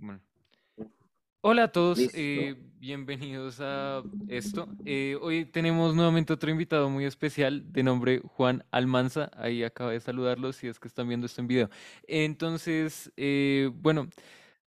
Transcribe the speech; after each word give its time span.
Bueno. 0.00 0.22
Hola 1.42 1.64
a 1.64 1.72
todos, 1.72 1.98
eh, 2.14 2.56
bienvenidos 2.78 3.60
a 3.60 4.02
esto. 4.28 4.66
Eh, 4.86 5.18
hoy 5.20 5.44
tenemos 5.44 5.94
nuevamente 5.94 6.32
otro 6.32 6.50
invitado 6.50 6.88
muy 6.88 7.04
especial 7.04 7.70
de 7.70 7.82
nombre 7.82 8.20
Juan 8.24 8.64
Almanza. 8.70 9.30
Ahí 9.34 9.62
acaba 9.62 9.90
de 9.92 10.00
saludarlos 10.00 10.56
si 10.56 10.68
es 10.68 10.78
que 10.78 10.88
están 10.88 11.06
viendo 11.06 11.26
esto 11.26 11.42
en 11.42 11.48
video. 11.48 11.70
Entonces, 12.04 13.12
eh, 13.18 13.70
bueno, 13.74 14.08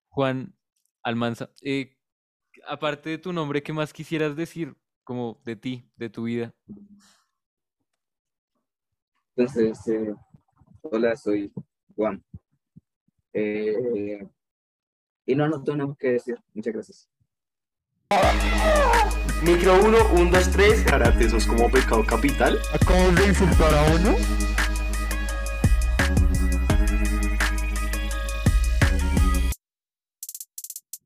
Juan 0.08 0.54
Almanza, 1.02 1.50
aparte 2.68 3.08
de 3.08 3.18
tu 3.18 3.32
nombre, 3.32 3.62
¿qué 3.62 3.72
más 3.72 3.92
quisieras 3.92 4.36
decir 4.36 4.76
como 5.02 5.40
de 5.44 5.56
ti, 5.56 5.90
de 5.96 6.10
tu 6.10 6.24
vida? 6.24 6.54
Entonces, 9.34 9.78
hola, 10.82 11.16
soy 11.16 11.50
Juan. 11.96 12.22
Y 15.26 15.34
no 15.34 15.48
nos 15.48 15.64
tenemos 15.64 15.96
que 15.96 16.12
decir. 16.12 16.36
Muchas 16.54 16.72
gracias. 16.72 17.08
Micro 19.42 19.84
1, 19.84 19.98
1, 20.14 20.30
2, 20.30 20.50
3. 20.50 20.84
Karate, 20.84 21.24
eso 21.24 21.36
es 21.36 21.46
como 21.46 21.70
pecado 21.70 22.04
capital. 22.04 22.58
Acabo 22.72 23.10
de 23.12 23.26
insultar 23.28 23.74
a 23.74 23.94
uno. 23.94 24.16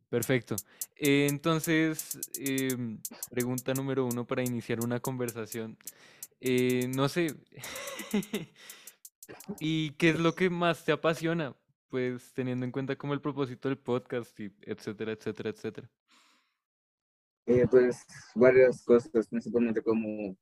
Perfecto. 0.09 0.57
Eh, 0.97 1.27
entonces, 1.29 2.19
em, 2.39 2.99
pregunta 3.31 3.75
número 3.75 4.07
uno 4.07 4.27
para 4.27 4.43
iniciar 4.43 4.81
una 4.81 5.01
conversación. 5.01 5.77
Eh, 6.41 6.89
no 6.95 7.09
sé, 7.09 7.35
¿y 9.61 9.91
qué 9.93 10.11
es 10.11 10.19
lo 10.19 10.35
que 10.35 10.49
más 10.51 10.85
te 10.85 10.93
apasiona? 10.93 11.55
Pues 11.89 12.33
teniendo 12.33 12.65
en 12.65 12.73
cuenta 12.73 12.97
como 12.97 13.15
el 13.15 13.21
propósito 13.21 13.69
del 13.69 13.79
podcast 13.79 14.39
y 14.41 14.53
etcétera, 14.63 15.13
etcétera, 15.13 15.51
etcétera? 15.51 15.91
Eh, 17.47 17.67
pues 17.71 18.05
varias 18.35 18.85
cosas, 18.85 19.29
principalmente 19.29 19.81
como 19.83 20.37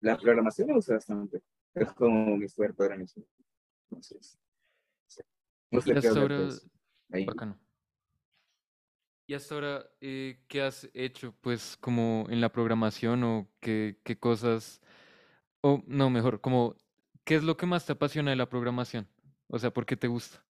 la 0.00 0.16
programación 0.16 0.68
me 0.68 0.74
gusta 0.74 0.94
bastante. 0.94 1.42
Es 1.74 1.92
como 1.92 2.36
mi 2.36 2.48
fuerte 2.48 2.82
ahora 2.82 2.96
mismo. 2.96 3.24
Entonces, 3.90 4.38
no 5.70 5.80
sé 5.80 5.92
y 5.92 5.96
hasta 5.96 6.20
ahora, 6.20 6.48
Y 9.26 9.34
hasta 9.34 9.54
ahora, 9.54 9.86
eh, 10.00 10.42
¿qué 10.48 10.62
has 10.62 10.88
hecho? 10.94 11.34
Pues 11.40 11.76
como 11.76 12.26
en 12.30 12.40
la 12.40 12.50
programación 12.50 13.22
o 13.22 13.48
qué, 13.60 14.00
qué 14.02 14.18
cosas, 14.18 14.80
o 15.60 15.82
no, 15.86 16.10
mejor, 16.10 16.40
como, 16.40 16.74
¿qué 17.24 17.36
es 17.36 17.44
lo 17.44 17.56
que 17.56 17.66
más 17.66 17.86
te 17.86 17.92
apasiona 17.92 18.30
de 18.30 18.36
la 18.36 18.48
programación? 18.48 19.06
O 19.46 19.58
sea, 19.58 19.72
¿por 19.72 19.86
qué 19.86 19.96
te 19.96 20.08
gusta? 20.08 20.44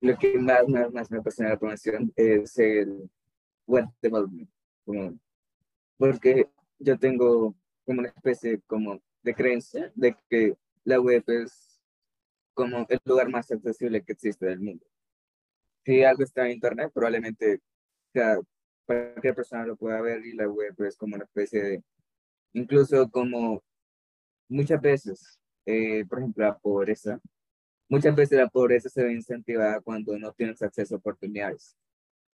Lo 0.00 0.16
que 0.16 0.38
más, 0.38 0.68
más, 0.68 0.92
más 0.92 1.10
me 1.10 1.18
apasiona 1.18 1.50
la 1.50 1.58
programación 1.58 2.12
es 2.16 2.58
el 2.58 3.10
web 3.66 3.86
development, 4.00 4.50
como, 4.84 5.18
porque 5.96 6.48
yo 6.78 6.98
tengo 6.98 7.54
como 7.84 8.00
una 8.00 8.08
especie 8.08 8.60
como 8.66 9.00
de 9.22 9.34
creencia 9.34 9.90
de 9.94 10.16
que 10.28 10.56
la 10.84 11.00
web 11.00 11.24
es 11.28 11.80
como 12.54 12.86
el 12.88 13.00
lugar 13.04 13.28
más 13.28 13.50
accesible 13.50 14.02
que 14.02 14.12
existe 14.12 14.46
del 14.46 14.60
mundo. 14.60 14.86
Si 15.84 16.04
algo 16.04 16.22
está 16.22 16.46
en 16.46 16.52
internet, 16.52 16.90
probablemente 16.92 17.60
cualquier 18.86 19.34
persona 19.34 19.66
lo 19.66 19.76
pueda 19.76 20.00
ver 20.00 20.24
y 20.24 20.32
la 20.32 20.48
web 20.48 20.74
es 20.78 20.96
como 20.96 21.16
una 21.16 21.24
especie 21.24 21.62
de, 21.62 21.84
incluso 22.52 23.10
como 23.10 23.62
muchas 24.48 24.80
veces 24.80 25.40
eh, 25.66 26.04
por 26.08 26.20
ejemplo, 26.20 26.44
la 26.44 26.56
pobreza. 26.56 27.20
Muchas 27.88 28.14
veces 28.16 28.38
la 28.38 28.48
pobreza 28.48 28.88
se 28.88 29.02
ve 29.02 29.12
incentivada 29.12 29.80
cuando 29.80 30.18
no 30.18 30.32
tienes 30.32 30.60
acceso 30.62 30.94
a 30.94 30.98
oportunidades. 30.98 31.76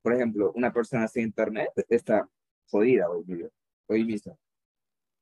Por 0.00 0.14
ejemplo, 0.14 0.52
una 0.54 0.72
persona 0.72 1.06
sin 1.08 1.24
internet 1.24 1.70
está 1.88 2.28
jodida 2.68 3.10
hoy, 3.10 3.48
hoy 3.86 4.04
mismo. 4.04 4.38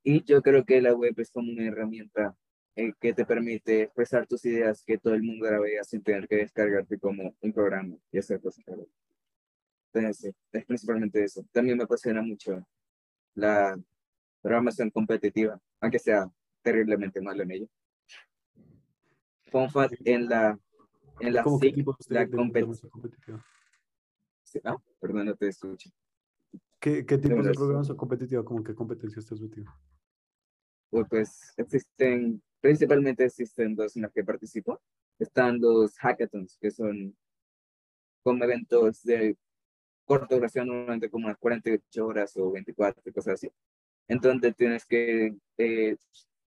Y 0.03 0.23
yo 0.23 0.41
creo 0.41 0.65
que 0.65 0.81
la 0.81 0.93
web 0.93 1.13
es 1.17 1.29
como 1.31 1.51
una 1.51 1.67
herramienta 1.67 2.35
eh, 2.75 2.93
que 2.99 3.13
te 3.13 3.25
permite 3.25 3.83
expresar 3.83 4.25
tus 4.25 4.45
ideas 4.45 4.83
que 4.83 4.97
todo 4.97 5.13
el 5.13 5.23
mundo 5.23 5.51
la 5.51 5.59
vea 5.59 5.83
sin 5.83 6.01
tener 6.01 6.27
que 6.27 6.37
descargarte 6.37 6.97
como 6.97 7.35
un 7.41 7.53
programa 7.53 7.97
y 8.11 8.17
hacer 8.17 8.39
cosas. 8.41 8.63
Entonces, 9.93 10.33
es 10.53 10.65
principalmente 10.65 11.23
eso. 11.23 11.45
También 11.51 11.77
me 11.77 11.83
apasiona 11.83 12.21
mucho 12.21 12.65
la 13.35 13.77
programación 14.41 14.89
competitiva, 14.89 15.59
aunque 15.81 15.99
sea 15.99 16.31
terriblemente 16.61 17.21
malo 17.21 17.43
en 17.43 17.51
ello. 17.51 17.67
FONFAT 19.51 19.91
en 20.05 20.27
la, 20.27 20.57
en 21.19 21.33
la 21.33 21.43
SIC, 21.43 21.85
la 22.09 22.27
competitiva. 22.27 23.45
Ah, 24.63 24.77
perdón, 24.99 25.25
no 25.27 25.35
te 25.35 25.49
escucho. 25.49 25.89
¿Qué, 26.79 27.05
qué 27.05 27.17
tipos 27.17 27.45
de 27.45 27.53
programas 27.53 27.87
son 27.87 27.97
competitivos? 27.97 28.45
¿Cómo 28.45 28.63
qué 28.63 28.73
competencias 28.73 29.25
te 29.25 29.35
metido? 29.35 29.71
Pues, 31.09 31.53
existen, 31.57 32.41
principalmente 32.59 33.25
existen 33.25 33.75
dos 33.75 33.95
en 33.95 34.03
las 34.03 34.11
que 34.11 34.23
participo. 34.23 34.81
Están 35.19 35.59
los 35.59 35.95
hackathons, 35.97 36.57
que 36.59 36.71
son 36.71 37.15
como 38.23 38.43
eventos 38.43 39.03
de 39.03 39.37
corta 40.05 40.35
duración, 40.35 40.67
normalmente 40.67 41.09
como 41.09 41.27
unas 41.27 41.37
48 41.37 42.05
horas 42.05 42.35
o 42.37 42.51
24, 42.51 43.01
cosas 43.13 43.33
así. 43.35 43.51
Entonces 44.07 44.55
tienes 44.55 44.85
que 44.85 45.35
eh, 45.57 45.95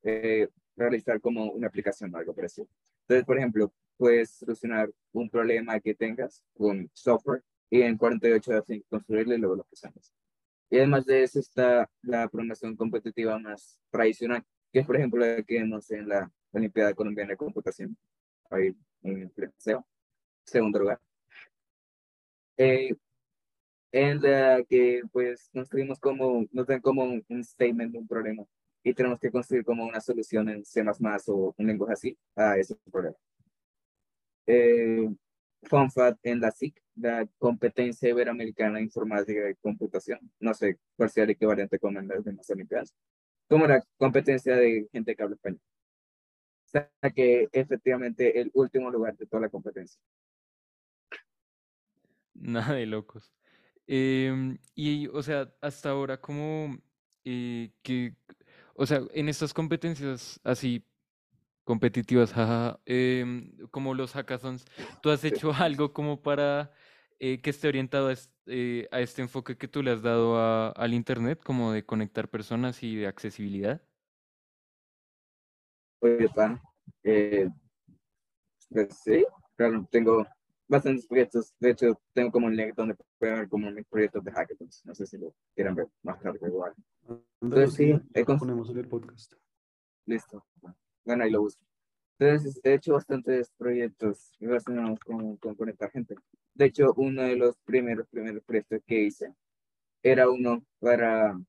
eh, 0.03 0.49
realizar 0.75 1.21
como 1.21 1.51
una 1.51 1.67
aplicación 1.67 2.13
o 2.13 2.17
algo 2.17 2.33
parecido. 2.33 2.67
Entonces, 3.03 3.25
por 3.25 3.37
ejemplo, 3.37 3.73
puedes 3.97 4.31
solucionar 4.31 4.91
un 5.11 5.29
problema 5.29 5.79
que 5.79 5.93
tengas 5.93 6.43
con 6.55 6.89
software 6.93 7.43
y 7.69 7.81
en 7.81 7.97
48 7.97 8.51
horas 8.51 8.65
construirlo 8.89 9.35
y 9.35 9.37
luego 9.37 9.55
lo 9.57 9.63
presentes. 9.63 10.13
Y 10.69 10.77
además 10.77 11.05
de 11.05 11.23
eso 11.23 11.39
está 11.39 11.89
la 12.01 12.27
programación 12.27 12.75
competitiva 12.75 13.37
más 13.39 13.79
tradicional, 13.91 14.43
que 14.71 14.79
es, 14.79 14.85
por 14.85 14.95
ejemplo, 14.95 15.19
la 15.19 15.43
que 15.43 15.59
vemos 15.59 15.91
en 15.91 16.07
la 16.07 16.31
Olimpiada 16.51 16.93
Colombiana 16.93 17.31
de 17.31 17.37
Computación. 17.37 17.97
Ahí 18.49 18.75
en 19.03 19.31
el 19.35 19.53
segundo 20.43 20.79
lugar. 20.79 20.99
Eh, 22.57 22.95
en 23.91 24.21
la 24.21 24.63
que 24.67 25.01
pues 25.11 25.49
construimos 25.53 25.99
como, 25.99 26.45
nos 26.51 26.67
dan 26.67 26.81
como 26.81 27.03
un 27.03 27.43
statement 27.43 27.91
de 27.91 27.99
un 27.99 28.07
problema 28.07 28.43
y 28.83 28.93
tenemos 28.93 29.19
que 29.19 29.31
construir 29.31 29.63
como 29.63 29.85
una 29.85 30.01
solución 30.01 30.49
en 30.49 30.65
C++ 30.65 30.83
o 31.27 31.55
un 31.57 31.67
lenguaje 31.67 31.93
así 31.93 32.17
a 32.35 32.57
ese 32.57 32.75
problema. 32.91 33.15
Eh, 34.45 35.09
FUNFAT 35.63 36.19
en 36.23 36.41
la 36.41 36.51
SIC, 36.51 36.81
la 36.95 37.25
Competencia 37.37 38.09
Iberoamericana 38.09 38.77
de 38.77 38.83
Informática 38.83 39.49
y 39.49 39.55
Computación. 39.55 40.19
No 40.39 40.53
sé 40.53 40.77
cuál 40.97 41.09
sea 41.09 41.23
el 41.23 41.31
equivalente 41.31 41.79
con 41.79 41.93
las 42.07 42.23
demás 42.23 42.49
olimpiadas. 42.49 42.93
Como 43.47 43.65
la 43.67 43.81
competencia 43.97 44.55
de 44.55 44.87
gente 44.91 45.15
que 45.15 45.23
habla 45.23 45.35
español. 45.35 45.61
O 46.65 46.69
sea 46.69 46.89
que 47.15 47.47
efectivamente 47.51 48.39
el 48.39 48.51
último 48.53 48.89
lugar 48.89 49.15
de 49.15 49.27
toda 49.27 49.43
la 49.43 49.49
competencia. 49.49 50.01
Nada 52.33 52.73
de 52.73 52.85
locos. 52.85 53.33
Em, 53.85 54.57
y, 54.75 55.07
o 55.07 55.21
sea, 55.21 55.53
hasta 55.61 55.89
ahora, 55.89 56.19
¿cómo 56.19 56.77
eh, 57.25 57.71
que 57.81 58.15
o 58.73 58.85
sea, 58.85 59.01
en 59.13 59.29
estas 59.29 59.53
competencias 59.53 60.39
así 60.43 60.85
competitivas, 61.63 62.33
em, 62.85 63.55
como 63.71 63.93
los 63.93 64.13
hackathons, 64.13 64.65
¿tú 65.01 65.09
has 65.09 65.23
hecho 65.23 65.51
algo 65.69 65.93
como 65.93 66.21
para 66.21 66.71
eh, 67.19 67.41
que 67.41 67.51
esté 67.51 67.67
orientado 67.67 68.11
eh, 68.47 68.87
a 68.91 68.99
este, 68.99 69.21
enfoque 69.21 69.57
que 69.57 69.67
tú 69.67 69.81
le 69.81 69.91
has 69.91 70.01
dado 70.01 70.75
al 70.75 70.93
Internet, 70.93 71.41
como 71.43 71.71
de 71.71 71.85
conectar 71.85 72.29
personas 72.29 72.83
y 72.83 72.95
de 72.95 73.07
accesibilidad? 73.07 73.81
Oye, 76.01 76.27
pan, 76.35 76.61
eh, 77.03 77.47
pues 78.69 78.99
sí, 79.03 79.25
claro, 79.55 79.87
tengo 79.89 80.27
bastantes 80.67 81.07
proyectos. 81.07 81.53
De 81.59 81.71
hecho, 81.71 81.99
tengo 82.13 82.31
como 82.31 82.47
un 82.47 82.55
link 82.55 82.75
donde 82.75 82.95
pueden 83.17 83.37
ver 83.37 83.49
como 83.49 83.71
mis 83.71 83.85
proyectos 83.85 84.23
de 84.23 84.31
hackathons. 84.31 84.85
No 84.85 84.95
sé 84.95 85.05
si 85.05 85.17
lo 85.17 85.33
quieran 85.55 85.75
ver 85.75 85.87
más 86.01 86.19
tarde 86.19 86.39
igual. 86.47 86.73
Entonces, 87.41 87.73
sí, 87.73 88.01
he 88.13 88.25
ponemos 88.25 88.69
en 88.69 88.77
el 88.77 88.87
podcast. 88.87 89.33
Listo. 90.05 90.45
Bueno, 91.05 91.23
ahí 91.23 91.31
lo 91.31 91.41
busco. 91.41 91.63
Entonces, 92.19 92.59
he 92.63 92.73
hecho 92.73 92.93
bastantes 92.93 93.51
proyectos 93.57 94.33
relacionados 94.39 94.99
con, 94.99 95.37
con 95.37 95.55
conectar 95.55 95.91
gente. 95.91 96.15
De 96.53 96.65
hecho, 96.65 96.93
uno 96.95 97.23
de 97.23 97.35
los 97.35 97.57
primeros, 97.65 98.07
primeros 98.07 98.43
proyectos 98.43 98.81
que 98.85 99.03
hice 99.03 99.33
era 100.01 100.29
uno 100.29 100.63
para... 100.79 101.39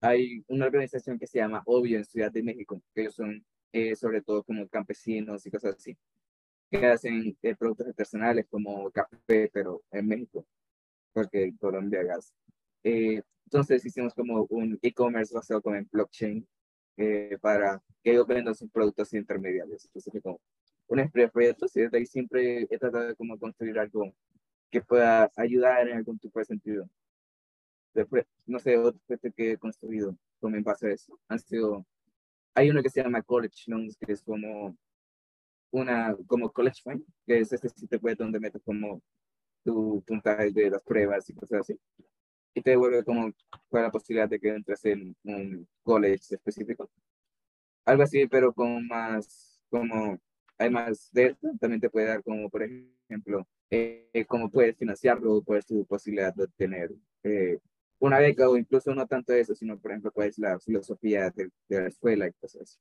Hay 0.00 0.44
una 0.48 0.66
organización 0.66 1.18
que 1.18 1.26
se 1.26 1.38
llama 1.38 1.62
Obvio 1.64 1.98
en 1.98 2.04
Ciudad 2.04 2.30
de 2.30 2.42
México, 2.42 2.80
que 2.94 3.02
ellos 3.02 3.14
son 3.14 3.44
eh, 3.72 3.96
sobre 3.96 4.22
todo 4.22 4.44
como 4.44 4.68
campesinos 4.68 5.44
y 5.46 5.50
cosas 5.50 5.74
así 5.76 5.96
que 6.70 6.86
hacen 6.86 7.36
eh, 7.42 7.54
productos 7.54 7.88
artesanales 7.88 8.46
como 8.50 8.90
café, 8.90 9.50
pero 9.52 9.82
en 9.90 10.06
México, 10.08 10.46
porque 11.12 11.54
Colombia 11.58 12.02
gas. 12.02 12.32
Eh, 12.82 13.22
entonces 13.44 13.84
hicimos 13.84 14.14
como 14.14 14.46
un 14.50 14.78
e-commerce 14.82 15.34
basado 15.34 15.62
como 15.62 15.76
en 15.76 15.88
blockchain 15.90 16.46
eh, 16.96 17.38
para 17.40 17.82
que 18.02 18.12
ellos 18.12 18.26
vendan 18.26 18.54
sus 18.54 18.70
productos 18.70 19.12
intermediarios. 19.14 19.84
Entonces 19.86 20.22
como 20.22 20.40
un 20.88 21.10
proyectos 21.32 21.76
y 21.76 21.80
desde 21.82 21.98
ahí 21.98 22.06
siempre 22.06 22.66
he 22.70 22.78
tratado 22.78 23.08
de 23.08 23.16
como 23.16 23.38
construir 23.38 23.78
algo 23.78 24.12
que 24.70 24.80
pueda 24.80 25.30
ayudar 25.36 25.88
en 25.88 25.98
algún 25.98 26.18
tipo 26.18 26.38
de 26.38 26.44
sentido. 26.44 26.88
Después, 27.94 28.26
no 28.46 28.58
sé, 28.58 28.76
otro 28.76 29.00
proyecto 29.06 29.30
que 29.36 29.52
he 29.52 29.58
construido 29.58 30.16
como 30.40 30.56
en 30.56 30.62
base 30.62 30.88
a 30.88 30.92
eso 30.92 31.18
han 31.28 31.38
sido, 31.38 31.86
hay 32.54 32.70
uno 32.70 32.82
que 32.82 32.90
se 32.90 33.02
llama 33.02 33.22
College 33.22 33.64
Loans, 33.68 33.96
que 33.96 34.12
es 34.12 34.22
como 34.22 34.76
una, 35.70 36.16
como 36.26 36.52
College 36.52 36.80
Fund, 36.82 37.04
que 37.26 37.40
es 37.40 37.52
este 37.52 37.68
sitio 37.68 37.98
web 38.00 38.16
donde 38.16 38.40
metes 38.40 38.62
como 38.64 39.02
tu 39.64 40.02
puntaje 40.06 40.50
de 40.52 40.70
las 40.70 40.82
pruebas 40.82 41.28
y 41.28 41.34
cosas 41.34 41.60
así. 41.60 41.78
Y 42.54 42.62
te 42.62 42.70
devuelve 42.70 43.04
como 43.04 43.32
con 43.68 43.82
la 43.82 43.90
posibilidad 43.90 44.28
de 44.28 44.40
que 44.40 44.48
entres 44.48 44.84
en 44.86 45.14
un 45.24 45.68
college 45.82 46.34
específico. 46.34 46.90
Algo 47.84 48.02
así, 48.02 48.26
pero 48.26 48.52
con 48.52 48.86
más, 48.86 49.60
como, 49.68 50.18
además 50.58 51.10
de 51.12 51.26
esto, 51.26 51.48
también 51.60 51.80
te 51.80 51.90
puede 51.90 52.06
dar 52.06 52.22
como, 52.22 52.48
por 52.48 52.62
ejemplo, 52.62 53.46
eh, 53.70 54.24
cómo 54.28 54.50
puedes 54.50 54.76
financiarlo, 54.76 55.42
puedes 55.42 55.66
tu 55.66 55.84
posibilidad 55.86 56.34
de 56.34 56.44
obtener 56.44 56.90
eh, 57.24 57.58
una 57.98 58.18
beca 58.18 58.48
o 58.48 58.56
incluso 58.56 58.94
no 58.94 59.06
tanto 59.06 59.32
eso, 59.32 59.54
sino 59.54 59.78
por 59.78 59.90
ejemplo, 59.90 60.12
cuál 60.12 60.28
es 60.28 60.38
la 60.38 60.58
filosofía 60.60 61.30
de, 61.30 61.50
de 61.68 61.80
la 61.82 61.88
escuela 61.88 62.28
y 62.28 62.32
cosas 62.32 62.62
así. 62.62 62.78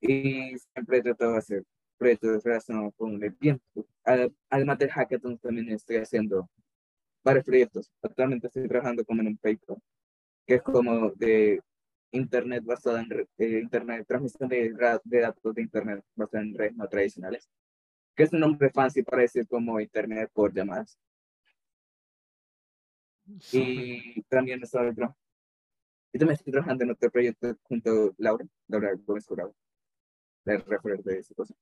Y 0.00 0.58
siempre 0.58 0.98
he 0.98 1.02
tratado 1.02 1.32
de 1.32 1.38
hacer 1.38 1.64
proyectos 1.96 2.42
relacionados 2.44 2.94
con 2.96 3.22
el 3.22 3.36
tiempo. 3.36 3.86
Además 4.50 4.78
del 4.78 4.90
hackathon 4.90 5.38
también 5.38 5.70
estoy 5.70 5.96
haciendo 5.96 6.48
varios 7.24 7.44
proyectos. 7.44 7.90
Actualmente 8.02 8.46
estoy 8.46 8.68
trabajando 8.68 9.04
como 9.04 9.22
en 9.22 9.28
un 9.28 9.36
paper, 9.36 9.76
que 10.46 10.54
es 10.56 10.62
como 10.62 11.10
de 11.12 11.60
internet 12.12 12.64
basado 12.64 12.98
en 12.98 13.10
eh, 13.38 13.58
internet, 13.60 14.06
transmisión 14.06 14.48
de, 14.48 14.72
de, 15.04 15.20
datos 15.20 15.54
de 15.54 15.62
internet 15.62 16.04
basado 16.14 16.44
en 16.44 16.54
redes 16.54 16.76
no 16.76 16.88
tradicionales, 16.88 17.48
que 18.14 18.24
es 18.24 18.32
un 18.32 18.40
nombre 18.40 18.70
fancy 18.70 19.02
para 19.02 19.22
decir 19.22 19.46
como 19.48 19.80
internet 19.80 20.30
por 20.32 20.52
llamadas. 20.54 20.98
Y 23.52 24.22
también 24.24 24.62
estoy, 24.62 24.90
y 26.12 26.18
también 26.18 26.36
estoy 26.36 26.52
trabajando 26.52 26.84
en 26.84 26.90
otro 26.90 27.10
proyecto 27.10 27.56
junto 27.62 27.90
a 27.90 28.14
Laura, 28.18 28.44
Laura 28.68 28.90
Gómez 29.06 29.26
Curado, 29.26 29.54
de 30.44 30.58
referir 30.58 31.02
de 31.02 31.18
esa 31.18 31.34
cosa 31.34 31.54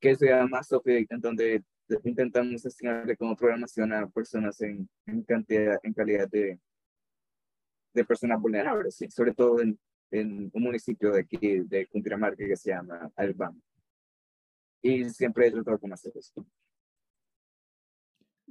que 0.00 0.16
se 0.16 0.26
llama 0.26 0.62
Sophie, 0.62 1.06
en 1.08 1.20
donde 1.20 1.62
intentamos 2.04 2.64
enseñarle 2.64 3.16
como 3.16 3.36
programación 3.36 3.92
a 3.92 4.08
personas 4.08 4.60
en, 4.62 4.88
en 5.06 5.22
cantidad, 5.22 5.78
en 5.82 5.92
calidad 5.92 6.28
de, 6.28 6.58
de 7.92 8.04
personas 8.04 8.40
vulnerables, 8.40 8.94
¿sí? 8.94 9.10
sobre 9.10 9.34
todo 9.34 9.60
en, 9.60 9.78
en, 10.10 10.50
un 10.52 10.62
municipio 10.62 11.12
de 11.12 11.20
aquí, 11.20 11.60
de 11.60 11.86
Cundinamarca, 11.88 12.46
que 12.46 12.56
se 12.56 12.70
llama 12.70 13.10
Alabama. 13.16 13.58
Y 14.82 15.04
siempre 15.10 15.48
he 15.48 15.50
tratado 15.50 15.78
de 15.82 15.92
hacer 15.92 16.12
esto. 16.16 16.46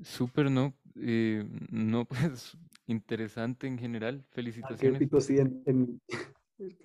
Súper, 0.01 0.49
¿no? 0.49 0.73
Eh, 0.95 1.43
no, 1.71 2.05
pues 2.05 2.57
interesante 2.85 3.67
en 3.67 3.77
general. 3.77 4.25
Felicitaciones. 4.31 5.09
sí, 5.25 5.37
en, 5.37 6.01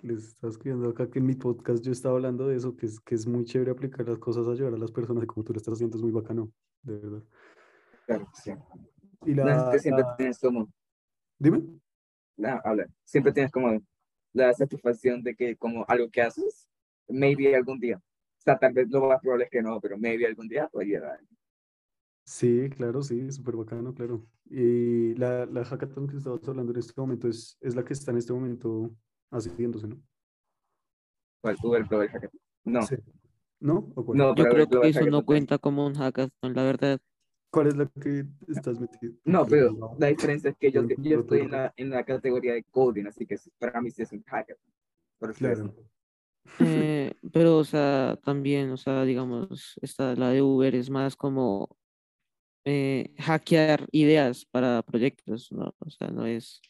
les 0.03 0.29
estaba 0.29 0.51
escribiendo 0.51 0.89
acá 0.89 1.11
que 1.11 1.19
en 1.19 1.27
mi 1.27 1.35
podcast 1.35 1.85
yo 1.85 1.93
estaba 1.93 2.15
hablando 2.15 2.49
de 2.49 2.57
eso, 2.57 2.77
que 2.77 2.87
es, 2.87 3.01
que 3.01 3.15
es 3.15 3.27
muy 3.27 3.45
chévere 3.45 3.73
aplicar 3.73 4.09
las 4.09 4.19
cosas 4.19 4.47
a 4.47 4.53
ayudar 4.53 4.75
a 4.75 4.79
las 4.79 4.93
personas 4.93 5.25
y 5.25 5.27
como 5.27 5.45
tú 5.45 5.53
lo 5.53 5.59
estás 5.59 5.75
haciendo 5.75 5.97
es 5.97 6.03
muy 6.03 6.13
bacano, 6.13 6.51
de 6.83 6.99
verdad. 6.99 7.23
Claro, 8.07 8.29
sí. 8.35 8.53
Y 9.27 9.35
la, 9.35 9.77
siempre 9.79 10.05
tienes 10.17 10.39
como... 10.39 10.71
Dime. 11.39 11.63
No, 12.37 12.61
habla. 12.63 12.87
Siempre 13.05 13.33
tienes 13.33 13.51
como 13.51 13.81
la 14.33 14.53
satisfacción 14.53 15.23
de 15.23 15.35
que 15.35 15.57
como 15.57 15.85
algo 15.89 16.09
que 16.11 16.23
haces, 16.23 16.69
maybe 17.09 17.55
algún 17.55 17.81
día. 17.81 17.97
O 17.97 18.43
sea, 18.45 18.59
tal 18.59 18.75
vez 18.75 18.89
lo 18.91 19.09
más 19.09 19.21
probable 19.21 19.45
es 19.45 19.51
que 19.51 19.63
no, 19.63 19.81
pero 19.81 19.99
maybe 19.99 20.27
algún 20.27 20.49
día 20.49 20.69
puede 20.69 20.89
llegar. 20.89 21.21
Sí, 22.27 22.69
claro, 22.71 23.03
sí, 23.03 23.31
súper 23.33 23.57
bacano, 23.57 23.95
claro. 23.95 24.27
Y 24.47 25.15
la, 25.15 25.47
la 25.47 25.65
hackathon 25.65 26.07
que 26.07 26.17
estabas 26.17 26.47
hablando 26.47 26.73
en 26.73 26.79
este 26.79 26.99
momento 27.01 27.29
es, 27.29 27.57
es 27.61 27.75
la 27.75 27.85
que 27.85 27.93
está 27.93 28.11
en 28.11 28.19
este 28.19 28.33
momento 28.33 28.95
haciéndose, 29.43 29.89
¿no? 29.89 30.01
¿Cuál? 31.41 31.57
Uber 31.63 31.85
Global 31.85 32.09
Hackathon. 32.09 32.41
No. 32.65 32.83
Sí. 32.83 32.97
¿No? 33.61 33.93
no 33.97 34.35
Yo 34.35 34.45
creo 34.45 34.69
que 34.69 34.89
eso 34.89 35.07
no 35.07 35.25
cuenta 35.25 35.59
como 35.59 35.87
un 35.87 35.95
hackathon, 35.95 36.55
la 36.55 36.65
verdad. 36.65 37.01
¿Cuál 37.51 37.69
es 37.69 37.77
la 37.77 37.87
que 37.87 38.27
estás 38.49 38.81
metido? 38.81 39.15
No, 39.25 39.47
pero 39.47 39.97
la 39.99 40.09
diferencia 40.09 40.51
es 40.51 40.57
que 40.57 40.73
yo, 40.73 40.83
yo 40.99 41.21
estoy 41.21 41.41
en 41.41 41.51
la, 41.53 41.73
en 41.77 41.91
la 41.91 42.05
categoría 42.05 42.55
de 42.55 42.65
coding, 42.65 43.07
así 43.07 43.27
que 43.27 43.37
para 43.59 43.81
mí 43.81 43.91
sí 43.91 44.03
es 44.03 44.13
un 44.13 44.23
hackathon. 44.25 44.75
Claro. 45.37 45.75
Eh, 46.61 47.15
pero, 47.33 47.59
o 47.59 47.65
sea, 47.65 48.19
también, 48.23 48.71
o 48.71 48.77
sea, 48.77 49.05
digamos, 49.05 49.79
esta, 49.81 50.15
la 50.15 50.31
de 50.31 50.43
Uber 50.43 50.75
es 50.75 50.91
más 50.91 51.17
como 51.17 51.77
eh, 52.65 53.15
hackear 53.19 53.87
ideas 53.93 54.45
para 54.45 54.83
proyectos, 54.83 55.51
¿no? 55.53 55.75
O 55.79 55.91
sea, 55.91 56.09
no 56.09 56.27
es 56.27 56.61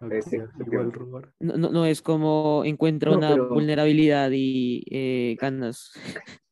no, 0.00 1.56
no, 1.56 1.70
no, 1.70 1.86
es 1.86 2.00
como 2.00 2.62
encuentra 2.64 3.10
una 3.10 3.36
vulnerabilidad 3.36 4.30
y 4.32 4.84
eh, 4.90 5.36
ganas. 5.40 5.92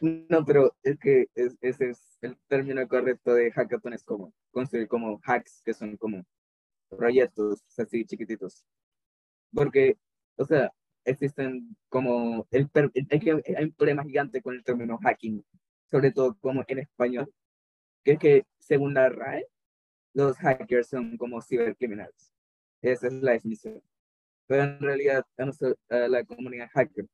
No, 0.00 0.44
pero 0.46 0.74
es 0.82 0.98
que 0.98 1.26
ese 1.34 1.90
es 1.90 2.18
el 2.22 2.36
término 2.48 2.86
correcto 2.88 3.34
de 3.34 3.52
hackathon, 3.52 3.92
es 3.92 4.02
como 4.02 4.32
construir 4.50 4.88
como 4.88 5.20
hacks, 5.24 5.62
que 5.62 5.74
son 5.74 5.96
como 5.98 6.24
proyectos 6.88 7.62
así 7.78 8.04
chiquititos. 8.06 8.64
Porque, 9.52 9.96
o 10.36 10.44
sea, 10.44 10.72
existen 11.04 11.76
como, 11.88 12.46
el, 12.50 12.70
hay 12.74 13.64
un 13.64 13.72
problema 13.72 14.04
gigante 14.04 14.42
con 14.42 14.54
el 14.54 14.64
término 14.64 14.98
hacking, 14.98 15.44
sobre 15.90 16.12
todo 16.12 16.36
como 16.40 16.64
en 16.66 16.78
español, 16.78 17.32
que 18.04 18.12
es 18.12 18.18
que 18.18 18.44
según 18.58 18.94
la 18.94 19.08
RAE, 19.08 19.46
los 20.14 20.36
hackers 20.38 20.88
son 20.88 21.16
como 21.16 21.42
cibercriminales. 21.42 22.32
Esa 22.82 23.06
es 23.08 23.12
la 23.14 23.32
definición. 23.32 23.82
Pero 24.46 24.64
en 24.64 24.80
realidad 24.80 25.24
a, 25.36 26.08
la 26.08 26.24
comunidad 26.24 26.68
hacker, 26.72 27.06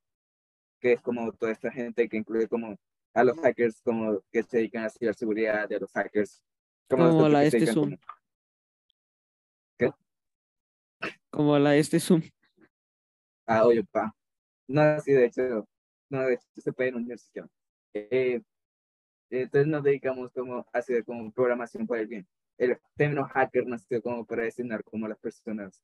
que 0.79 0.93
es 0.93 1.01
como 1.01 1.31
toda 1.33 1.51
esta 1.51 1.71
gente 1.71 2.07
que 2.07 2.17
incluye 2.17 2.47
como 2.47 2.75
a 3.13 3.23
los 3.23 3.39
hackers 3.39 3.81
como 3.81 4.21
que 4.31 4.43
se 4.43 4.57
dedican 4.57 4.85
a 4.85 4.89
ciberseguridad, 4.89 5.71
a 5.71 5.79
los 5.79 5.91
hackers 5.91 6.41
como, 6.89 7.09
como 7.09 7.29
la 7.29 7.43
este 7.43 7.67
Zoom. 7.67 7.89
Como... 7.89 7.97
¿Qué? 9.77 9.91
Como 11.29 11.59
la 11.59 11.75
este 11.75 11.99
Zoom. 11.99 12.21
Ah, 13.45 13.65
oye, 13.65 13.83
pa. 13.83 14.13
No, 14.67 14.99
sí, 14.99 15.13
de 15.13 15.25
hecho, 15.25 15.67
no, 16.09 16.21
de 16.21 16.33
hecho 16.33 16.45
se 16.57 16.73
puede 16.73 16.93
unir 16.93 17.17
eh, 17.93 18.41
entonces 19.29 19.67
nos 19.67 19.83
dedicamos 19.83 20.31
como 20.31 20.59
a 20.59 20.77
hacer 20.77 21.03
como 21.03 21.31
programación 21.31 21.87
para 21.87 22.01
el 22.01 22.07
bien 22.07 22.27
el 22.57 22.77
término 22.95 23.25
hacker 23.25 23.67
nació 23.67 24.01
como 24.01 24.25
para 24.25 24.43
designar 24.43 24.83
como 24.83 25.07
las 25.07 25.17
personas 25.19 25.81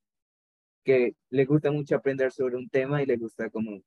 que 0.84 1.16
les 1.30 1.48
gusta 1.48 1.72
mucho 1.72 1.96
aprender 1.96 2.32
sobre 2.32 2.58
un 2.58 2.70
tema 2.70 3.02
y 3.02 3.06
les 3.06 3.20
gusta 3.20 3.50
como 3.50 3.82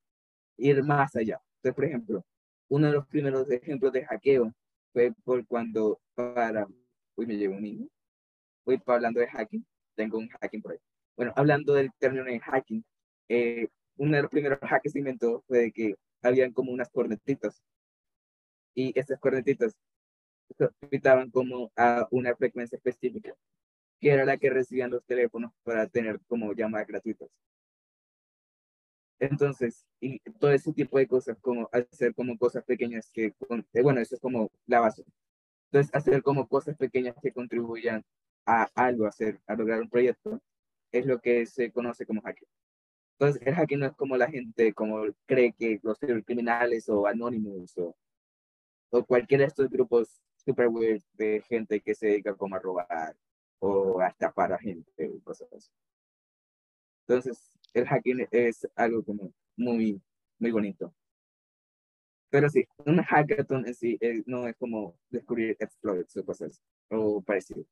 ir 0.56 0.82
más 0.82 1.14
allá. 1.16 1.40
Entonces, 1.56 1.74
por 1.74 1.84
ejemplo, 1.84 2.24
uno 2.68 2.86
de 2.86 2.92
los 2.94 3.06
primeros 3.06 3.50
ejemplos 3.50 3.92
de 3.92 4.04
hackeo 4.04 4.52
fue 4.92 5.12
por 5.24 5.46
cuando 5.46 6.00
para, 6.14 6.66
uy, 7.16 7.26
me 7.26 7.36
llevo 7.36 7.54
un 7.56 7.62
niño, 7.62 7.88
voy 8.64 8.80
hablando 8.86 9.20
de 9.20 9.28
hacking, 9.28 9.66
tengo 9.94 10.18
un 10.18 10.28
hacking 10.28 10.62
por 10.62 10.72
ahí. 10.72 10.78
Bueno, 11.16 11.32
hablando 11.36 11.74
del 11.74 11.92
término 11.98 12.24
de 12.24 12.40
hacking, 12.40 12.84
eh, 13.28 13.68
uno 13.96 14.16
de 14.16 14.22
los 14.22 14.30
primeros 14.30 14.58
hacks 14.62 14.82
que 14.84 14.90
se 14.90 14.98
inventó 14.98 15.42
fue 15.46 15.58
de 15.58 15.72
que 15.72 15.94
habían 16.22 16.52
como 16.52 16.72
unas 16.72 16.90
cornetitas 16.90 17.62
y 18.74 18.98
estas 18.98 19.18
cornetitas 19.18 19.74
invitaban 20.82 21.30
como 21.30 21.70
a 21.76 22.06
una 22.10 22.34
frecuencia 22.36 22.76
específica, 22.76 23.34
que 24.00 24.10
era 24.10 24.24
la 24.24 24.36
que 24.36 24.50
recibían 24.50 24.90
los 24.90 25.04
teléfonos 25.04 25.52
para 25.62 25.86
tener 25.86 26.20
como 26.28 26.52
llamadas 26.52 26.86
gratuitas. 26.86 27.28
Entonces, 29.18 29.86
y 30.00 30.18
todo 30.38 30.50
ese 30.52 30.72
tipo 30.72 30.98
de 30.98 31.06
cosas, 31.06 31.38
como 31.40 31.68
hacer 31.72 32.14
como 32.14 32.36
cosas 32.36 32.64
pequeñas 32.64 33.10
que, 33.10 33.26
eh, 33.72 33.82
bueno, 33.82 34.00
eso 34.00 34.14
es 34.14 34.20
como 34.20 34.50
la 34.66 34.80
base. 34.80 35.04
Entonces, 35.70 35.94
hacer 35.94 36.22
como 36.22 36.46
cosas 36.48 36.76
pequeñas 36.76 37.16
que 37.22 37.32
contribuyan 37.32 38.04
a 38.46 38.68
algo, 38.74 39.06
a 39.06 39.08
hacer, 39.08 39.40
a 39.46 39.54
lograr 39.54 39.80
un 39.80 39.88
proyecto, 39.88 40.40
es 40.92 41.06
lo 41.06 41.20
que 41.20 41.46
se 41.46 41.72
conoce 41.72 42.06
como 42.06 42.22
hacking. 42.22 42.48
Entonces, 43.18 43.42
el 43.46 43.54
hacking 43.54 43.80
no 43.80 43.86
es 43.86 43.94
como 43.94 44.16
la 44.16 44.30
gente 44.30 44.74
como 44.74 45.04
cree 45.26 45.52
que 45.54 45.80
los 45.82 45.98
criminales 45.98 46.88
o 46.88 47.06
anónimos 47.06 47.76
o, 47.78 47.96
o 48.90 49.04
cualquiera 49.06 49.42
de 49.42 49.48
estos 49.48 49.70
grupos 49.70 50.20
super 50.46 50.68
weird 50.68 51.02
de 51.14 51.42
gente 51.48 51.80
que 51.80 51.94
se 51.94 52.06
dedica 52.06 52.34
como 52.34 52.54
a 52.56 52.60
robar 52.60 53.16
o 53.58 54.00
a 54.00 54.08
estafar 54.08 54.52
a 54.52 54.58
gente 54.58 54.90
o 55.08 55.20
cosas 55.22 55.52
así. 55.52 55.70
Entonces, 57.06 57.52
el 57.74 57.86
hacking 57.86 58.26
es 58.30 58.66
algo 58.76 59.04
como 59.04 59.32
muy, 59.56 60.00
muy 60.38 60.50
bonito. 60.50 60.94
Pero 62.30 62.48
sí, 62.48 62.66
un 62.84 63.02
hackathon 63.02 63.66
en 63.66 63.74
sí 63.74 63.98
eh, 64.00 64.22
no 64.26 64.46
es 64.46 64.56
como 64.56 64.98
descubrir 65.10 65.56
exploits 65.58 66.16
o 66.16 66.24
cosas 66.24 66.60
o 66.90 67.20
parecido. 67.22 67.64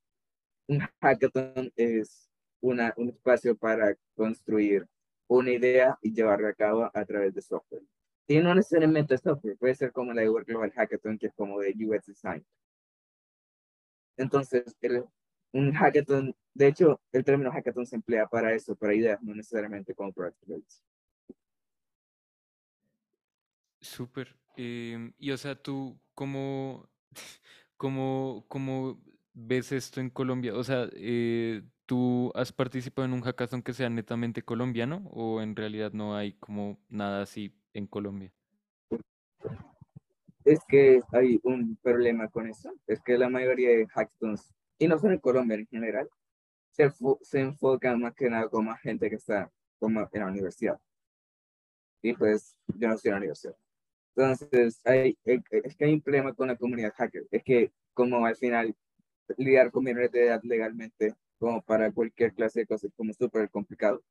Un 0.69 0.81
hackathon 1.01 1.73
es 1.77 2.29
una, 2.61 2.93
un 2.97 3.11
espacio 3.11 3.57
para 3.57 3.97
construir 4.17 4.87
una 5.29 5.51
idea 5.51 5.99
y 6.03 6.13
llevarla 6.13 6.49
a 6.51 6.55
cabo 6.55 6.91
a 6.93 7.05
través 7.05 7.35
de 7.35 7.43
software. 7.43 7.83
Y 8.27 8.39
no 8.39 8.55
necesariamente 8.55 9.19
software, 9.19 9.59
puede 9.59 9.75
ser 9.75 9.93
como 9.93 10.13
la 10.13 10.23
de 10.23 10.29
Global 10.29 10.73
Hackathon, 10.73 11.19
que 11.19 11.27
es 11.27 11.35
como 11.35 11.61
de 11.61 11.75
UX 11.77 12.07
Design. 12.07 12.45
Entonces, 14.17 14.77
el, 14.81 15.05
un 15.53 15.73
hackathon, 15.73 16.35
de 16.55 16.67
hecho, 16.67 17.01
el 17.13 17.25
término 17.25 17.51
hackathon 17.51 17.87
se 17.87 17.97
emplea 17.97 18.27
para 18.27 18.53
eso, 18.53 18.77
para 18.77 18.95
ideas, 18.95 19.23
no 19.23 19.35
necesariamente 19.35 19.95
como 19.95 20.13
projects. 20.13 20.83
Súper. 23.81 24.35
Em, 24.57 25.13
y 25.19 25.31
o 25.31 25.37
sea, 25.37 25.55
tú, 25.55 25.99
¿cómo, 26.15 26.89
cómo, 27.77 28.45
cómo 28.49 29.01
ves 29.33 29.73
esto 29.73 30.01
en 30.01 30.11
Colombia? 30.11 30.55
O 30.55 30.65
sea, 30.65 30.89
eh, 30.95 31.63
¿tú 31.87 32.33
has 32.35 32.53
participado 32.53 33.07
en 33.07 33.13
un 33.13 33.21
hackathon 33.23 33.63
que 33.63 33.75
sea 33.75 33.91
netamente 33.91 34.43
colombiano 34.43 35.09
o 35.13 35.43
en 35.43 35.55
realidad 35.55 35.93
no 35.93 36.17
hay 36.17 36.33
como 36.35 36.79
nada 36.89 37.23
así 37.23 37.55
en 37.75 37.87
Colombia? 37.87 38.33
Es 40.45 40.61
que 40.69 41.01
hay 41.13 41.41
un 41.43 41.77
problema 41.83 42.29
con 42.29 42.47
eso, 42.49 42.73
es 42.87 43.01
que 43.01 43.17
la 43.19 43.29
mayoría 43.29 43.71
de 43.71 43.87
hackathons, 43.87 44.55
y 44.79 44.89
no 44.89 44.99
solo 44.99 45.15
en 45.15 45.21
Colombia 45.21 45.57
en 45.57 45.67
general, 45.67 46.09
se, 46.71 46.91
se 47.23 47.41
enfocan 47.41 48.01
más 48.01 48.15
que 48.15 48.29
nada 48.29 48.49
con 48.49 48.65
más 48.67 48.81
gente 48.81 49.09
que 49.09 49.17
está 49.17 49.51
como 49.79 50.01
en 50.13 50.21
la 50.21 50.27
universidad. 50.27 50.79
Y 52.03 52.13
pues 52.15 52.57
yo 52.67 52.89
no 52.89 52.95
estoy 52.95 53.11
en 53.11 53.15
la 53.15 53.19
universidad. 53.19 53.57
Entonces, 54.17 54.81
hay, 54.85 55.19
eh, 55.25 55.41
es 55.51 55.77
que 55.77 55.87
hay 55.87 55.95
un 55.95 56.01
problema 56.03 56.33
con 56.35 56.49
la 56.49 56.57
comunidad 56.57 56.93
hacker. 56.97 57.27
Es 57.31 57.43
que 57.43 57.73
como 57.95 58.25
al 58.27 58.37
final 58.37 58.75
lidiar 59.37 59.71
con 59.71 59.85
menores 59.85 60.13
de 60.13 60.27
edad 60.27 60.41
legalmente, 60.45 61.15
como 61.39 61.63
para 61.63 61.91
cualquier 61.93 62.33
clase 62.35 62.61
de 62.61 62.67
cosas, 62.67 62.91
como 62.97 63.13
súper 63.13 63.51
complicado. 63.51 64.03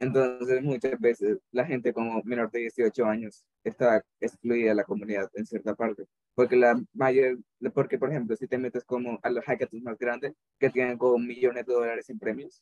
Entonces, 0.00 0.62
muchas 0.62 0.98
veces 1.00 1.38
la 1.52 1.64
gente 1.64 1.92
como 1.92 2.22
menor 2.24 2.50
de 2.50 2.60
18 2.60 3.04
años 3.06 3.44
está 3.62 4.04
excluida 4.20 4.70
de 4.70 4.74
la 4.74 4.84
comunidad 4.84 5.30
en 5.34 5.46
cierta 5.46 5.74
parte. 5.74 6.04
Porque 6.34 6.56
la 6.56 6.80
mayor, 6.92 7.38
porque 7.72 7.98
por 7.98 8.10
ejemplo, 8.10 8.36
si 8.36 8.48
te 8.48 8.58
metes 8.58 8.84
como 8.84 9.18
a 9.22 9.30
los 9.30 9.44
hackathons 9.44 9.82
más 9.82 9.98
grandes, 9.98 10.34
que 10.58 10.70
tienen 10.70 10.98
como 10.98 11.18
millones 11.18 11.64
de 11.66 11.72
dólares 11.72 12.10
en 12.10 12.18
premios, 12.18 12.60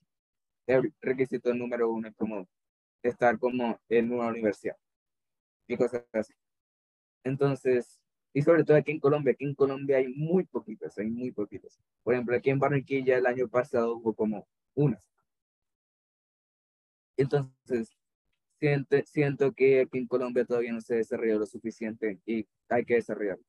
el 0.66 0.92
requisito 1.00 1.54
número 1.54 1.90
uno 1.90 2.08
es 2.08 2.14
como 2.16 2.48
estar 3.02 3.38
como 3.38 3.80
en 3.88 4.12
una 4.12 4.28
universidad 4.28 4.76
y 5.66 5.76
cosas 5.76 6.04
así. 6.12 6.34
Entonces, 7.24 8.00
y 8.34 8.42
sobre 8.42 8.64
todo 8.64 8.76
aquí 8.76 8.92
en 8.92 9.00
Colombia, 9.00 9.32
aquí 9.32 9.44
en 9.44 9.54
Colombia 9.54 9.98
hay 9.98 10.08
muy 10.08 10.44
poquitas, 10.44 10.96
hay 10.98 11.06
muy 11.06 11.32
poquitas. 11.32 11.78
Por 12.02 12.14
ejemplo, 12.14 12.36
aquí 12.36 12.50
en 12.50 12.58
Barranquilla 12.58 13.18
el 13.18 13.26
año 13.26 13.48
pasado 13.48 13.96
hubo 13.96 14.14
como 14.14 14.46
una. 14.74 15.00
Entonces, 17.16 17.96
siento, 18.58 18.96
siento 19.04 19.52
que 19.52 19.80
aquí 19.82 19.98
en 19.98 20.06
Colombia 20.06 20.44
todavía 20.44 20.72
no 20.72 20.80
se 20.80 20.96
desarrolló 20.96 21.38
lo 21.38 21.46
suficiente 21.46 22.20
y 22.26 22.46
hay 22.68 22.84
que 22.84 22.94
desarrollarlo. 22.94 23.44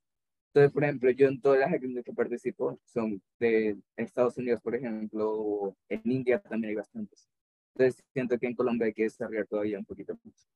Entonces, 0.54 0.74
por 0.74 0.84
ejemplo, 0.84 1.10
yo 1.12 1.28
en 1.28 1.42
todas 1.42 1.60
las 1.60 1.74
actividades 1.74 2.06
que 2.06 2.14
participo 2.14 2.80
son 2.84 3.22
de 3.40 3.76
Estados 3.96 4.38
Unidos, 4.38 4.62
por 4.62 4.76
ejemplo, 4.76 5.34
o 5.34 5.78
en 5.90 6.02
India 6.06 6.40
también 6.40 6.70
hay 6.70 6.76
bastantes. 6.76 7.28
Entonces, 7.76 8.04
siento 8.14 8.38
que 8.38 8.48
en 8.48 8.56
Colombia 8.56 8.86
hay 8.86 8.94
que 8.94 9.04
desarrollar 9.04 9.48
todavía 9.48 9.80
un 9.80 9.86
poquito 9.86 10.16
más. 10.24 10.48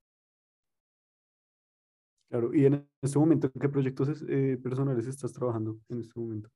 Claro, 2.30 2.54
y 2.54 2.66
en 2.66 2.88
este 3.02 3.18
momento, 3.18 3.50
¿en 3.54 3.62
qué 3.62 3.70
proyectos 3.70 4.24
eh, 4.28 4.60
personales 4.62 5.08
estás 5.08 5.34
trabajando 5.34 5.80
en 5.90 6.02
este 6.02 6.20
momento? 6.20 6.50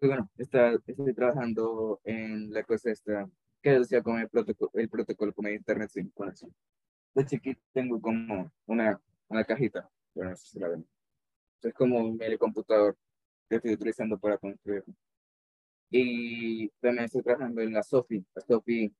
Bueno, 0.00 0.30
está, 0.38 0.72
estoy 0.86 1.14
trabajando 1.14 2.00
en 2.04 2.52
la 2.52 2.62
cosa 2.62 2.90
esta 2.90 3.28
que 3.64 3.78
decía 3.78 4.02
como 4.02 4.18
el 4.18 4.28
protocolo, 4.28 4.70
el 4.74 4.88
protocolo 4.90 5.32
como 5.32 5.48
Internet 5.48 5.90
sin 5.90 6.10
conexión. 6.10 6.54
De 7.14 7.24
chiquito 7.24 7.60
tengo 7.72 8.00
como 8.00 8.52
una, 8.66 9.00
una 9.28 9.44
cajita, 9.44 9.88
bueno, 10.14 10.30
no 10.32 10.36
sé 10.36 10.46
si 10.46 10.58
la 10.58 10.68
ven. 10.68 10.86
Es 11.62 11.72
como 11.72 11.98
un 11.98 12.18
computador 12.38 12.96
que 13.48 13.56
estoy 13.56 13.72
utilizando 13.72 14.18
para 14.18 14.36
construir. 14.36 14.84
Y 15.90 16.68
también 16.80 17.06
estoy 17.06 17.22
trabajando 17.22 17.62
en 17.62 17.72
la 17.72 17.82
SOFI. 17.82 18.24
La 18.34 18.42
SOFI 18.42 18.94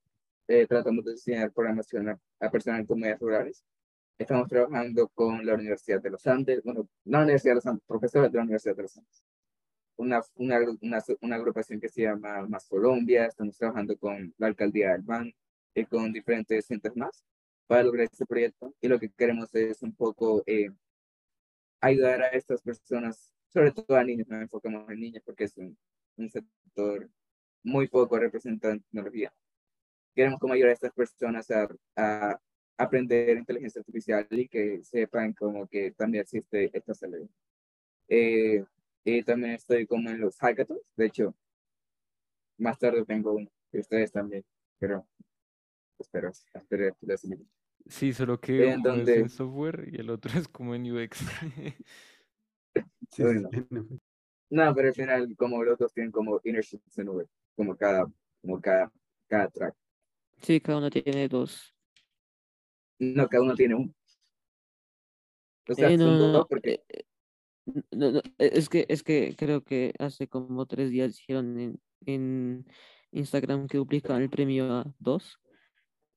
eh, 0.47 0.65
tratamos 0.67 1.05
de 1.05 1.11
diseñar 1.11 1.51
programación 1.51 2.09
a, 2.09 2.19
a 2.39 2.49
personas 2.49 2.79
en 2.79 2.85
comunidades 2.87 3.19
rurales 3.19 3.63
Estamos 4.17 4.47
trabajando 4.47 5.09
con 5.09 5.45
la 5.45 5.55
Universidad 5.55 6.01
de 6.01 6.09
los 6.09 6.25
Andes, 6.25 6.63
bueno, 6.63 6.87
la 7.03 7.23
Universidad 7.23 7.51
de 7.51 7.55
los 7.55 7.65
Andes, 7.65 7.83
profesores 7.85 8.31
de 8.31 8.37
la 8.37 8.43
Universidad 8.45 8.75
de 8.75 8.83
los 8.83 8.97
Andes. 8.97 9.23
Una, 9.97 10.21
una, 10.35 10.59
una, 10.81 11.03
una 11.21 11.35
agrupación 11.35 11.79
que 11.79 11.89
se 11.89 12.01
llama 12.03 12.45
Más 12.47 12.67
Colombia, 12.67 13.25
estamos 13.25 13.57
trabajando 13.57 13.97
con 13.97 14.33
la 14.37 14.47
alcaldía 14.47 14.91
del 14.91 15.03
BAN 15.03 15.33
y 15.73 15.85
con 15.85 16.11
diferentes 16.11 16.65
centros 16.65 16.95
más 16.97 17.23
para 17.67 17.83
lograr 17.83 18.05
este 18.11 18.25
proyecto. 18.25 18.75
Y 18.81 18.87
lo 18.87 18.99
que 18.99 19.09
queremos 19.09 19.53
es 19.55 19.81
un 19.81 19.95
poco 19.95 20.43
eh, 20.45 20.69
ayudar 21.79 22.23
a 22.23 22.27
estas 22.29 22.61
personas, 22.61 23.33
sobre 23.47 23.71
todo 23.71 23.95
a 23.95 24.03
niños, 24.03 24.27
nos 24.27 24.41
enfocamos 24.41 24.89
en 24.89 24.99
niños 24.99 25.23
porque 25.25 25.45
es 25.45 25.57
un, 25.57 25.77
un 26.17 26.29
sector 26.29 27.09
muy 27.63 27.87
poco 27.87 28.19
representado 28.19 28.73
en 28.73 28.81
tecnología. 28.81 29.33
Queremos 30.13 30.39
como 30.39 30.53
ayudar 30.53 30.71
a 30.71 30.73
estas 30.73 30.93
personas 30.93 31.49
a, 31.51 31.67
a 31.95 32.39
aprender 32.77 33.37
inteligencia 33.37 33.79
artificial 33.79 34.27
y 34.29 34.47
que 34.47 34.83
sepan 34.83 35.33
como 35.33 35.67
que 35.67 35.91
también 35.91 36.23
existe 36.23 36.69
esta 36.73 36.93
salida. 36.93 37.27
Eh, 38.07 38.63
y 39.05 39.23
también 39.23 39.53
estoy 39.53 39.85
como 39.85 40.09
en 40.09 40.19
los 40.19 40.37
hackathons, 40.39 40.81
de 40.97 41.05
hecho, 41.05 41.35
más 42.57 42.79
tarde 42.79 43.05
tengo 43.05 43.33
uno, 43.33 43.47
y 43.71 43.79
ustedes 43.79 44.11
también, 44.11 44.43
pero 44.79 45.07
espero, 45.99 46.31
espero 46.53 46.97
que 46.99 47.37
Sí, 47.87 48.13
solo 48.13 48.39
que 48.39 48.75
uno 48.75 48.95
es 48.95 49.07
en 49.07 49.29
software 49.29 49.87
y 49.91 50.01
el 50.01 50.09
otro 50.09 50.31
es 50.39 50.47
como 50.47 50.73
en 50.73 50.91
UX. 50.91 51.19
sí, 53.11 53.23
No, 54.49 54.75
pero 54.75 54.87
al 54.87 54.93
final, 54.95 55.35
como 55.37 55.63
los 55.63 55.77
dos 55.77 55.93
tienen 55.93 56.11
como 56.11 56.41
internships 56.43 56.97
en 56.97 57.09
Uber, 57.09 57.27
como 57.55 57.77
cada, 57.77 58.11
como 58.41 58.59
cada, 58.59 58.91
cada 59.27 59.49
track. 59.49 59.75
Sí, 60.37 60.59
cada 60.59 60.79
uno 60.79 60.89
tiene 60.89 61.27
dos. 61.27 61.75
No, 62.97 63.27
cada 63.27 63.43
uno 63.43 63.55
tiene 63.55 63.75
uno. 63.75 63.93
O 65.67 65.73
sea, 65.73 65.91
eh, 65.91 65.97
no, 65.97 66.31
no, 66.31 66.47
porque... 66.47 66.83
No, 67.65 68.11
no, 68.11 68.19
e, 68.19 68.23
es 68.37 68.69
que 68.69 68.85
es 68.89 69.01
que 69.03 69.35
creo 69.37 69.63
que 69.63 69.93
hace 69.99 70.27
como 70.27 70.65
tres 70.65 70.91
días 70.91 71.15
dijeron 71.15 71.59
en, 71.59 71.81
en 72.05 72.65
Instagram 73.11 73.67
que 73.67 73.77
duplican 73.77 74.21
el 74.21 74.29
premio 74.29 74.71
a 74.71 74.93
dos 74.99 75.39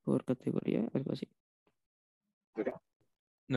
por 0.05 0.25
categoría, 0.25 0.89
algo 0.93 1.13
así. 1.13 1.29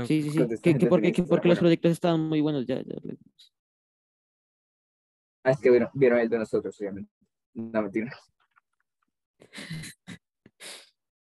sí, 0.05 0.21
sí, 0.23 0.31
sí. 0.31 0.39
Que, 0.61 0.77
que 0.77 0.87
porque, 0.89 1.11
que 1.11 1.23
porque 1.23 1.49
los 1.49 1.59
proyectos 1.59 1.91
estaban 1.91 2.21
muy 2.21 2.41
buenos, 2.41 2.65
ya, 2.65 2.81
ya. 2.81 2.95
Ah, 5.43 5.51
es 5.51 5.59
que 5.59 5.69
vieron, 5.71 5.89
vieron 5.93 6.19
el 6.19 6.29
de 6.29 6.37
nosotros, 6.37 6.79
obviamente. 6.79 7.11
No, 7.53 7.81
mentira. 7.81 8.11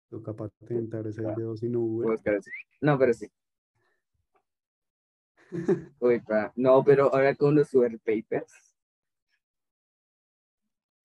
Toca 0.09 0.33
patentar 0.33 1.05
ese 1.07 1.21
ah, 1.25 1.35
dedo 1.37 1.55
sin 1.55 1.75
Uber. 1.75 2.19
No, 2.81 2.97
pero 2.97 3.13
sí. 3.13 3.27
Uy, 5.99 6.21
no, 6.55 6.83
pero 6.83 7.13
ahora 7.13 7.35
con 7.35 7.55
los 7.55 7.69
super 7.69 7.97
papers. 7.99 8.75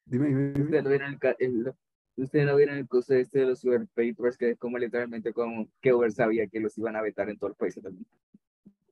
Dime, 0.07 0.29
dime, 0.29 0.53
dime. 0.53 0.65
Ustedes 0.65 0.85
no 0.85 0.91
vieron 0.91 1.19
el, 1.39 1.75
ustedes 2.17 2.47
no 2.47 2.57
vieron 2.57 2.77
el 2.77 2.89
curso 2.89 3.15
este 3.15 3.41
de 3.41 3.47
los 3.47 3.61
super 3.61 3.87
papers, 3.89 4.37
que 4.37 4.51
es 4.51 4.59
como 4.59 4.79
literalmente 4.79 5.33
como 5.33 5.69
que 5.81 5.93
Uber 5.93 6.13
sabía 6.13 6.47
que 6.47 6.61
los 6.61 6.77
iban 6.77 6.97
a 6.97 7.03
vetar 7.03 7.29
en 7.31 7.39
todo 7.39 7.51
el 7.51 7.57
país 7.57 7.75
también. 7.75 8.07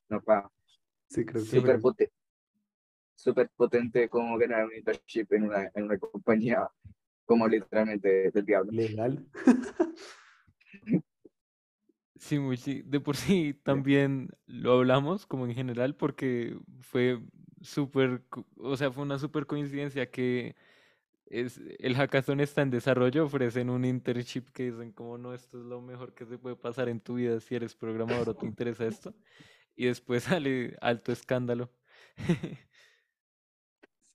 No, 0.08 0.22
pa. 0.22 0.50
Sí, 1.08 1.24
creo 1.24 1.42
que 1.42 1.48
super, 1.48 1.80
potente, 1.80 2.12
super 3.14 3.50
potente 3.54 4.08
como 4.08 4.38
ganar 4.38 4.64
un 4.64 4.74
internship 4.74 5.30
en 5.32 5.44
una, 5.44 5.70
en 5.74 5.84
una 5.84 5.98
compañía 5.98 6.68
como 7.26 7.46
literalmente 7.46 8.30
del 8.30 8.44
diablo. 8.44 8.72
Legal. 8.72 9.26
Sí, 12.22 12.38
muy 12.38 12.56
sí. 12.56 12.82
De 12.82 13.00
por 13.00 13.16
sí 13.16 13.52
también 13.52 14.30
lo 14.46 14.74
hablamos 14.74 15.26
como 15.26 15.44
en 15.46 15.54
general 15.54 15.96
porque 15.96 16.56
fue 16.80 17.20
súper, 17.60 18.22
o 18.58 18.76
sea, 18.76 18.92
fue 18.92 19.02
una 19.02 19.18
súper 19.18 19.46
coincidencia 19.46 20.08
que 20.08 20.54
es, 21.26 21.60
el 21.80 21.96
hackathon 21.96 22.38
está 22.38 22.62
en 22.62 22.70
desarrollo, 22.70 23.24
ofrecen 23.24 23.70
un 23.70 23.84
internship 23.84 24.44
que 24.52 24.70
dicen 24.70 24.92
como 24.92 25.18
no, 25.18 25.34
esto 25.34 25.58
es 25.58 25.64
lo 25.64 25.80
mejor 25.80 26.14
que 26.14 26.24
se 26.24 26.38
puede 26.38 26.54
pasar 26.54 26.88
en 26.88 27.00
tu 27.00 27.14
vida 27.14 27.40
si 27.40 27.56
eres 27.56 27.74
programador 27.74 28.28
o 28.28 28.36
te 28.36 28.46
interesa 28.46 28.86
esto. 28.86 29.12
Y 29.74 29.86
después 29.86 30.22
sale 30.24 30.76
alto 30.80 31.10
escándalo. 31.10 31.70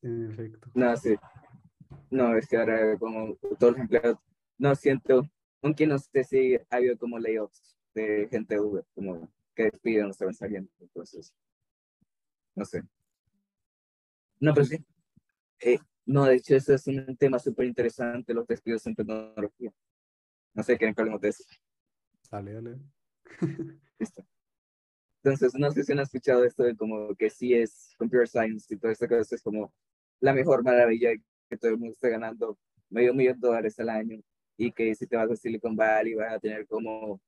Sí, 0.02 0.08
en 0.08 0.32
efecto. 0.32 0.70
No, 0.74 0.96
sí. 0.96 1.16
No, 2.10 2.38
es 2.38 2.48
que 2.48 2.56
ahora 2.56 2.98
como 2.98 3.36
todos 3.60 3.74
los 3.74 3.82
empleados, 3.82 4.18
no 4.58 4.76
siento, 4.76 5.30
aunque 5.62 5.86
no 5.86 6.00
sé 6.00 6.24
si 6.24 6.56
ha 6.56 6.78
habido 6.78 6.98
como 6.98 7.20
layoffs 7.20 7.77
de 8.02 8.28
gente 8.30 8.56
de 8.56 8.62
Uber, 8.62 8.86
como 8.94 9.30
que 9.56 9.64
despiden 9.64 10.08
o 10.08 10.14
se 10.14 10.26
van 10.26 10.34
saliendo, 10.34 10.72
entonces, 10.80 11.34
no 12.56 12.66
sé. 12.66 12.84
No, 14.40 14.54
pero 14.54 14.66
sí. 14.66 14.86
Eh, 15.60 15.80
no, 16.06 16.26
de 16.26 16.36
hecho, 16.36 16.56
eso 16.56 16.74
es 16.74 16.86
un 16.88 17.18
tema 17.18 17.40
súper 17.40 17.66
interesante, 17.66 18.34
los 18.34 18.48
despidos 18.48 18.86
en 18.88 18.96
tecnología. 18.96 19.74
No 20.54 20.64
sé, 20.64 20.78
¿quieren 20.78 20.94
que 20.94 21.02
hablemos 21.02 21.22
de 21.22 21.30
eso? 21.30 21.44
Dale, 22.32 22.54
dale. 22.54 22.78
Listo. 24.00 24.26
Entonces, 25.24 25.54
no 25.56 25.72
sé 25.72 25.84
si 25.84 25.92
han 25.92 26.00
escuchado 26.00 26.44
esto 26.46 26.64
de 26.64 26.76
como 26.76 27.16
que 27.16 27.30
sí 27.30 27.54
es 27.54 27.94
computer 27.98 28.28
science 28.28 28.74
y 28.74 28.78
todo 28.78 28.92
esto, 28.92 29.08
que 29.08 29.20
es 29.20 29.42
como 29.42 29.74
la 30.20 30.34
mejor 30.34 30.64
maravilla 30.64 31.10
que 31.50 31.58
todo 31.58 31.72
el 31.72 31.78
mundo 31.78 31.94
está 31.94 32.10
ganando 32.10 32.58
medio 32.90 33.14
millón 33.14 33.40
de 33.40 33.48
dólares 33.48 33.80
al 33.80 33.90
año 33.90 34.22
y 34.58 34.72
que 34.72 34.96
si 34.96 35.06
te 35.06 35.16
vas 35.16 35.30
a 35.30 35.36
Silicon 35.36 35.76
Valley 35.76 36.16
vas 36.16 36.34
a 36.34 36.40
tener 36.40 36.66
como, 36.68 37.22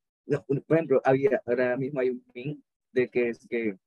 por 0.45 0.77
ejemplo, 0.77 1.01
había, 1.03 1.41
ahora 1.45 1.77
mismo 1.77 1.99
hay 1.99 2.09
un 2.09 2.21
ping 2.33 2.61
de 2.91 3.09
que 3.09 3.29
es 3.29 3.47
que 3.47 3.77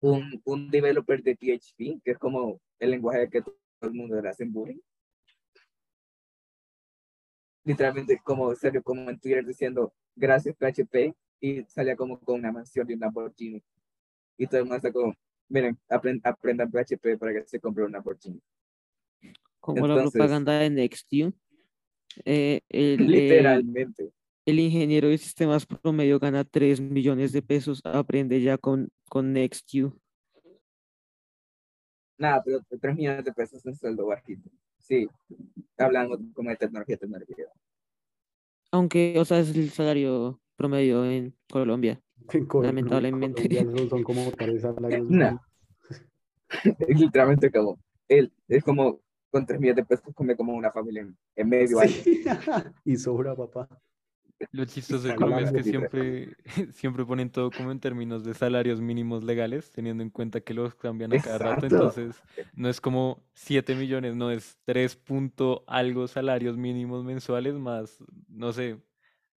un, 0.00 0.40
un 0.44 0.70
developer 0.70 1.22
de 1.22 1.34
PHP, 1.34 2.02
que 2.04 2.12
es 2.12 2.18
como 2.18 2.60
el 2.78 2.90
lenguaje 2.90 3.28
que 3.28 3.42
todo 3.42 3.56
el 3.82 3.92
mundo 3.92 4.20
le 4.20 4.28
hace 4.28 4.44
en 4.44 4.52
bullying, 4.52 4.80
literalmente 7.64 8.18
como 8.24 8.54
serio 8.54 8.82
como 8.82 9.08
en 9.10 9.18
Twitter 9.18 9.44
diciendo 9.44 9.92
gracias 10.16 10.56
PHP 10.56 11.14
y 11.40 11.62
salía 11.64 11.96
como 11.96 12.18
con 12.18 12.36
una 12.36 12.50
mansión 12.52 12.90
y 12.90 12.94
una 12.94 13.06
Lamborghini. 13.06 13.62
Y 14.36 14.46
todo 14.46 14.58
el 14.58 14.64
mundo 14.64 14.76
está 14.76 14.92
como 14.92 15.14
miren 15.48 15.78
aprendan 15.88 16.70
PHP 16.70 17.18
para 17.18 17.32
que 17.32 17.46
se 17.46 17.60
compre 17.60 17.84
una 17.84 17.98
Lamborghini 17.98 18.40
como 19.60 19.86
la 19.86 20.02
propaganda 20.02 20.58
de 20.58 20.70
NextView 20.70 21.32
eh, 22.24 22.60
el, 22.68 23.06
literalmente 23.06 24.12
el, 24.50 24.58
ingeniero 24.58 25.08
de 25.08 25.18
sistemas 25.18 25.66
promedio 25.66 26.18
gana 26.18 26.44
3 26.44 26.80
millones 26.80 27.32
de 27.32 27.42
pesos 27.42 27.80
aprende 27.84 28.40
ya 28.40 28.58
con 28.58 28.88
con 29.08 29.32
NextView 29.32 29.92
nada 32.16 32.42
pero 32.44 32.60
3 32.80 32.96
millones 32.96 33.24
de 33.24 33.32
pesos 33.32 33.58
es 33.58 33.66
un 33.66 33.74
sueldo 33.74 34.06
bajito 34.06 34.50
sí 34.78 35.08
hablando 35.84 36.18
como 36.34 36.50
de 36.50 36.56
tecnología, 36.56 36.96
tecnología. 36.96 37.46
Aunque, 38.70 39.18
o 39.18 39.24
sea, 39.24 39.40
es 39.40 39.54
el 39.54 39.70
salario 39.70 40.40
promedio 40.56 41.04
en 41.04 41.34
Colombia. 41.50 42.00
lamentablemente. 42.62 43.64
son 43.88 44.02
como 44.02 44.30
tres 44.32 44.62
salarios. 44.62 45.06
No. 45.08 45.40
Literalmente 46.88 47.50
como, 47.50 47.78
él 48.08 48.32
es 48.48 48.64
como 48.64 49.02
con 49.30 49.44
tres 49.44 49.60
millones 49.60 49.84
de 49.84 49.84
pesos 49.84 50.14
come 50.14 50.34
como 50.34 50.54
una 50.54 50.72
familia 50.72 51.06
en, 51.36 51.48
medio 51.48 51.78
año. 51.78 51.92
y 52.86 52.96
sobra, 52.96 53.36
papá. 53.36 53.68
Lo 54.52 54.64
chistoso 54.64 55.08
de 55.08 55.16
Colombia 55.16 55.44
es 55.44 55.52
que 55.52 55.62
siempre, 55.62 56.36
siempre 56.72 57.04
ponen 57.04 57.30
todo 57.30 57.50
como 57.50 57.70
en 57.70 57.80
términos 57.80 58.24
de 58.24 58.34
salarios 58.34 58.80
mínimos 58.80 59.24
legales, 59.24 59.70
teniendo 59.70 60.02
en 60.02 60.10
cuenta 60.10 60.40
que 60.40 60.54
los 60.54 60.74
cambian 60.74 61.12
a 61.12 61.20
cada 61.20 61.38
rato. 61.38 61.66
Entonces, 61.66 62.16
no 62.54 62.68
es 62.68 62.80
como 62.80 63.22
7 63.34 63.74
millones, 63.74 64.14
no 64.14 64.30
es 64.30 64.58
3 64.64 64.96
punto 64.96 65.64
algo 65.66 66.06
salarios 66.06 66.56
mínimos 66.56 67.04
mensuales 67.04 67.54
más, 67.54 68.02
no 68.28 68.52
sé, 68.52 68.80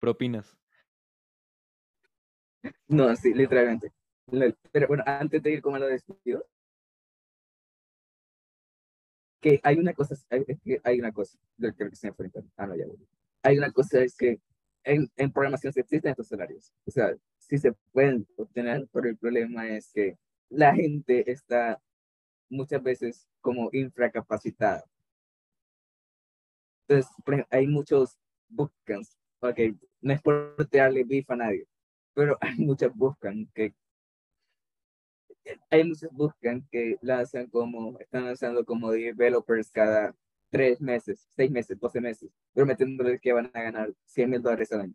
propinas. 0.01 0.57
No, 2.89 3.15
sí, 3.17 3.33
literalmente. 3.33 3.93
Pero 4.73 4.89
bueno, 4.89 5.05
antes 5.07 5.43
de 5.43 5.53
ir 5.53 5.63
como 5.63 5.77
a 5.77 5.79
lo 5.79 5.87
despido, 5.87 6.45
que 9.41 9.61
hay 9.63 9.79
una 9.79 9.95
cosa, 9.95 10.17
hay, 10.31 10.45
hay 10.83 10.99
una 10.99 11.13
cosa, 11.13 11.39
creo 11.57 11.91
que 11.91 11.97
se 11.97 12.11
me 12.11 12.15
Ah, 12.57 12.67
no, 12.67 12.77
ya 12.77 12.87
voy. 12.87 12.99
Hay 13.43 13.57
una 13.57 13.71
cosa, 13.71 14.03
es 14.03 14.17
que 14.17 14.41
en, 14.89 15.11
en 15.17 15.33
programación 15.33 15.73
se 15.73 15.81
existen 15.81 16.11
estos 16.11 16.29
salarios. 16.29 16.73
O 16.87 16.91
sea, 16.91 17.15
sí 17.39 17.59
se 17.59 17.73
pueden 17.93 18.27
obtener, 18.37 18.89
pero 18.93 19.09
el 19.09 19.17
problema 19.17 19.69
es 19.69 19.93
que 19.93 20.17
la 20.49 20.75
gente 20.75 21.31
está 21.31 21.81
muchas 22.49 22.83
veces 22.83 23.29
como 23.41 23.69
infracapacitada. 23.73 24.85
Entonces, 26.87 27.13
hay 27.51 27.67
muchos 27.67 28.19
bootcamps, 28.49 29.19
ok, 29.41 29.59
no 30.01 30.13
es 30.15 30.23
por 30.23 30.57
darle 30.71 31.05
bif 31.05 31.31
a 31.31 31.37
nadie, 31.37 31.67
pero 32.15 32.39
hay 32.41 32.57
muchas 32.57 32.95
bootcamps 32.95 33.53
que 33.53 33.75
hay 35.71 35.85
muchos 35.85 36.11
buscan 36.13 36.67
que 36.71 36.99
lanzan 37.01 37.47
como, 37.49 37.99
están 37.99 38.25
lanzando 38.25 38.65
como 38.65 38.91
developers 38.91 39.71
cada 39.71 40.15
tres 40.51 40.81
meses, 40.81 41.27
seis 41.37 41.51
meses, 41.51 41.79
doce 41.79 42.01
meses, 42.01 42.31
prometiéndoles 42.55 43.21
que 43.21 43.33
van 43.33 43.51
a 43.53 43.63
ganar 43.63 43.93
100 44.07 44.31
mil 44.31 44.43
dólares 44.43 44.73
al 44.73 44.83
año. 44.83 44.95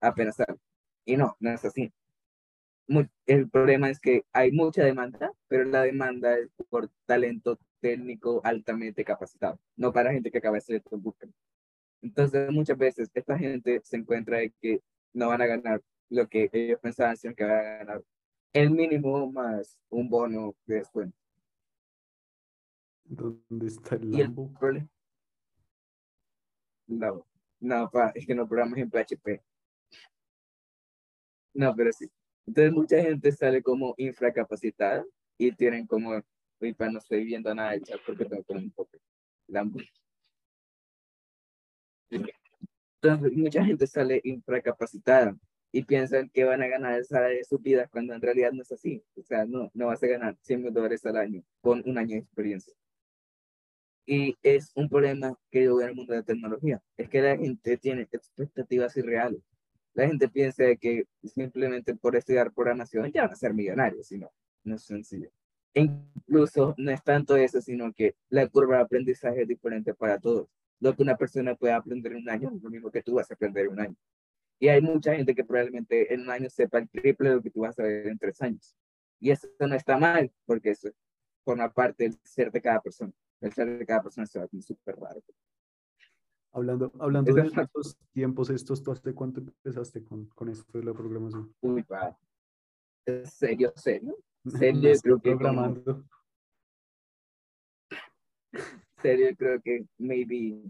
Apenas 0.00 0.36
sale. 0.36 0.58
Y 1.04 1.16
no, 1.16 1.36
no 1.40 1.50
es 1.50 1.64
así. 1.64 1.92
el 3.26 3.48
problema 3.50 3.90
es 3.90 4.00
que 4.00 4.24
hay 4.32 4.52
mucha 4.52 4.84
demanda, 4.84 5.32
pero 5.48 5.64
la 5.64 5.82
demanda 5.82 6.36
es 6.38 6.48
por 6.68 6.90
talento 7.06 7.58
técnico 7.80 8.40
altamente 8.44 9.04
capacitado, 9.04 9.58
no 9.76 9.92
para 9.92 10.12
gente 10.12 10.30
que 10.30 10.38
acaba 10.38 10.56
de 10.56 10.60
ser 10.62 10.82
buscan. 10.90 11.32
Entonces, 12.02 12.50
muchas 12.50 12.78
veces 12.78 13.10
esta 13.14 13.38
gente 13.38 13.80
se 13.84 13.96
encuentra 13.96 14.38
de 14.38 14.52
que 14.60 14.80
no 15.12 15.28
van 15.28 15.42
a 15.42 15.46
ganar 15.46 15.82
lo 16.08 16.28
que 16.28 16.48
ellos 16.52 16.80
pensaban 16.80 17.16
que 17.16 17.44
van 17.44 17.52
a 17.52 17.62
ganar 17.62 18.02
el 18.52 18.70
mínimo 18.70 19.30
más 19.30 19.78
un 19.90 20.08
bono 20.08 20.54
de 20.66 20.76
descuento. 20.76 21.16
¿Dónde 23.10 23.66
está 23.66 23.96
el 23.96 24.12
Lambo? 24.12 24.52
No, 26.86 27.26
no, 27.58 27.90
pa, 27.90 28.12
es 28.14 28.24
que 28.24 28.36
no 28.36 28.46
programas 28.46 28.78
en 28.78 28.88
PHP. 28.88 29.42
No, 31.54 31.74
pero 31.74 31.92
sí. 31.92 32.08
Entonces 32.46 32.72
mucha 32.72 33.02
gente 33.02 33.32
sale 33.32 33.62
como 33.64 33.94
infracapacitada 33.96 35.04
y 35.36 35.50
tienen 35.50 35.88
como, 35.88 36.12
no 36.12 36.98
estoy 36.98 37.24
viendo 37.24 37.52
nada 37.52 37.72
del 37.72 37.82
chat 37.82 38.00
porque 38.06 38.24
tengo 38.26 38.44
que 38.44 38.52
un 38.52 38.70
poco 38.70 38.96
Lambo. 39.48 39.80
Entonces 42.10 43.36
mucha 43.36 43.64
gente 43.64 43.88
sale 43.88 44.20
infracapacitada 44.22 45.36
y 45.72 45.82
piensan 45.82 46.30
que 46.30 46.44
van 46.44 46.62
a 46.62 46.68
ganar 46.68 46.94
el 46.94 47.04
salario 47.04 47.38
de 47.38 47.44
sus 47.44 47.60
vidas 47.60 47.90
cuando 47.90 48.14
en 48.14 48.22
realidad 48.22 48.52
no 48.52 48.62
es 48.62 48.70
así. 48.70 49.02
O 49.16 49.22
sea, 49.24 49.44
no, 49.46 49.68
no 49.74 49.86
vas 49.86 50.00
a 50.04 50.06
ganar 50.06 50.36
100 50.42 50.62
mil 50.62 50.72
dólares 50.72 51.04
al 51.06 51.16
año 51.16 51.42
con 51.60 51.82
un 51.84 51.98
año 51.98 52.14
de 52.14 52.18
experiencia. 52.18 52.72
Y 54.12 54.36
es 54.42 54.72
un 54.74 54.88
problema 54.88 55.38
que 55.52 55.62
yo 55.62 55.76
veo 55.76 55.84
en 55.84 55.90
el 55.90 55.94
mundo 55.94 56.12
de 56.12 56.18
la 56.18 56.24
tecnología. 56.24 56.82
Es 56.96 57.08
que 57.08 57.22
la 57.22 57.36
gente 57.36 57.76
tiene 57.76 58.08
expectativas 58.10 58.96
irreales. 58.96 59.40
La 59.94 60.08
gente 60.08 60.28
piensa 60.28 60.64
que 60.74 61.04
simplemente 61.22 61.94
por 61.94 62.16
estudiar 62.16 62.52
programación 62.52 63.12
ya 63.12 63.22
van 63.22 63.30
a 63.30 63.36
ser 63.36 63.54
millonarios, 63.54 64.10
y 64.10 64.18
no, 64.18 64.28
no 64.64 64.74
es 64.74 64.82
sencillo. 64.82 65.30
E 65.74 65.82
incluso 65.82 66.74
no 66.76 66.90
es 66.90 67.04
tanto 67.04 67.36
eso, 67.36 67.60
sino 67.60 67.92
que 67.92 68.16
la 68.30 68.48
curva 68.48 68.78
de 68.78 68.82
aprendizaje 68.82 69.42
es 69.42 69.46
diferente 69.46 69.94
para 69.94 70.18
todos. 70.18 70.48
Lo 70.80 70.96
que 70.96 71.04
una 71.04 71.16
persona 71.16 71.54
puede 71.54 71.74
aprender 71.74 72.10
en 72.10 72.22
un 72.22 72.30
año 72.30 72.50
es 72.52 72.60
lo 72.64 72.68
mismo 72.68 72.90
que 72.90 73.04
tú 73.04 73.14
vas 73.14 73.30
a 73.30 73.34
aprender 73.34 73.66
en 73.66 73.72
un 73.72 73.80
año. 73.80 73.96
Y 74.58 74.66
hay 74.66 74.80
mucha 74.80 75.14
gente 75.14 75.36
que 75.36 75.44
probablemente 75.44 76.12
en 76.12 76.22
un 76.22 76.30
año 76.30 76.50
sepa 76.50 76.78
el 76.78 76.88
triple 76.88 77.28
de 77.28 77.34
lo 77.36 77.42
que 77.42 77.50
tú 77.52 77.60
vas 77.60 77.78
a 77.78 77.84
ver 77.84 78.08
en 78.08 78.18
tres 78.18 78.42
años. 78.42 78.74
Y 79.20 79.30
eso 79.30 79.46
no 79.60 79.76
está 79.76 79.96
mal, 79.96 80.32
porque 80.46 80.70
eso 80.70 80.88
forma 81.44 81.72
parte 81.72 82.02
del 82.02 82.18
ser 82.24 82.50
de 82.50 82.60
cada 82.60 82.80
persona 82.80 83.12
el 83.40 83.52
ser 83.52 83.78
de 83.78 83.86
cada 83.86 84.02
persona 84.02 84.26
se 84.26 84.38
va 84.38 84.44
a 84.44 84.62
súper 84.62 84.96
raro. 84.96 85.22
Hablando, 86.52 86.92
hablando 86.98 87.32
de 87.32 87.42
estos 87.42 87.96
tiempos 88.12 88.50
estos, 88.50 88.82
¿tú 88.82 88.90
hace 88.90 89.14
cuánto 89.14 89.40
empezaste 89.40 90.04
con, 90.04 90.26
con 90.26 90.48
esto 90.48 90.78
de 90.78 90.84
la 90.84 90.92
programación? 90.92 91.54
Uy, 91.60 91.82
va. 91.82 92.18
¿Es 93.06 93.32
serio, 93.34 93.72
serio? 93.76 94.16
Serio, 94.58 94.92
creo 95.02 95.20
que 95.20 95.36
programando. 95.36 96.04
serio, 99.02 99.36
creo 99.36 99.60
que 99.60 99.84
maybe, 99.98 100.62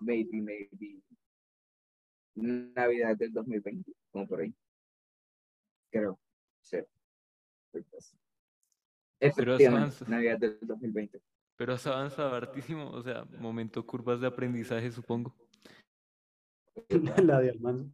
maybe, 0.00 0.42
maybe 0.42 1.00
Navidad 2.34 3.16
del 3.16 3.32
2020, 3.32 3.92
como 4.10 4.26
por 4.26 4.40
ahí. 4.40 4.52
Creo, 5.90 6.18
sí. 6.60 6.78
Efectivamente, 9.20 10.04
Navidad 10.08 10.38
del 10.38 10.58
2020. 10.62 11.20
Pero 11.60 11.74
has 11.74 11.86
avanzado 11.86 12.34
hartísimo, 12.34 12.88
o 12.88 13.02
sea, 13.02 13.26
momento 13.38 13.84
curvas 13.84 14.18
de 14.18 14.26
aprendizaje, 14.26 14.90
supongo. 14.90 15.36
La 17.22 17.38
de 17.38 17.50
Almanzo. 17.50 17.92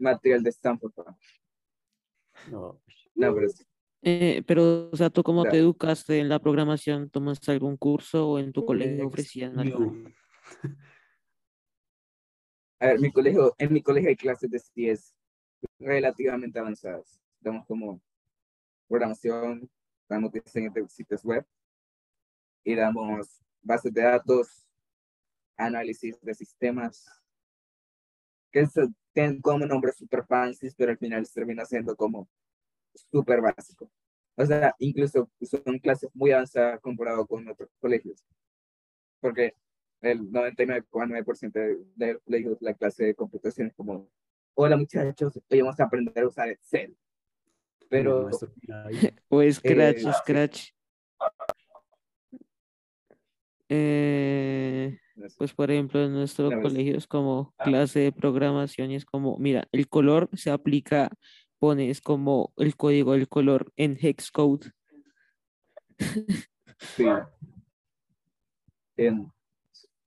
Material 0.00 0.42
de 0.42 0.50
Stanford. 0.50 0.92
No. 2.50 2.82
No, 3.14 3.34
pero 3.36 3.46
Eh, 4.02 4.42
pero, 4.48 4.90
o 4.90 4.96
sea, 4.96 5.10
¿tú 5.10 5.22
cómo 5.22 5.44
te 5.44 5.58
educaste 5.58 6.18
en 6.18 6.28
la 6.28 6.40
programación? 6.40 7.08
¿Tomaste 7.08 7.52
algún 7.52 7.76
curso 7.76 8.28
o 8.28 8.40
en 8.40 8.52
tu 8.52 8.64
colegio 8.64 9.06
ofrecían 9.06 9.60
algo? 9.60 9.94
A 12.80 12.86
ver, 12.86 12.98
mi 12.98 13.12
colegio, 13.12 13.54
en 13.58 13.72
mi 13.72 13.80
colegio 13.80 14.08
hay 14.08 14.16
clases 14.16 14.50
de 14.50 14.58
CIES 14.58 15.14
relativamente 15.78 16.58
avanzadas. 16.58 17.20
Estamos 17.38 17.64
como 17.64 18.02
programación, 18.88 19.70
damos 20.08 20.32
diseño 20.32 20.70
de 20.72 20.88
sitios 20.88 21.24
web 21.24 21.44
y 22.64 22.74
damos 22.74 23.40
bases 23.62 23.92
de 23.92 24.02
datos, 24.02 24.66
análisis 25.56 26.20
de 26.20 26.34
sistemas, 26.34 27.06
que 28.50 28.66
tienen 29.12 29.40
como 29.40 29.66
nombres 29.66 29.96
super 29.96 30.24
fancy, 30.26 30.68
pero 30.76 30.92
al 30.92 30.98
final 30.98 31.26
termina 31.32 31.64
siendo 31.64 31.96
como 31.96 32.28
súper 33.10 33.40
básico. 33.40 33.90
O 34.36 34.44
sea, 34.44 34.74
incluso 34.78 35.30
son 35.40 35.78
clases 35.78 36.10
muy 36.14 36.32
avanzadas 36.32 36.80
comparado 36.80 37.26
con 37.26 37.48
otros 37.48 37.70
colegios. 37.80 38.24
Porque 39.20 39.54
el 40.02 40.30
99,9% 40.30 41.52
de, 41.52 41.78
de 41.94 42.18
colegios 42.20 42.58
la 42.60 42.74
clase 42.74 43.04
de 43.04 43.14
computación 43.14 43.68
es 43.68 43.74
como 43.74 44.08
hola 44.58 44.76
muchachos, 44.76 45.38
hoy 45.50 45.60
vamos 45.60 45.78
a 45.78 45.84
aprender 45.84 46.24
a 46.24 46.28
usar 46.28 46.48
Excel. 46.48 46.96
Pero. 47.88 48.28
O 49.28 49.42
Scratch, 49.52 50.04
Eh, 50.04 50.12
Scratch. 50.12 50.70
Eh, 53.68 54.98
pues 55.38 55.52
por 55.52 55.70
ejemplo 55.70 56.04
en 56.04 56.12
nuestro 56.12 56.50
colegio 56.60 56.96
es 56.96 57.06
como 57.06 57.52
clase 57.58 58.00
de 58.00 58.12
programación 58.12 58.92
y 58.92 58.94
es 58.94 59.04
como, 59.04 59.38
mira, 59.38 59.66
el 59.72 59.88
color 59.88 60.28
se 60.34 60.50
aplica, 60.50 61.10
pones 61.58 62.00
como 62.00 62.52
el 62.58 62.76
código 62.76 63.12
del 63.12 63.28
color 63.28 63.72
en 63.76 63.98
hex 64.00 64.30
code. 64.30 64.70
sí. 66.78 67.06
Em, 68.98 69.30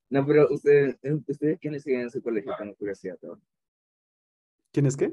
no, 0.10 0.26
pero 0.26 0.48
ustedes, 0.52 0.98
ustedes 1.28 1.60
quiénes 1.60 1.84
siguen 1.84 2.02
en 2.02 2.12
su 2.12 2.22
colegio 2.22 2.54
con 2.58 2.74
curiosidad. 2.76 3.18
ahora? 3.24 3.42
¿Quién 4.72 4.86
es 4.86 4.96
qué? 4.96 5.12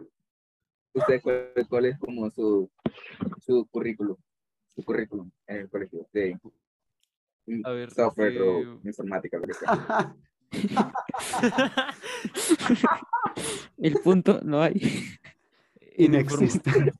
Ustedes 0.96 1.22
cuál, 1.22 1.52
cuál 1.68 1.84
es 1.86 1.98
como 1.98 2.30
su, 2.30 2.70
su 3.44 3.66
currículum, 3.70 4.16
su 4.74 4.82
currículum 4.82 5.30
en 5.46 5.56
el 5.58 5.68
colegio 5.68 6.08
de 6.12 6.38
A 7.64 7.70
ver, 7.70 7.90
software 7.90 8.32
eh, 8.32 8.40
o 8.40 8.80
informática, 8.82 9.38
lo 9.38 9.46
que 9.46 9.52
sea. 9.54 10.16
El 13.76 13.94
punto 14.02 14.40
no 14.42 14.62
hay. 14.62 14.80
Inexistente. 15.98 16.92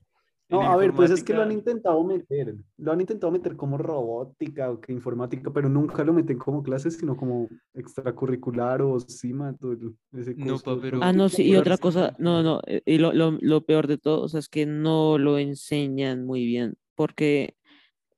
No, 0.49 0.63
a 0.63 0.77
ver, 0.77 0.93
pues 0.93 1.11
es 1.11 1.25
que 1.25 1.33
lo 1.35 1.43
han 1.43 1.51
intentado 1.53 2.05
meter. 2.05 2.55
Lo 2.79 2.93
han 2.93 3.01
intentado 3.01 3.33
meter 3.33 3.57
como 3.57 3.79
robótica 3.79 4.71
o 4.71 4.81
que 4.81 4.93
informática, 4.93 5.51
pero 5.53 5.69
nunca 5.69 6.05
lo 6.05 6.13
meten 6.13 6.39
como 6.39 6.63
clases, 6.63 6.97
sino 6.99 7.17
como 7.17 7.49
extracurricular 7.75 8.81
o 8.83 9.01
CIMA, 9.01 9.57
todo 9.57 9.73
el- 9.73 9.97
ese 10.13 10.35
No, 10.37 10.59
pa, 10.59 10.79
pero- 10.81 11.01
Ah, 11.03 11.13
no, 11.13 11.29
sí, 11.29 11.43
y 11.43 11.57
otra 11.57 11.77
cosa, 11.79 12.15
no, 12.19 12.43
no, 12.43 12.61
eh, 12.67 12.83
y 12.87 12.99
lo, 12.99 13.13
lo, 13.13 13.37
lo 13.41 13.61
peor 13.63 13.87
de 13.89 13.99
todo, 13.99 14.23
o 14.23 14.29
sea, 14.29 14.39
es 14.41 14.49
que 14.49 14.67
no 14.67 15.19
lo 15.19 15.39
enseñan 15.39 16.25
muy 16.27 16.45
bien, 16.47 16.75
porque 16.95 17.57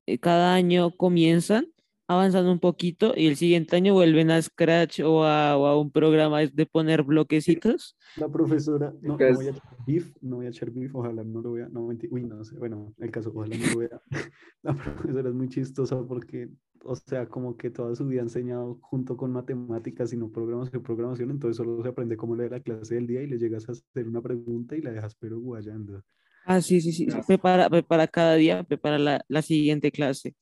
eh, 0.07 0.19
cada 0.19 0.55
año 0.55 0.91
comienzan, 0.97 1.67
avanzan 2.09 2.47
un 2.47 2.59
poquito 2.59 3.13
y 3.15 3.27
el 3.27 3.37
siguiente 3.37 3.77
año 3.77 3.93
vuelven 3.93 4.31
a 4.31 4.41
Scratch 4.41 5.01
o 5.01 5.25
a, 5.25 5.57
o 5.59 5.67
a 5.67 5.79
un 5.79 5.91
programa 5.91 6.41
de 6.41 6.67
poner 6.67 7.03
bloquecitos. 7.03 7.97
La 8.17 8.29
profesora, 8.29 8.93
no, 9.03 9.19
no 9.19 9.35
voy 9.35 9.47
a 9.47 9.51
echar 9.51 9.63
beef, 9.87 10.17
no 10.23 10.37
voy 10.37 10.47
a 10.47 10.49
echar 10.49 10.71
beef, 10.71 10.95
ojalá 10.95 11.23
no 11.23 11.43
lo 11.43 11.53
vea, 11.53 11.69
no, 11.69 11.87
uy, 12.11 12.25
no 12.25 12.43
sé, 12.45 12.57
bueno, 12.57 12.95
el 12.99 13.11
caso, 13.11 13.31
ojalá 13.35 13.57
no 13.57 13.67
lo 13.75 13.79
vea. 13.79 14.01
La 14.63 14.75
profesora 14.75 15.29
es 15.29 15.35
muy 15.35 15.49
chistosa 15.49 16.03
porque, 16.03 16.49
o 16.83 16.97
sea, 16.97 17.27
como 17.27 17.57
que 17.57 17.71
toda 17.71 17.95
su 17.95 18.07
vida 18.07 18.23
ha 18.23 18.25
enseñado 18.25 18.79
junto 18.81 19.17
con 19.17 19.31
matemáticas 19.31 20.13
y 20.13 20.17
no 20.17 20.31
programación, 20.31 20.83
programación, 20.83 21.31
entonces 21.31 21.59
solo 21.59 21.83
se 21.83 21.91
aprende 21.91 22.17
cómo 22.17 22.35
leer 22.35 22.53
la 22.53 22.61
clase 22.61 22.95
del 22.95 23.07
día 23.07 23.23
y 23.23 23.27
le 23.27 23.39
llegas 23.39 23.69
a 23.69 23.73
hacer 23.73 24.09
una 24.09 24.23
pregunta 24.23 24.77
y 24.77 24.81
la 24.81 24.93
dejas 24.93 25.15
pero 25.15 25.39
guayando. 25.39 26.03
Ah, 26.47 26.63
sí, 26.63 26.81
sí, 26.81 26.93
sí, 26.93 27.07
prepara, 27.27 27.69
prepara 27.69 28.07
cada 28.09 28.35
día, 28.35 28.63
prepara 28.65 28.99
la, 28.99 29.23
la 29.29 29.43
siguiente 29.43 29.93
clase. 29.93 30.35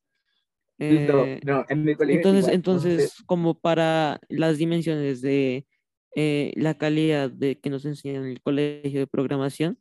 Eh, 0.78 1.40
no, 1.44 1.64
en 1.68 1.84
mi 1.84 1.94
colegio 1.94 2.18
Entonces, 2.18 2.42
igual, 2.44 2.54
entonces, 2.54 3.22
como 3.24 3.58
para 3.58 4.20
las 4.28 4.58
dimensiones 4.58 5.22
de 5.22 5.66
eh, 6.14 6.52
la 6.56 6.76
calidad 6.76 7.30
de 7.30 7.58
que 7.58 7.70
nos 7.70 7.84
enseñan 7.84 8.24
en 8.24 8.30
el 8.30 8.42
colegio 8.42 9.00
de 9.00 9.06
programación, 9.06 9.78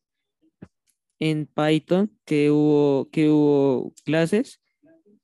en 1.19 1.47
Python, 1.47 2.12
que 2.25 2.51
hubo, 2.51 3.10
que 3.10 3.29
hubo 3.29 3.93
clases, 4.03 4.62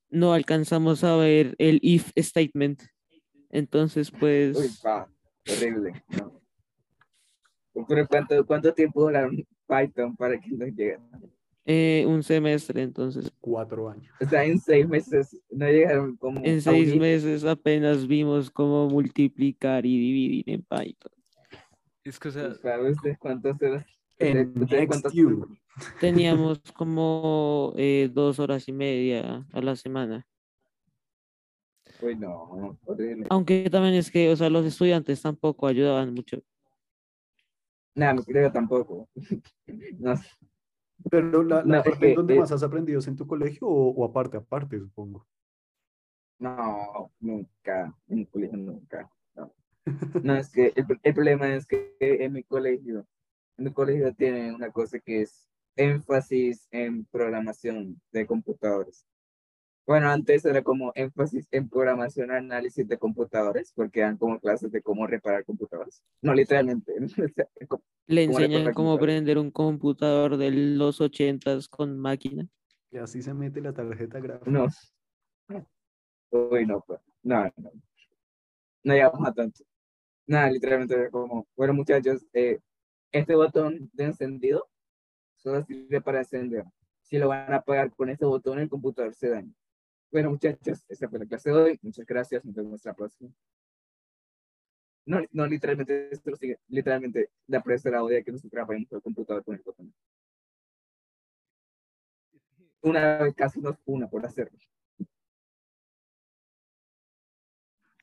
no 0.09 0.33
alcanzamos 0.33 1.03
a 1.03 1.15
ver 1.15 1.55
el 1.57 1.79
if 1.81 2.11
statement. 2.17 2.81
Entonces, 3.49 4.11
Uy, 4.13 4.19
pues, 4.19 4.79
pa, 4.81 5.09
horrible. 5.49 6.03
No. 6.09 6.41
¿cuánto, 8.07 8.45
¿cuánto 8.45 8.73
tiempo 8.73 9.01
duraron 9.01 9.45
Python 9.67 10.15
para 10.15 10.39
que 10.39 10.49
nos 10.49 10.69
llegara? 10.69 11.01
Eh, 11.65 12.05
un 12.07 12.23
semestre, 12.23 12.81
entonces, 12.81 13.31
Cuatro 13.39 13.89
años. 13.89 14.11
O 14.19 14.25
sea, 14.25 14.43
en 14.43 14.59
seis 14.59 14.87
meses 14.87 15.37
no 15.49 15.67
llegaron 15.67 16.17
como 16.17 16.41
en 16.43 16.61
seis 16.61 16.95
meses 16.95 17.43
apenas 17.45 18.07
vimos 18.07 18.49
cómo 18.49 18.87
multiplicar 18.89 19.85
y 19.85 19.97
dividir 19.99 20.49
en 20.49 20.61
Python. 20.63 21.11
Es 22.03 22.19
que, 22.19 22.29
o 22.29 22.31
sea, 22.31 22.53
¿Sabes 22.55 22.97
¿Ustedes- 22.97 23.17
ustedes 24.59 24.87
cuántos- 24.87 25.13
NextU. 25.13 25.57
Teníamos 25.99 26.59
como 26.75 27.73
eh, 27.77 28.09
dos 28.13 28.39
horas 28.39 28.67
y 28.67 28.71
media 28.73 29.45
a 29.53 29.61
la 29.61 29.75
semana. 29.75 30.27
Uy, 32.01 32.15
no, 32.15 32.77
horrible. 32.85 33.27
Aunque 33.29 33.69
también 33.69 33.93
es 33.95 34.09
que, 34.09 34.29
o 34.31 34.35
sea, 34.35 34.49
los 34.49 34.65
estudiantes 34.65 35.21
tampoco 35.21 35.67
ayudaban 35.67 36.13
mucho. 36.13 36.41
Nada, 37.93 38.13
mi 38.15 38.23
creo 38.23 38.51
tampoco. 38.51 39.07
No 39.99 40.15
sé. 40.17 40.27
Pero 41.09 41.43
la, 41.43 41.57
la 41.57 41.63
No, 41.63 41.75
es 41.77 41.83
parte 41.83 41.99
que, 41.99 42.09
en 42.09 42.15
donde 42.15 42.39
más 42.39 42.51
has 42.51 42.63
aprendido 42.63 42.99
es 42.99 43.07
en 43.07 43.15
tu 43.15 43.27
colegio 43.27 43.67
o, 43.67 43.91
o 43.91 44.05
aparte, 44.05 44.37
aparte, 44.37 44.79
supongo. 44.79 45.25
No, 46.39 47.11
nunca, 47.19 47.95
en 48.07 48.17
mi 48.17 48.25
colegio 48.25 48.57
nunca. 48.57 49.09
No, 49.35 49.53
No, 50.23 50.35
es 50.35 50.49
que 50.49 50.73
el, 50.75 50.85
el 51.01 51.13
problema 51.13 51.53
es 51.53 51.65
que 51.65 51.95
en 51.99 52.33
mi 52.33 52.43
colegio, 52.43 53.05
en 53.57 53.65
mi 53.65 53.73
colegio 53.73 54.13
tiene 54.13 54.53
una 54.53 54.71
cosa 54.71 54.99
que 54.99 55.21
es 55.21 55.47
énfasis 55.75 56.67
en 56.71 57.05
programación 57.05 58.01
de 58.11 58.25
computadores. 58.25 59.05
Bueno, 59.85 60.09
antes 60.09 60.45
era 60.45 60.61
como 60.61 60.91
énfasis 60.95 61.47
en 61.51 61.67
programación 61.67 62.31
análisis 62.31 62.87
de 62.87 62.97
computadores, 62.97 63.73
porque 63.75 64.01
eran 64.01 64.17
como 64.17 64.39
clases 64.39 64.71
de 64.71 64.81
cómo 64.81 65.07
reparar 65.07 65.43
computadores. 65.43 66.03
No, 66.21 66.33
literalmente. 66.33 66.93
Le 68.07 68.27
¿Cómo 68.27 68.39
enseñan 68.39 68.73
cómo 68.73 68.73
computadores? 68.73 68.99
prender 69.05 69.37
un 69.37 69.51
computador 69.51 70.37
de 70.37 70.51
los 70.51 71.01
ochentas 71.01 71.67
con 71.67 71.97
máquina. 71.97 72.47
Y 72.91 72.97
así 72.97 73.21
se 73.21 73.33
mete 73.33 73.61
la 73.61 73.73
tarjeta 73.73 74.19
gráfica. 74.19 74.51
No. 74.51 74.67
Uy, 76.31 76.65
no, 76.65 76.81
pues. 76.85 76.99
No, 77.23 77.43
no. 77.57 77.71
No 78.83 78.93
llegamos 78.93 79.27
a 79.27 79.33
tanto. 79.33 79.63
Nada, 80.27 80.49
literalmente 80.49 80.93
era 80.93 81.09
como, 81.09 81.47
bueno, 81.55 81.73
muchachos, 81.73 82.25
eh, 82.33 82.59
este 83.11 83.35
botón 83.35 83.89
de 83.93 84.05
encendido 84.05 84.69
solo 85.35 85.63
sirve 85.63 86.01
para 86.01 86.19
encender. 86.19 86.65
Si 87.01 87.17
lo 87.17 87.27
van 87.27 87.51
a 87.51 87.57
apagar 87.57 87.91
con 87.91 88.09
este 88.09 88.25
botón, 88.25 88.59
el 88.59 88.69
computador 88.69 89.13
se 89.13 89.29
daña. 89.29 89.53
Bueno, 90.11 90.29
muchachos, 90.31 90.83
esa 90.89 91.07
fue 91.07 91.19
la 91.19 91.25
clase 91.25 91.49
de 91.49 91.55
hoy. 91.55 91.79
Muchas 91.81 92.05
gracias. 92.05 92.43
Nos 92.43 92.53
vemos 92.53 92.83
la 92.83 92.93
próxima. 92.93 93.31
No, 95.05 95.19
no, 95.31 95.47
literalmente, 95.47 96.09
esto 96.11 96.35
sigue. 96.35 96.59
Literalmente, 96.67 97.29
la 97.47 97.63
profesora 97.63 98.03
odia 98.03 98.21
que 98.23 98.31
nosotros 98.31 98.61
apaguemos 98.61 98.91
el 98.91 99.01
computador 99.01 99.43
con 99.43 99.55
el 99.55 99.61
botón. 99.61 99.93
Una 102.81 103.19
vez 103.19 103.35
casi 103.35 103.61
nos 103.61 103.77
una 103.85 104.09
por 104.09 104.25
hacerlo. 104.25 104.57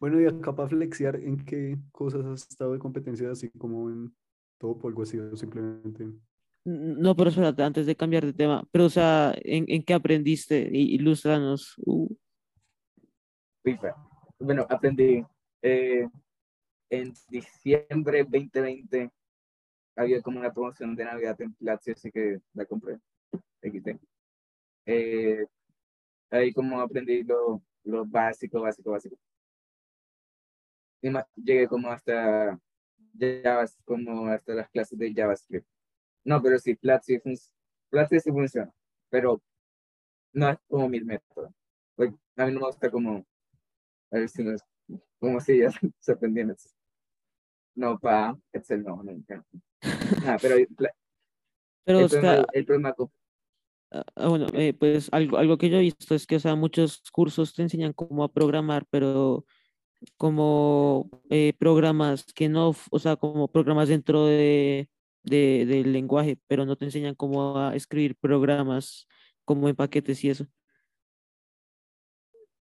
Bueno, 0.00 0.20
y 0.20 0.26
acá 0.26 0.54
para 0.54 0.68
flexear, 0.68 1.16
¿en 1.16 1.44
qué 1.44 1.76
cosas 1.92 2.24
has 2.24 2.48
estado 2.48 2.72
de 2.72 2.78
competencia, 2.78 3.30
así 3.30 3.50
como 3.50 3.90
en 3.90 4.14
top 4.58 4.84
o 4.84 4.88
algo 4.88 5.02
así, 5.02 5.18
o 5.18 5.36
simplemente? 5.36 6.06
No, 6.70 7.16
pero 7.16 7.30
espérate, 7.30 7.62
antes 7.62 7.86
de 7.86 7.96
cambiar 7.96 8.26
de 8.26 8.34
tema, 8.34 8.62
pero 8.70 8.84
o 8.84 8.90
sea, 8.90 9.34
¿en, 9.42 9.64
en 9.68 9.82
qué 9.82 9.94
aprendiste? 9.94 10.68
Ilústranos. 10.70 11.74
Uh. 11.78 12.14
Bueno, 14.38 14.66
aprendí 14.68 15.24
eh, 15.62 16.06
en 16.90 17.14
diciembre 17.28 18.24
2020 18.24 19.10
había 19.96 20.20
como 20.20 20.40
una 20.40 20.52
promoción 20.52 20.94
de 20.94 21.04
Navidad 21.04 21.40
en 21.40 21.54
Platzi, 21.54 21.92
así 21.92 22.10
que 22.10 22.38
la 22.52 22.66
compré. 22.66 22.98
XD. 23.62 23.98
Eh, 24.86 25.46
ahí 26.30 26.52
como 26.52 26.80
aprendí 26.80 27.22
lo, 27.24 27.62
lo 27.84 28.04
básico, 28.04 28.60
básico, 28.60 28.90
básico. 28.90 29.16
Y 31.00 31.08
más, 31.08 31.24
llegué 31.34 31.66
como 31.66 31.90
hasta 31.90 32.58
Java, 33.18 33.64
como 33.84 34.26
hasta 34.26 34.54
las 34.54 34.68
clases 34.68 34.98
de 34.98 35.14
JavaScript. 35.14 35.66
No, 36.28 36.42
pero 36.42 36.58
sí, 36.58 36.74
Platzi, 36.74 37.18
fun- 37.20 37.38
Platzi 37.88 38.20
sí 38.20 38.30
funciona, 38.30 38.70
pero 39.08 39.40
no 40.34 40.50
es 40.50 40.58
como 40.68 40.86
mi 40.86 41.00
método. 41.00 41.54
Like, 41.96 42.14
a 42.36 42.44
mí 42.44 42.52
no 42.52 42.60
me 42.60 42.66
gusta 42.66 42.90
como 42.90 43.24
a 44.10 44.18
ver 44.18 44.28
si 44.28 44.42
no 44.44 44.52
es 44.52 44.62
como 45.18 45.40
si 45.40 45.58
ya 45.60 45.70
se 45.98 46.12
aprendían. 46.12 46.54
No, 47.74 47.98
pa, 47.98 48.38
Excel 48.52 48.84
no, 48.84 49.02
nunca. 49.02 49.42
Ah, 50.26 50.36
pero 50.40 50.56
Pero, 51.84 51.98
el 52.00 52.04
o 52.04 52.08
sea, 52.08 52.20
problema, 52.20 52.46
el 52.52 52.64
problema 52.66 52.92
con- 52.92 53.10
Ah, 53.90 54.04
ah, 54.16 54.28
bueno, 54.28 54.48
eh, 54.52 54.74
pues 54.74 55.08
algo, 55.12 55.38
algo 55.38 55.56
que 55.56 55.70
yo 55.70 55.78
he 55.78 55.80
visto 55.80 56.14
es 56.14 56.26
que, 56.26 56.36
o 56.36 56.40
sea, 56.40 56.54
muchos 56.56 57.02
cursos 57.10 57.54
te 57.54 57.62
enseñan 57.62 57.94
cómo 57.94 58.22
a 58.22 58.30
programar, 58.30 58.84
pero 58.90 59.46
como 60.18 61.08
eh, 61.30 61.54
programas 61.58 62.26
que 62.34 62.50
no, 62.50 62.74
o 62.90 62.98
sea, 62.98 63.16
como 63.16 63.48
programas 63.48 63.88
dentro 63.88 64.26
de, 64.26 64.90
de- 65.28 65.66
del 65.66 65.92
lenguaje, 65.92 66.38
pero 66.46 66.64
no 66.66 66.76
te 66.76 66.84
enseñan 66.86 67.14
cómo 67.14 67.58
a 67.58 67.74
escribir 67.74 68.16
programas 68.16 69.06
como 69.44 69.68
en 69.68 69.76
paquetes 69.76 70.22
y 70.24 70.30
eso. 70.30 70.46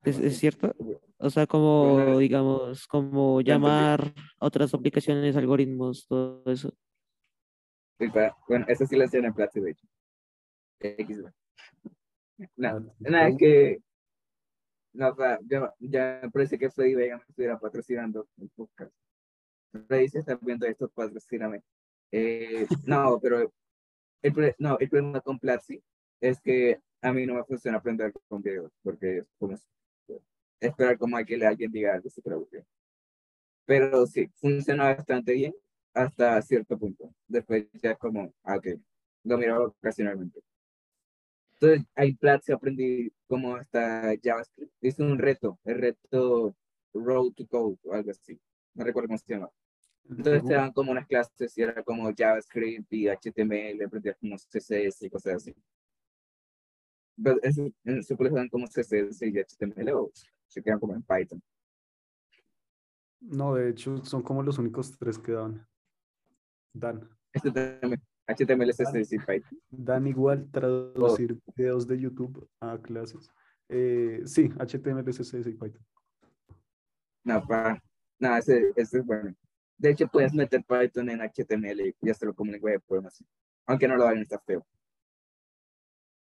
¿Es, 0.05 0.19
es 0.19 0.39
cierto? 0.39 0.75
O 1.19 1.31
sea, 1.31 1.47
como, 1.47 1.95
Bueno, 1.95 2.19
digamos, 2.19 2.87
como 2.87 3.41
llamar 3.41 4.15
a 4.39 4.47
otras 4.47 4.73
aplicaciones, 4.73 5.37
algoritmos, 5.37 6.07
todo 6.07 6.43
eso. 6.47 6.73
Bueno, 8.49 8.65
eso 8.69 8.87
sí 8.87 8.97
lo 8.97 9.05
hacían 9.05 9.25
en 9.25 9.35
Platzi, 9.35 9.61
de 9.61 9.71
hecho. 9.73 9.87
X, 10.81 11.19
no, 11.19 12.69
Ah, 12.69 12.81
nada, 13.01 13.29
es 13.29 13.37
que. 13.37 13.79
No, 14.93 15.15
pa, 15.17 15.39
ya, 15.45 15.75
ya 15.81 16.21
me 16.23 16.31
parece 16.31 16.57
que 16.59 16.71
Freddy 16.71 16.95
Vega 16.95 17.17
me 17.17 17.23
estuviera 17.29 17.59
patrocinando 17.59 18.29
el 18.37 18.49
podcast. 18.51 18.93
Freddy, 19.89 20.09
si 20.09 20.19
estás 20.19 20.39
viendo 20.41 20.67
esto, 20.67 20.89
patrocíname. 20.89 21.63
Eh, 22.13 22.67
no, 22.85 23.19
pero. 23.21 23.53
El, 24.23 24.55
no, 24.59 24.79
el 24.81 24.89
problema 24.89 25.21
con 25.21 25.39
Platzi 25.39 25.83
es 26.21 26.41
que 26.41 26.81
a 27.03 27.13
mí 27.13 27.27
no 27.27 27.35
me 27.35 27.45
funciona 27.45 27.79
aprender 27.79 28.13
con 28.29 28.43
videos, 28.43 28.73
porque 28.83 29.25
como 29.39 29.57
esperar 30.61 30.99
como 30.99 31.17
a 31.17 31.25
que 31.25 31.35
alguien 31.47 31.71
diga 31.71 31.95
algo 31.95 32.11
super 32.11 32.33
aburrido. 32.33 32.65
Pero 33.67 34.07
sí, 34.07 34.29
funciona 34.41 34.95
bastante 34.95 35.33
bien 35.35 35.55
hasta 35.95 36.41
cierto 36.43 36.79
punto. 36.79 37.15
Después 37.27 37.67
ya 37.75 37.93
es 37.93 37.99
como, 37.99 38.33
ah, 38.45 38.57
ok, 38.57 38.67
lo 39.25 39.39
miro 39.39 39.67
ocasionalmente. 39.67 40.41
Entonces, 41.61 41.87
ahí 41.95 42.15
Platzi 42.15 42.53
aprendí 42.53 43.13
cómo 43.27 43.59
está 43.59 44.15
JavaScript. 44.23 44.73
Hice 44.81 45.03
un 45.03 45.19
reto, 45.19 45.59
el 45.65 45.79
reto 45.79 46.55
Road 46.95 47.33
to 47.33 47.47
Code 47.49 47.79
o 47.85 47.95
algo 47.95 48.11
así. 48.11 48.41
No 48.75 48.85
recuerdo 48.85 49.09
cómo 49.09 49.19
se 49.19 49.35
llama. 49.35 49.51
Entonces 50.09 50.45
te 50.45 50.55
daban 50.55 50.73
como 50.73 50.93
unas 50.93 51.07
clases 51.07 51.57
y 51.57 51.63
era 51.63 51.83
como 51.83 52.11
JavaScript 52.17 52.93
y 52.93 53.09
HTML, 53.09 53.85
aprendías 53.85 54.17
como 54.19 54.37
CSS 54.37 55.03
y 55.03 55.11
cosas 55.11 55.35
así. 55.35 55.55
Pero 57.23 57.39
eso, 57.43 57.69
en 57.85 58.03
su 58.03 58.17
colegio 58.17 58.39
dan 58.39 58.49
como 58.49 58.67
CSS 58.67 59.23
y 59.23 59.39
HTML 59.39 59.91
o 59.93 60.11
se 60.47 60.63
quedan 60.63 60.79
como 60.79 60.95
en 60.95 61.03
Python. 61.03 61.43
No, 63.21 63.55
de 63.55 63.71
hecho, 63.71 64.05
son 64.05 64.23
como 64.23 64.43
los 64.43 64.59
únicos 64.59 64.97
tres 64.97 65.19
que 65.19 65.33
dan. 65.33 65.67
Dan. 66.73 67.09
HTML, 67.35 68.01
HTML 68.27 68.71
CSS 68.71 69.13
y 69.13 69.19
Python. 69.19 69.61
Dan 69.69 70.07
igual 70.07 70.49
traducir 70.51 71.39
videos 71.55 71.87
de 71.87 71.99
YouTube 71.99 72.49
a 72.61 72.79
clases. 72.79 73.31
Eh, 73.69 74.23
sí, 74.25 74.49
HTML, 74.49 75.05
CSS 75.05 75.47
y 75.49 75.55
Python. 75.55 75.85
No, 77.25 77.45
para, 77.47 77.83
no, 78.21 78.37
ese, 78.37 78.73
ese 78.77 78.99
es 79.01 79.05
bueno. 79.05 79.35
De 79.79 79.91
hecho, 79.91 80.09
puedes 80.09 80.35
meter 80.35 80.65
Python 80.65 81.09
en 81.09 81.21
HTML 81.21 81.81
y 81.81 81.95
ya 82.01 82.13
se 82.13 82.27
lo 82.27 82.35
como 82.35 82.51
lenguaje 82.51 82.77
de 82.77 82.81
programación. 82.81 83.29
Aunque 83.67 83.87
no 83.87 83.97
lo 83.97 84.05
hagan, 84.05 84.23
está 84.23 84.41
feo. 84.41 84.67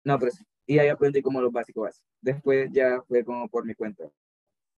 No, 0.04 0.20
pero 0.20 0.32
sí. 0.32 0.44
Y 0.68 0.78
ahí 0.80 0.90
aprendí 0.90 1.22
como 1.22 1.42
lo 1.42 1.52
básico 1.52 1.82
básico. 1.82 2.06
Después 2.22 2.70
ya 2.72 3.02
fue 3.08 3.24
como 3.24 3.48
por 3.48 3.66
mi 3.66 3.74
cuenta. 3.74 4.04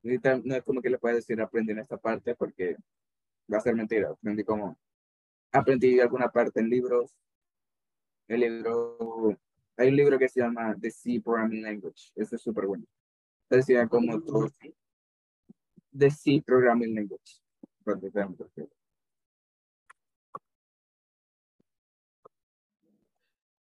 No 0.04 0.56
es 0.56 0.64
como 0.64 0.82
que 0.82 0.90
le 0.90 1.00
pueda 1.00 1.16
decir 1.16 1.42
aprendí 1.42 1.72
en 1.72 1.80
esta 1.80 1.98
parte 1.98 2.36
porque 2.36 2.76
va 3.52 3.58
a 3.58 3.62
ser 3.62 3.74
mentira. 3.76 4.10
Aprendí 4.10 4.44
como, 4.44 4.78
aprendí 5.52 6.00
alguna 6.00 6.30
parte 6.30 6.60
en 6.60 6.70
libros. 6.70 7.16
El 8.28 8.42
libro, 8.42 9.38
hay 9.78 9.90
un 9.90 9.96
libro 9.96 10.20
que 10.20 10.30
se 10.30 10.42
llama 10.42 10.76
The 10.80 10.92
C 10.92 11.22
Programming 11.24 11.64
Language. 11.64 12.12
Ese 12.16 12.36
es 12.36 12.42
súper 12.42 12.68
bueno. 12.68 12.86
Decía 13.50 13.88
como 13.88 14.22
todo 14.22 14.50
The 15.98 16.12
C 16.12 16.44
Programming 16.46 16.94
Language. 16.94 17.42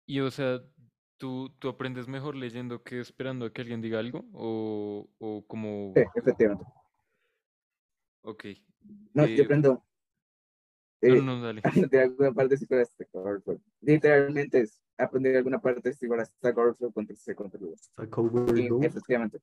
Y 0.06 0.18
o 0.18 0.30
sea, 0.30 0.60
¿tú, 1.18 1.50
tú 1.60 1.68
aprendes 1.68 2.08
mejor 2.08 2.34
leyendo 2.34 2.82
que 2.82 2.98
esperando 2.98 3.46
a 3.46 3.52
que 3.52 3.60
alguien 3.60 3.80
diga 3.80 4.00
algo? 4.00 4.24
¿O, 4.32 5.08
o 5.18 5.44
como... 5.46 5.92
Sí, 5.94 6.02
efectivamente. 6.16 6.64
Ok. 8.22 8.44
No, 9.14 9.24
Eh, 9.24 9.36
yo 9.36 9.44
aprendo. 9.44 9.84
No, 11.02 11.14
eh, 11.14 11.22
no, 11.22 11.40
dale. 11.40 11.62
de 11.90 12.00
alguna 12.00 12.32
parte 12.32 12.56
sí 12.56 12.66
para 12.66 12.84
Stack 12.84 13.08
Overflow. 13.12 13.60
Literalmente 13.80 14.60
es 14.62 14.82
aprender 14.98 15.36
alguna 15.36 15.60
parte 15.60 15.92
sí 15.92 16.08
para 16.08 16.24
Stack 16.24 16.58
Overflow 16.58 16.92
contra 16.92 17.16
C 17.16 17.34
contra 17.34 17.60
Lua. 17.60 17.76
Stack 17.76 18.18
Overflow. 18.18 18.82
Y 18.82 18.86
efectivamente. 18.86 19.38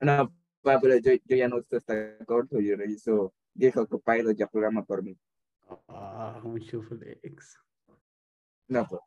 No, 0.00 0.34
pero 0.62 0.96
yo, 0.96 1.12
yo 1.24 1.36
ya 1.36 1.48
no 1.48 1.56
uso 1.56 1.78
Stack 1.78 2.28
Overflow, 2.28 2.60
yo 2.60 2.76
lo 2.76 2.84
viejo 3.54 3.86
Copilot 3.86 4.36
ya 4.36 4.46
programa 4.46 4.84
por 4.84 5.02
mí. 5.02 5.16
Ah, 5.88 6.40
mucho 6.42 6.82
flex. 6.82 7.58
No, 8.68 8.86
pues. 8.86 9.00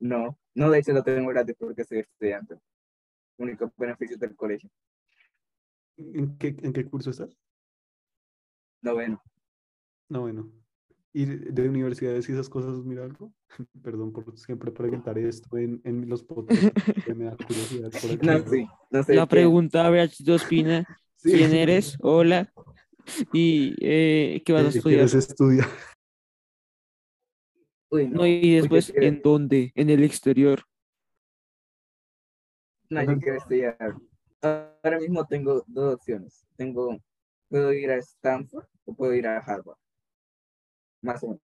No, 0.00 0.38
no, 0.54 0.70
de 0.70 0.78
hecho 0.78 0.92
lo 0.92 1.02
tengo 1.02 1.28
gratis 1.30 1.56
porque 1.58 1.84
soy 1.84 1.98
estudiante. 2.00 2.56
Único 3.38 3.72
beneficio 3.76 4.16
del 4.16 4.34
colegio. 4.36 4.70
¿En 5.96 6.36
qué, 6.38 6.56
¿En 6.62 6.72
qué 6.72 6.84
curso 6.86 7.10
estás? 7.10 7.36
Noveno. 8.82 9.22
No, 10.08 10.22
bueno. 10.22 10.50
¿Y 11.12 11.24
de 11.24 11.36
de 11.50 11.68
universidades 11.68 12.28
y 12.28 12.32
esas 12.32 12.48
cosas, 12.48 12.78
mira 12.84 13.04
algo? 13.04 13.32
Perdón 13.82 14.12
por 14.12 14.38
siempre 14.38 14.70
preguntar 14.70 15.18
esto 15.18 15.56
en, 15.58 15.80
en 15.84 16.08
los 16.08 16.22
podcasts. 16.22 16.64
que 17.04 17.14
me 17.14 17.24
da 17.24 17.36
curiosidad 17.36 17.90
por. 17.90 18.24
No, 18.24 18.38
sí, 18.50 18.66
no 18.90 19.02
sé. 19.02 19.14
La 19.14 19.22
qué- 19.26 19.30
pregunta, 19.30 19.86
a 19.86 19.90
ver, 19.90 20.08
Chito 20.10 20.34
Espina, 20.34 20.86
Sí. 21.16 21.32
¿quién 21.32 21.52
eres? 21.52 21.98
Hola. 22.00 22.50
¿Y 23.32 23.74
eh, 23.80 24.42
qué 24.44 24.52
vas 24.52 24.66
a 24.66 24.70
¿Qué 24.70 24.78
estudiar? 24.78 25.06
quieres 25.08 25.14
estudiar? 25.14 25.68
Uy, 27.90 28.06
no. 28.08 28.18
No, 28.18 28.26
y 28.26 28.54
después, 28.54 28.90
quiero- 28.92 29.06
¿en 29.06 29.22
dónde? 29.22 29.72
En 29.74 29.90
el 29.90 30.04
exterior. 30.04 30.62
No, 32.88 33.02
yo 33.04 33.18
quiero 33.18 33.38
estudiar. 33.38 33.76
Ahora 34.42 34.98
mismo 34.98 35.26
tengo 35.26 35.62
dos 35.66 35.94
opciones. 35.94 36.44
Tengo, 36.56 36.98
puedo 37.48 37.72
ir 37.72 37.90
a 37.90 37.96
Stanford 37.96 38.66
o 38.84 38.94
puedo 38.94 39.14
ir 39.14 39.26
a 39.26 39.38
Harvard. 39.38 39.76
Más 41.02 41.22
o 41.22 41.28
menos. 41.28 41.42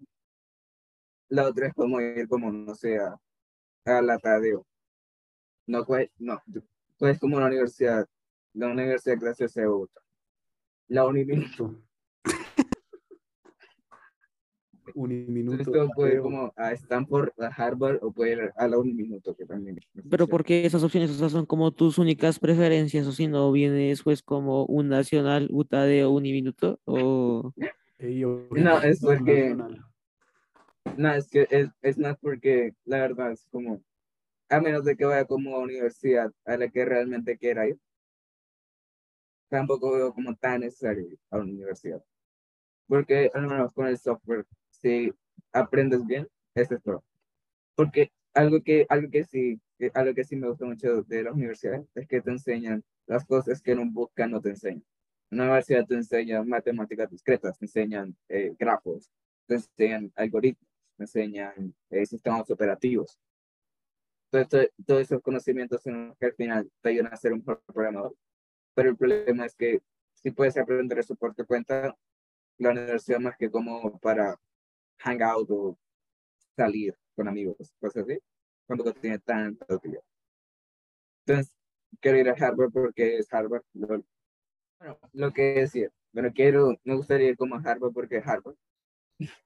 La 1.30 1.48
otra 1.48 1.68
es 1.68 1.74
como 1.74 2.00
ir 2.00 2.28
como, 2.28 2.52
no 2.52 2.76
sé, 2.76 2.98
a, 3.00 3.16
a 3.86 4.02
la 4.02 4.18
Tadeo. 4.20 4.66
No, 5.68 5.86
pues, 5.86 6.10
no. 6.20 6.42
Pues 6.98 7.20
como 7.20 7.40
la 7.40 7.48
universidad, 7.48 8.06
la 8.54 8.68
universidad 8.68 9.18
graciosa 9.20 9.62
de 9.62 9.68
Bogotá. 9.68 10.02
La 10.88 11.06
Uniminuto. 11.06 11.82
Uniminuto. 14.96 15.72
Puedo 15.96 16.14
ir 16.14 16.22
como 16.22 16.54
a 16.56 16.72
Stanford, 16.74 17.32
a 17.40 17.48
Harvard 17.48 18.00
o 18.02 18.12
puedo 18.12 18.32
ir 18.32 18.52
a 18.56 18.68
la 18.68 18.78
Uniminuto, 18.78 19.36
que 19.36 19.46
también. 19.46 19.80
Pero 19.94 20.04
funciona. 20.04 20.28
¿por 20.28 20.44
qué 20.44 20.66
esas 20.66 20.84
opciones? 20.84 21.12
O 21.12 21.16
sea, 21.16 21.30
son 21.30 21.46
como 21.46 21.72
tus 21.72 21.98
únicas 21.98 22.40
preferencias, 22.40 23.08
o 23.08 23.12
si 23.12 23.28
no 23.28 23.52
vienes 23.52 24.04
pues 24.04 24.22
como 24.22 24.66
un 24.66 24.90
nacional, 24.90 25.48
UTADE 25.52 26.06
o 26.06 26.12
Uniminuto, 26.12 26.80
o... 26.86 27.54
No, 28.52 28.82
es 28.82 29.00
porque-. 29.00 29.56
No, 30.98 31.14
es 31.14 31.30
que 31.30 31.48
es, 31.50 31.70
es 31.82 31.98
más 31.98 32.18
porque 32.20 32.74
la 32.86 32.98
verdad 33.00 33.32
es 33.32 33.48
como, 33.50 33.82
a 34.50 34.60
menos 34.60 34.84
de 34.84 34.96
que 34.98 35.06
vaya 35.06 35.26
como 35.26 35.56
a 35.56 35.60
universidad 35.60 36.32
a 36.46 36.58
la 36.58 36.68
que 36.68 36.86
realmente 36.86 37.38
quiera 37.38 37.68
ir, 37.68 37.78
tampoco 39.54 39.92
veo 39.92 40.14
como 40.14 40.36
tan 40.36 40.62
necesario 40.62 41.08
a 41.30 41.38
una 41.38 41.46
universidad. 41.52 42.04
Porque 42.88 43.30
al 43.34 43.48
menos 43.48 43.74
con 43.74 43.88
el 43.88 43.98
software, 44.00 44.46
si 44.72 45.14
aprendes 45.52 46.06
bien, 46.06 46.28
es 46.56 46.70
todo. 46.84 47.04
Porque 47.76 48.12
algo 48.34 48.62
que, 48.64 48.86
algo 48.90 49.10
que 49.12 49.24
sí, 49.26 49.62
que- 49.78 49.92
algo 49.94 50.14
que 50.16 50.24
sí 50.24 50.36
me 50.36 50.50
gusta 50.50 50.66
mucho 50.66 51.04
de 51.04 51.24
las 51.24 51.34
universidades 51.36 51.86
es 51.96 52.08
que 52.08 52.22
te 52.22 52.32
enseñan 52.32 52.84
las 53.08 53.26
cosas 53.26 53.62
que 53.62 53.74
en 53.74 53.80
un 53.80 53.94
bootcamp 53.94 54.32
no 54.34 54.42
te 54.42 54.50
enseñan. 54.50 54.84
Una 55.32 55.44
universidad 55.46 55.86
te 55.86 55.96
enseña 55.96 56.44
matemáticas 56.44 57.10
discretas, 57.12 57.58
te 57.60 57.66
enseñan 57.66 58.16
eh, 58.30 58.56
grafos, 58.58 59.12
te 59.48 59.56
enseñan 59.56 60.12
algoritmos, 60.16 60.68
te 60.98 61.04
enseñan 61.04 61.76
eh, 61.92 62.06
sistemas 62.08 62.50
operativos. 62.50 63.20
Todo 64.32 64.42
esto- 64.42 64.58
todos 64.86 65.02
esos 65.02 65.22
conocimientos 65.22 65.86
los 65.86 66.18
que 66.18 66.26
al 66.26 66.34
final 66.34 66.72
te 66.82 66.90
ayudan 66.90 67.14
a 67.14 67.18
ser 67.18 67.34
un 67.34 67.44
programador. 67.44 68.16
Pero 68.74 68.90
el 68.90 68.98
problema 68.98 69.46
es 69.46 69.56
que 69.56 69.82
si 70.14 70.32
puedes 70.32 70.58
aprender 70.58 71.00
eso 71.00 71.16
por 71.16 71.36
tu 71.36 71.46
cuenta, 71.46 71.96
la 72.58 72.72
universidad 72.72 73.20
más 73.20 73.36
que 73.38 73.50
como 73.50 74.00
para 74.00 74.40
hangout 75.00 75.50
o 75.52 75.78
salir 76.56 76.96
con 77.16 77.28
amigos, 77.28 77.74
cosas 77.80 78.04
así, 78.04 78.20
tampoco 78.68 78.94
tiene 78.94 79.20
tanta 79.20 79.76
utilidad. 79.76 80.04
Entonces, 81.26 81.56
quiero 82.00 82.18
ir 82.18 82.30
a 82.30 82.34
Harvard 82.34 82.72
porque 82.72 83.18
es 83.18 83.32
Harvard. 83.34 83.64
Lo, 83.74 83.88
bueno, 83.88 85.00
lo 85.14 85.32
que 85.32 85.42
decía, 85.54 85.90
bueno, 86.12 86.32
quiero, 86.34 86.80
me 86.84 86.96
gustaría 86.96 87.30
ir 87.30 87.38
como 87.38 87.56
a 87.56 87.60
Harvard 87.60 87.94
porque 87.94 88.18
es 88.18 88.28
Harvard. 88.28 88.56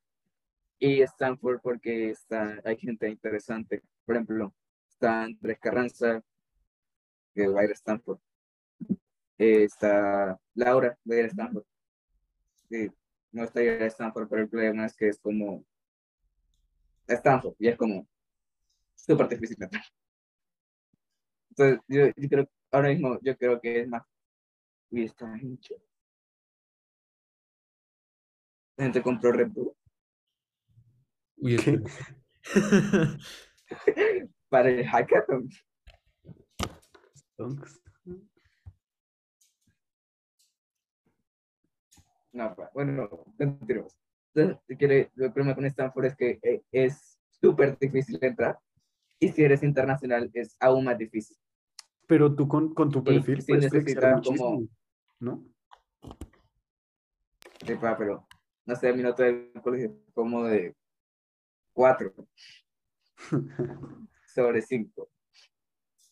Y 0.79 1.01
Stanford 1.01 1.59
porque 1.63 2.11
está, 2.11 2.61
hay 2.63 2.77
gente 2.77 3.09
interesante. 3.09 3.81
Por 4.05 4.15
ejemplo, 4.15 4.53
está 4.87 5.23
Andrés 5.23 5.57
Carranza, 5.59 6.23
que 7.33 7.47
va 7.47 7.61
a 7.61 7.63
ir 7.63 7.71
a 7.71 7.73
Stanford. 7.73 8.19
Eh, 9.37 9.63
está 9.63 10.39
Laura, 10.55 10.97
a 11.09 11.13
Stanford. 11.13 11.65
Sí, 12.69 12.89
no 13.31 13.43
está 13.43 13.59
a 13.59 13.85
Stanford, 13.85 14.27
pero 14.29 14.41
el 14.41 14.49
problema 14.49 14.85
es 14.85 14.95
que 14.95 15.09
es 15.09 15.19
como 15.19 15.63
Stanford, 17.07 17.55
y 17.59 17.67
es 17.67 17.77
como 17.77 18.07
súper 18.95 19.29
difícil 19.29 19.61
entrar. 19.61 19.83
Entonces, 21.49 21.79
yo, 21.87 22.07
yo 22.15 22.29
creo, 22.29 22.49
ahora 22.71 22.89
mismo, 22.89 23.19
yo 23.21 23.37
creo 23.37 23.59
que 23.59 23.81
es 23.81 23.87
más. 23.87 24.03
Y 24.89 25.03
está 25.03 25.25
mucho. 25.25 25.75
La 28.77 28.85
gente 28.85 29.01
compró 29.01 29.31
Red 29.31 29.51
Bull. 29.51 29.73
Uy, 31.37 31.57
¿Qué? 31.57 31.81
espérame. 31.81 31.87
para 34.49 34.69
el 34.69 34.85
hackathon. 34.85 35.49
Stonks. 37.33 37.86
No, 42.37 42.55
pa- 42.55 42.69
bueno. 42.71 43.09
Entonces, 43.39 44.57
el 45.15 45.33
problema 45.33 45.55
con 45.55 45.65
Stanford 45.65 46.05
es 46.05 46.15
que 46.15 46.39
eh, 46.43 46.61
es 46.71 47.17
súper 47.41 47.75
difícil 47.79 48.19
entrar 48.21 48.59
y 49.19 49.29
si 49.29 49.43
eres 49.43 49.63
internacional 49.63 50.29
es 50.35 50.55
aún 50.59 50.85
más 50.85 50.99
difícil. 50.99 51.35
Pero 52.05 52.33
tú 52.35 52.47
con, 52.47 52.75
con 52.75 52.91
tu 52.91 53.03
perfil 53.03 53.41
sí 53.41 53.47
puedes 53.53 53.73
necesitas 53.73 54.21
como- 54.23 54.61
¿no? 55.19 55.43
Sí, 57.65 57.73
pa, 57.81 57.97
pero 57.97 58.27
no 58.67 58.75
sé, 58.75 58.93
mi 58.93 59.01
nota 59.01 59.23
del 59.23 59.51
colegio 59.63 59.87
es 59.87 60.13
como 60.13 60.43
de 60.43 60.75
4 61.73 62.13
sobre 64.27 64.61
5. 64.61 65.09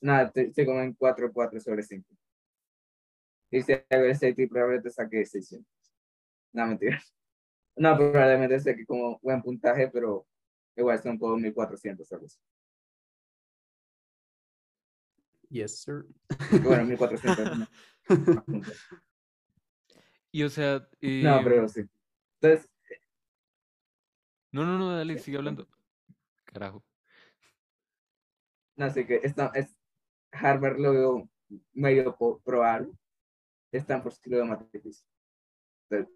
Nada, 0.02 0.32
estoy 0.34 0.66
como 0.66 0.82
en 0.82 0.94
4, 0.94 1.32
4 1.32 1.60
sobre 1.60 1.84
5. 1.84 2.16
Y 3.52 3.62
si 3.62 3.74
hago 3.74 4.06
el 4.06 4.16
SAT, 4.16 4.50
probablemente 4.50 4.90
saque 4.90 5.24
600. 5.24 5.75
No, 6.56 6.66
mentira. 6.68 7.02
No, 7.78 7.98
probablemente 7.98 8.58
saque 8.62 8.86
como 8.86 9.20
buen 9.22 9.42
puntaje, 9.42 9.90
pero 9.90 10.26
igual 10.78 10.98
son 11.02 11.18
como 11.18 11.36
1400 11.36 12.10
algo. 12.14 12.28
Yes, 15.50 15.80
sir. 15.80 16.06
Bueno, 16.64 16.86
1400. 16.86 17.70
no. 18.10 18.46
Y 20.32 20.44
o 20.44 20.50
sea, 20.50 20.80
No, 21.02 21.40
eh, 21.40 21.42
pero 21.44 21.68
sí. 21.68 21.82
Entonces, 22.40 22.70
no, 24.54 24.66
no, 24.66 24.78
no, 24.78 24.96
dale, 24.96 25.20
sigue 25.20 25.38
hablando. 25.38 25.68
Carajo. 26.46 26.82
no 28.78 28.90
sé 28.90 29.06
qué, 29.06 29.20
esta, 29.22 29.52
es, 29.54 29.76
Harvard 30.32 30.80
lo 30.80 30.94
veo 30.94 31.30
medio 31.74 32.16
probable. 32.42 32.94
Stanford 33.74 34.14
sí 34.14 34.30
lo 34.30 34.38
veo 34.38 34.46
más 34.46 34.72
difícil. 34.72 35.06
Entonces, 35.90 36.16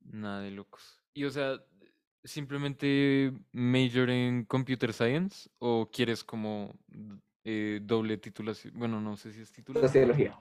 Nada 0.00 0.42
de 0.42 0.50
locos. 0.50 1.02
Y 1.14 1.24
o 1.24 1.30
sea, 1.30 1.58
simplemente 2.22 3.32
major 3.52 4.10
en 4.10 4.44
computer 4.44 4.92
science 4.92 5.48
o 5.58 5.90
quieres 5.90 6.24
como 6.24 6.74
eh, 7.44 7.80
doble 7.82 8.18
titulación. 8.18 8.74
Bueno, 8.76 9.00
no 9.00 9.16
sé 9.16 9.32
si 9.32 9.40
es 9.40 9.52
titulación. 9.52 9.88
Sociología. 9.88 10.38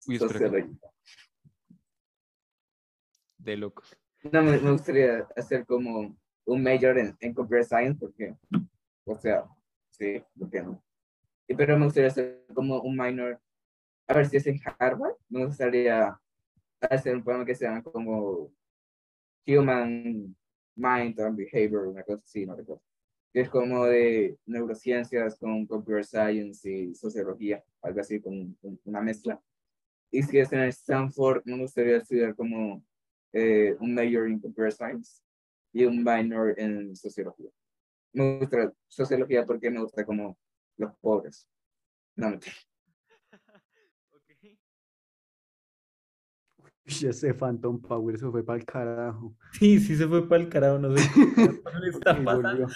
Sociología. 0.00 0.78
de 3.38 3.56
locos. 3.56 3.96
No, 4.32 4.42
me, 4.42 4.58
me 4.58 4.72
gustaría 4.72 5.28
hacer 5.36 5.66
como 5.66 6.16
un 6.46 6.62
major 6.62 6.98
en, 6.98 7.16
en 7.20 7.34
computer 7.34 7.64
science 7.64 7.98
porque, 8.00 8.34
o 9.04 9.18
sea, 9.18 9.44
sí, 9.90 10.22
¿por 10.38 10.50
qué 10.50 10.62
no? 10.62 10.82
Pero 11.46 11.78
me 11.78 11.84
gustaría 11.84 12.08
hacer 12.08 12.46
como 12.54 12.80
un 12.80 12.96
minor, 12.96 13.40
a 14.06 14.14
ver 14.14 14.26
si 14.26 14.36
es 14.36 14.46
en 14.46 14.60
Harvard, 14.78 15.16
me 15.28 15.44
gustaría 15.46 16.18
hacer 16.80 17.16
un 17.16 17.24
programa 17.24 17.46
que 17.46 17.54
se 17.54 17.64
llama 17.64 17.82
como 17.82 18.52
Human 19.46 20.36
Mind 20.76 21.20
and 21.20 21.36
Behavior, 21.36 21.88
una 21.88 22.02
cosa 22.02 22.22
así, 22.24 22.46
no 22.46 22.56
recuerdo. 22.56 22.82
Que 23.32 23.40
es 23.40 23.48
como 23.48 23.84
de 23.86 24.36
neurociencias 24.46 25.36
con 25.38 25.66
computer 25.66 26.04
science 26.04 26.70
y 26.70 26.94
sociología, 26.94 27.64
algo 27.82 28.00
así, 28.00 28.20
con, 28.20 28.56
una 28.84 29.00
mezcla. 29.00 29.40
Y 30.10 30.22
si 30.22 30.38
es 30.38 30.52
en 30.52 30.60
Stanford, 30.64 31.42
me 31.44 31.58
gustaría 31.58 31.96
estudiar 31.96 32.36
como 32.36 32.84
eh, 33.32 33.76
un 33.80 33.94
major 33.94 34.26
en 34.26 34.38
computer 34.38 34.72
science 34.72 35.22
y 35.72 35.84
un 35.84 36.04
minor 36.04 36.54
en 36.58 36.94
sociología. 36.94 37.50
Me 38.12 38.38
gusta 38.38 38.72
sociología 38.86 39.44
porque 39.44 39.70
me 39.70 39.80
gusta 39.80 40.04
como 40.04 40.38
los 40.76 40.94
pobres. 40.98 41.48
No, 42.14 42.30
mentira. 42.30 42.54
Ese 46.86 47.34
Phantom 47.34 47.80
Power 47.80 48.18
se 48.18 48.30
fue 48.30 48.44
para 48.44 48.58
el 48.58 48.64
carajo. 48.64 49.34
Sí, 49.52 49.80
sí 49.80 49.96
se 49.96 50.06
fue 50.06 50.28
para 50.28 50.42
el 50.42 50.48
carajo, 50.48 50.78
no 50.78 50.96
sé 50.96 51.08
qué 51.14 51.20
le 51.80 51.88
está 51.88 52.22
pasando. 52.22 52.68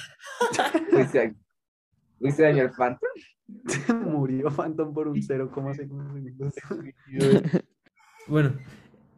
se 2.30 2.42
dañó 2.42 2.62
el 2.62 2.70
Phantom. 2.70 3.08
Murió 4.06 4.50
Phantom 4.50 4.92
por 4.92 5.08
un 5.08 5.16
0,5 5.16 5.74
segundos. 5.74 6.54
Bueno, 8.26 8.52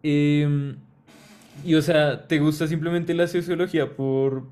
em, 0.04 0.76
y 1.64 1.74
o 1.74 1.82
sea, 1.82 2.28
¿te 2.28 2.38
gusta 2.38 2.68
simplemente 2.68 3.12
la 3.12 3.26
sociología 3.26 3.96
por, 3.96 4.44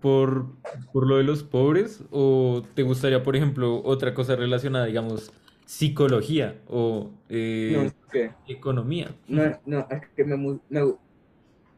por, 0.00 0.46
por 0.90 1.06
lo 1.06 1.18
de 1.18 1.24
los 1.24 1.42
pobres? 1.42 2.02
¿O 2.10 2.62
te 2.74 2.82
gustaría, 2.82 3.22
por 3.22 3.36
ejemplo, 3.36 3.82
otra 3.84 4.14
cosa 4.14 4.36
relacionada, 4.36 4.86
digamos, 4.86 5.30
psicología 5.70 6.60
o 6.66 7.12
eh, 7.28 7.72
No, 7.76 7.82
es 7.84 7.94
que, 8.10 8.30
economía? 8.48 9.14
no, 9.28 9.42
no, 9.66 9.86
es 9.88 10.08
que 10.16 10.24
me, 10.24 10.36
mu- 10.36 10.58
me 10.68 10.80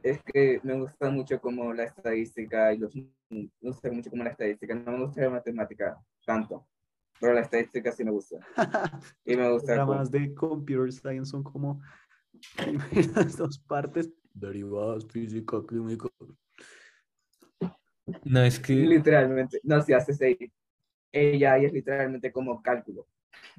es 0.02 0.18
que 0.24 0.60
me 0.64 0.80
gusta 0.80 1.10
mucho 1.10 1.38
como 1.40 1.72
la 1.74 1.84
estadística 1.84 2.72
y 2.72 2.78
los 2.78 2.94
me 2.96 3.50
gusta 3.60 3.90
mucho 3.90 4.08
como 4.10 4.24
la 4.24 4.30
estadística. 4.30 4.74
No 4.74 4.92
me 4.92 5.04
gusta 5.04 5.20
la 5.20 5.30
matemática 5.30 5.98
tanto, 6.24 6.66
pero 7.20 7.34
la 7.34 7.42
estadística 7.42 7.92
sí 7.92 8.02
me 8.02 8.10
gusta. 8.10 8.38
Y 9.26 9.36
me 9.36 9.50
gusta 9.52 9.74
como- 9.74 9.86
programas 9.86 10.10
de 10.10 10.34
Computer 10.34 10.90
Science 10.90 11.30
son 11.30 11.42
como 11.42 11.80
primeras 12.56 13.36
dos 13.36 13.58
partes. 13.58 14.10
Derivadas, 14.34 15.04
física, 15.06 15.58
química. 15.68 16.08
No, 18.24 18.42
es 18.42 18.58
que 18.58 18.72
literalmente, 18.74 19.60
no 19.62 19.82
se 19.82 19.94
hace 19.94 20.12
ahí. 20.24 20.52
Ella 21.12 21.52
ahí 21.52 21.66
es 21.66 21.72
literalmente 21.72 22.32
como 22.32 22.62
cálculo. 22.62 23.06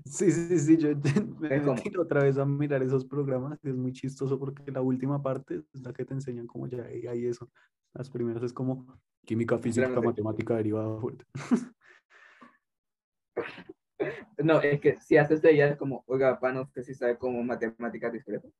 Sí, 0.06 0.32
sí, 0.32 0.60
sí, 0.60 0.78
yo 0.78 0.90
me 1.40 1.60
metí 1.60 1.96
otra 1.98 2.24
vez 2.24 2.38
a 2.38 2.46
mirar 2.46 2.82
esos 2.84 3.06
programas 3.06 3.60
y 3.64 3.70
es 3.70 3.76
muy 3.76 3.94
chistoso 3.94 4.40
porque 4.40 4.72
la 4.72 4.82
última 4.82 5.22
parte 5.22 5.64
es 5.74 5.82
la 5.82 5.94
que 5.94 6.06
te 6.06 6.14
enseñan 6.14 6.48
como 6.48 6.68
ya 6.68 6.84
hay 6.84 7.26
eso. 7.26 7.50
Las 7.94 8.10
primeras 8.10 8.44
es 8.44 8.54
como 8.54 9.00
química, 9.26 9.58
física, 9.58 9.88
matemática, 10.02 10.56
derivada, 10.56 11.00
fuerte. 11.00 11.26
No, 14.44 14.60
es 14.62 14.82
que 14.82 14.98
si 15.00 15.16
haces 15.16 15.44
ella 15.44 15.70
es 15.70 15.78
como, 15.78 16.04
oiga, 16.08 16.40
panos 16.40 16.70
que 16.72 16.84
sí 16.84 16.94
sabe 16.94 17.18
como 17.18 17.42
matemáticas 17.44 18.12
discretas. 18.12 18.52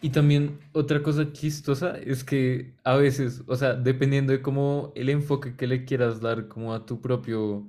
Y 0.00 0.10
también 0.10 0.58
otra 0.72 1.00
cosa 1.00 1.32
chistosa 1.32 1.96
es 1.96 2.24
que 2.24 2.74
a 2.82 2.96
veces, 2.96 3.44
o 3.46 3.54
sea, 3.54 3.74
dependiendo 3.74 4.32
de 4.32 4.42
cómo 4.42 4.92
el 4.96 5.08
enfoque 5.08 5.54
que 5.54 5.68
le 5.68 5.84
quieras 5.84 6.20
dar 6.20 6.48
como 6.48 6.74
a 6.74 6.84
tu 6.84 7.00
propio, 7.00 7.68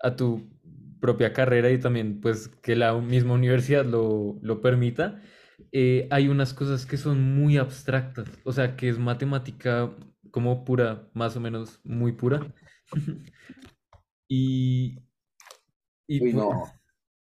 a 0.00 0.16
tu 0.16 0.48
propia 1.00 1.32
carrera 1.32 1.70
y 1.70 1.78
también 1.78 2.20
pues 2.20 2.48
que 2.48 2.76
la 2.76 2.94
misma 2.98 3.34
universidad 3.34 3.84
lo, 3.84 4.38
lo 4.42 4.60
permita, 4.60 5.20
eh, 5.72 6.08
hay 6.10 6.28
unas 6.28 6.54
cosas 6.54 6.86
que 6.86 6.96
son 6.96 7.34
muy 7.34 7.56
abstractas, 7.56 8.28
o 8.44 8.52
sea, 8.52 8.76
que 8.76 8.88
es 8.88 8.98
matemática 8.98 9.90
como 10.30 10.64
pura, 10.64 11.08
más 11.14 11.36
o 11.36 11.40
menos 11.40 11.80
muy 11.84 12.12
pura. 12.12 12.52
Y, 14.30 14.98
y 16.06 16.20
Uy, 16.22 16.32
pues- 16.32 16.34
no. 16.34 16.64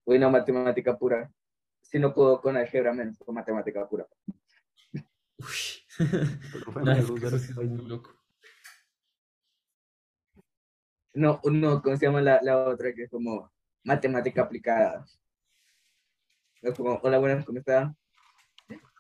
Uy, 0.05 0.17
no, 0.17 0.31
matemática 0.31 0.97
pura. 0.97 1.31
Si 1.81 1.99
no 1.99 2.11
puedo 2.15 2.41
con 2.41 2.57
álgebra 2.57 2.93
menos 2.93 3.19
con 3.19 3.35
matemática 3.35 3.88
pura. 3.88 4.07
Uy. 5.38 5.45
Es 5.99 7.11
que 7.11 7.27
eso 7.27 7.35
es 7.35 7.55
vaina. 7.55 7.75
muy 7.75 7.85
loco. 7.85 8.11
No, 11.15 11.39
no, 11.45 11.82
¿cómo 11.82 11.97
se 11.97 12.06
llama 12.06 12.21
la, 12.21 12.39
la 12.43 12.67
otra 12.67 12.93
que 12.93 13.04
es 13.04 13.10
como 13.10 13.51
matemática 13.84 14.43
aplicada? 14.43 15.03
Es 16.61 16.74
como, 16.76 16.99
hola, 17.01 17.18
buenas, 17.20 17.45
¿cómo 17.45 17.59
está? 17.59 17.95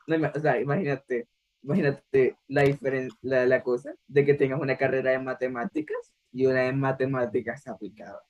No, 0.07 0.31
o 0.35 0.39
sea, 0.39 0.59
imagínate, 0.59 1.27
imagínate 1.63 2.37
la, 2.47 2.63
la, 3.21 3.45
la 3.45 3.63
cosa 3.63 3.93
de 4.07 4.25
que 4.25 4.33
tengas 4.35 4.59
una 4.61 4.77
carrera 4.77 5.11
de 5.11 5.19
matemáticas 5.19 6.13
y 6.31 6.45
una 6.47 6.61
de 6.63 6.73
matemáticas 6.73 7.67
aplicadas. 7.67 8.23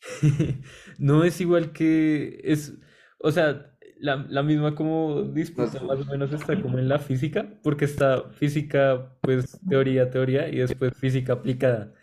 No 0.98 1.24
es 1.24 1.40
igual 1.40 1.72
que 1.72 2.40
es, 2.44 2.74
o 3.18 3.30
sea, 3.32 3.76
la, 3.98 4.16
la 4.28 4.42
misma 4.42 4.74
como 4.74 5.22
disputa 5.24 5.80
más 5.82 6.00
o 6.00 6.04
menos 6.06 6.32
está 6.32 6.60
como 6.60 6.78
en 6.78 6.88
la 6.88 6.98
física, 6.98 7.58
porque 7.62 7.84
está 7.86 8.30
física, 8.30 9.16
pues 9.22 9.60
teoría, 9.68 10.10
teoría 10.10 10.48
y 10.48 10.58
después 10.58 10.92
física 10.98 11.34
aplicada. 11.34 11.94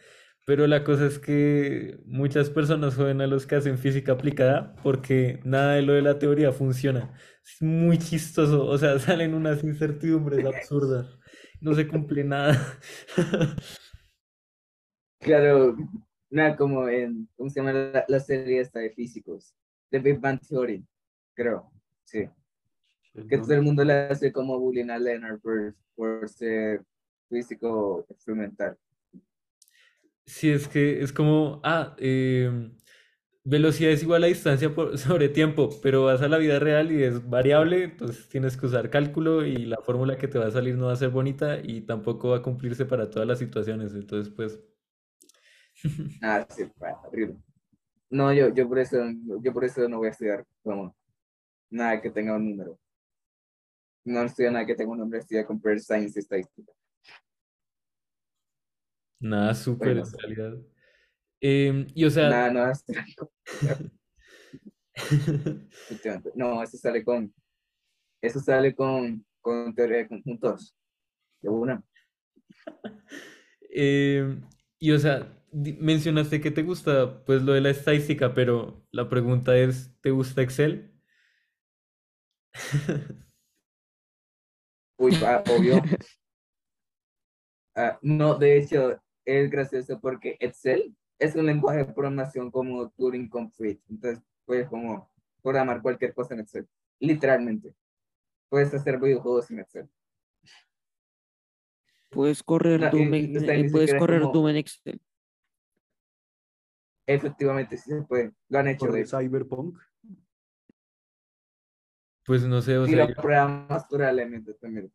Pero 0.51 0.67
la 0.67 0.83
cosa 0.83 1.05
es 1.05 1.17
que 1.17 1.97
muchas 2.03 2.49
personas 2.49 2.95
joden 2.95 3.21
a 3.21 3.27
los 3.27 3.47
que 3.47 3.55
hacen 3.55 3.77
física 3.77 4.11
aplicada 4.11 4.75
porque 4.83 5.39
nada 5.45 5.75
de 5.75 5.81
lo 5.81 5.93
de 5.93 6.01
la 6.01 6.19
teoría 6.19 6.51
funciona. 6.51 7.17
Es 7.41 7.61
muy 7.61 7.97
chistoso, 7.97 8.65
o 8.65 8.77
sea, 8.77 8.99
salen 8.99 9.33
unas 9.33 9.63
incertidumbres 9.63 10.45
absurdas, 10.45 11.17
no 11.61 11.73
se 11.73 11.87
cumple 11.87 12.25
nada. 12.25 12.59
Claro, 15.21 15.77
nada 16.29 16.57
como 16.57 16.89
en, 16.89 17.29
¿cómo 17.37 17.49
se 17.49 17.61
llama 17.61 17.71
la, 17.71 18.03
la 18.09 18.19
serie 18.19 18.59
esta 18.59 18.79
de 18.79 18.89
físicos? 18.89 19.55
The 19.89 19.99
Big 19.99 20.19
Bang 20.19 20.41
Theory, 20.41 20.85
creo, 21.33 21.71
sí. 22.03 22.27
Que 23.29 23.37
todo 23.37 23.53
el 23.53 23.61
mundo 23.61 23.85
le 23.85 23.93
hace 23.93 24.33
como 24.33 24.59
bullying 24.59 24.89
a 24.89 24.99
Leonard 24.99 25.39
por, 25.39 25.75
por 25.95 26.27
ser 26.27 26.83
físico 27.29 28.05
experimental. 28.09 28.77
Sí, 30.25 30.49
es 30.49 30.67
que 30.67 31.01
es 31.01 31.11
como, 31.11 31.59
ah, 31.63 31.95
em, 31.99 32.71
velocidad 33.43 33.91
es 33.91 34.03
igual 34.03 34.23
a 34.23 34.27
distancia 34.27 34.73
por, 34.73 34.97
sobre 34.97 35.29
tiempo, 35.29 35.69
pero 35.81 36.05
vas 36.05 36.21
a 36.21 36.27
la 36.27 36.37
vida 36.37 36.59
real 36.59 36.91
y 36.91 37.03
es 37.03 37.27
variable, 37.29 37.83
entonces 37.83 38.29
tienes 38.29 38.57
que 38.57 38.65
usar 38.67 38.89
cálculo 38.89 39.45
y 39.45 39.65
la 39.65 39.77
fórmula 39.77 40.17
que 40.17 40.27
te 40.27 40.39
va 40.39 40.47
a 40.47 40.51
salir 40.51 40.75
no 40.77 40.87
va 40.87 40.93
a 40.93 40.95
ser 40.95 41.09
bonita 41.09 41.59
y 41.61 41.81
tampoco 41.81 42.29
va 42.29 42.37
a 42.37 42.41
cumplirse 42.41 42.85
para 42.85 43.09
todas 43.09 43.27
las 43.27 43.39
situaciones, 43.39 43.93
entonces 43.93 44.33
pues... 44.33 44.59
ah, 46.21 46.45
sí. 46.49 46.63
No, 48.09 48.33
yo, 48.33 48.53
yo, 48.53 48.67
por 48.67 48.79
eso, 48.79 48.97
yo 49.41 49.53
por 49.53 49.63
eso 49.65 49.87
no 49.87 49.97
voy 49.99 50.07
a 50.07 50.11
estudiar 50.11 50.45
como 50.61 50.95
nada 51.69 52.01
que 52.01 52.11
tenga 52.11 52.35
un 52.35 52.49
número. 52.49 52.77
No 54.03 54.21
estudio 54.23 54.51
nada 54.51 54.65
que 54.65 54.75
tenga 54.75 54.91
un 54.91 54.99
nombre, 54.99 55.19
estudio 55.19 55.45
Computer 55.45 55.79
Science 55.79 56.19
y 56.19 56.21
Estadística. 56.21 56.71
Nada 59.21 59.53
súper 59.53 59.97
en 59.99 60.03
realidad. 60.17 60.57
Em, 61.39 61.87
y 61.93 62.05
o 62.05 62.09
sea... 62.09 62.29
Nada, 62.29 62.51
nada. 62.51 62.73
no, 66.35 66.63
eso 66.63 66.77
sale 66.77 67.03
con... 67.03 67.33
Eso 68.21 68.39
sale 68.39 68.75
con, 68.75 69.25
con 69.39 69.73
teoría 69.73 69.99
de 69.99 70.07
conjuntos. 70.07 70.75
De 71.41 71.49
una. 71.49 71.83
Em, 73.69 74.41
y 74.79 74.91
o 74.91 74.99
sea, 74.99 75.31
mencionaste 75.51 76.41
que 76.41 76.51
te 76.51 76.63
gusta 76.63 77.23
pues 77.25 77.41
lo 77.41 77.53
de 77.53 77.61
la 77.61 77.69
estadística, 77.69 78.33
pero 78.33 78.85
la 78.91 79.09
pregunta 79.09 79.57
es, 79.57 79.95
¿te 80.01 80.11
gusta 80.11 80.41
Excel? 80.41 80.91
Uy, 84.97 85.15
obvio. 85.49 85.81
Ah, 87.73 87.97
no, 88.01 88.35
de 88.35 88.57
hecho, 88.57 89.01
es 89.39 89.49
gracioso 89.49 89.99
porque 89.99 90.37
Excel 90.39 90.95
es 91.19 91.35
un 91.35 91.45
lenguaje 91.45 91.79
de 91.79 91.85
programación 91.85 92.51
como 92.51 92.89
Turing 92.91 93.29
Complete. 93.29 93.81
Entonces, 93.89 94.23
puedes 94.45 94.67
como 94.67 95.11
programar 95.41 95.81
cualquier 95.81 96.13
cosa 96.13 96.33
en 96.33 96.41
Excel. 96.41 96.67
Literalmente. 96.99 97.73
Puedes 98.49 98.73
hacer 98.73 98.99
videojuegos 98.99 99.49
en 99.51 99.59
Excel. 99.59 99.89
Puedes 102.09 102.43
correr 102.43 102.91
Doom 102.91 103.13
en, 103.13 103.71
puedes 103.71 103.93
correr 103.93 104.21
Doom 104.21 104.49
en 104.49 104.57
Excel. 104.57 105.01
Efectivamente, 107.07 107.77
sí 107.77 107.91
se 107.91 108.01
puede. 108.01 108.33
Lo 108.49 108.59
han 108.59 108.67
hecho. 108.67 108.87
de 108.87 109.05
Cyberpunk? 109.05 109.79
Pues 112.25 112.43
no 112.43 112.61
sé, 112.61 112.77
o 112.77 112.85
sea. 112.85 113.07
lo 113.07 113.15
programas 113.15 113.85
probablemente 113.89 114.53
también. 114.55 114.91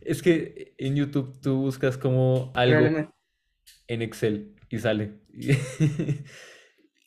Es 0.00 0.22
que 0.22 0.74
en 0.78 0.96
YouTube 0.96 1.38
tú 1.40 1.56
buscas 1.56 1.98
como 1.98 2.50
algo 2.54 3.12
en 3.88 4.02
Excel 4.02 4.56
y 4.68 4.78
sale. 4.78 5.20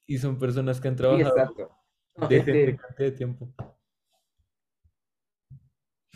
y 0.05 0.17
son 0.17 0.39
personas 0.39 0.79
que 0.79 0.87
han 0.87 0.95
trabajado 0.95 1.79
de 2.27 2.77
de 2.97 3.11
tiempo. 3.11 3.53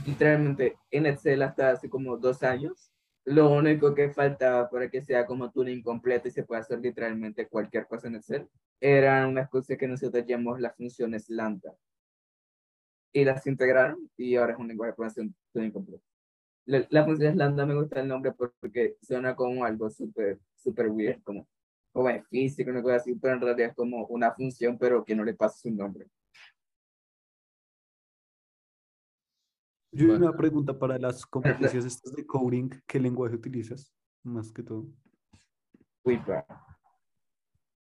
Literalmente 0.05 0.77
en 0.91 1.05
Excel 1.05 1.41
hasta 1.43 1.71
hace 1.71 1.89
como 1.89 2.17
dos 2.17 2.43
años. 2.43 2.91
Lo 3.25 3.49
único 3.51 3.95
que 3.95 4.09
faltaba 4.09 4.69
para 4.69 4.89
que 4.89 5.01
sea 5.01 5.25
como 5.25 5.49
tuning 5.49 5.81
completo 5.81 6.27
y 6.27 6.31
se 6.31 6.43
pueda 6.43 6.59
hacer 6.59 6.79
literalmente 6.79 7.47
cualquier 7.47 7.87
cosa 7.87 8.07
en 8.07 8.15
Excel 8.15 8.49
eran 8.81 9.29
unas 9.29 9.49
cosas 9.49 9.77
que 9.77 9.87
nosotros 9.87 10.25
llamamos 10.27 10.59
las 10.59 10.75
funciones 10.75 11.29
lambda. 11.29 11.73
Y 13.13 13.23
las 13.23 13.47
integraron 13.47 14.09
y 14.17 14.35
ahora 14.35 14.53
es 14.53 14.59
un 14.59 14.67
lenguaje 14.67 14.91
de 14.91 14.95
programación 14.95 15.35
tuning 15.53 15.71
completo. 15.71 16.03
La, 16.65 16.85
la 16.89 17.05
función 17.05 17.37
lambda 17.37 17.65
me 17.65 17.75
gusta 17.75 18.01
el 18.01 18.07
nombre 18.07 18.33
porque 18.33 18.97
suena 19.01 19.35
como 19.35 19.63
algo 19.63 19.89
súper 19.89 20.39
súper 20.63 20.87
weird, 20.89 21.21
como, 21.23 21.47
como 21.91 22.09
es 22.09 22.27
físico, 22.27 22.71
una 22.71 22.81
cosa 22.81 22.95
así, 22.95 23.13
pero 23.15 23.35
en 23.35 23.41
realidad 23.41 23.69
es 23.69 23.75
como 23.75 24.05
una 24.07 24.31
función, 24.33 24.77
pero 24.77 25.03
que 25.03 25.15
no 25.15 25.23
le 25.23 25.33
pasa 25.33 25.57
su 25.57 25.71
nombre. 25.71 26.07
Yo 29.91 30.15
una 30.15 30.35
pregunta 30.35 30.77
para 30.77 30.97
las 30.97 31.23
competencias 31.23 31.85
estas 31.85 32.13
de 32.15 32.25
coding, 32.25 32.69
¿qué 32.87 32.99
lenguaje 32.99 33.35
utilizas? 33.35 33.93
Más 34.23 34.51
que 34.51 34.63
todo. 34.63 34.87
Uy, 36.03 36.17
pa. 36.17 36.45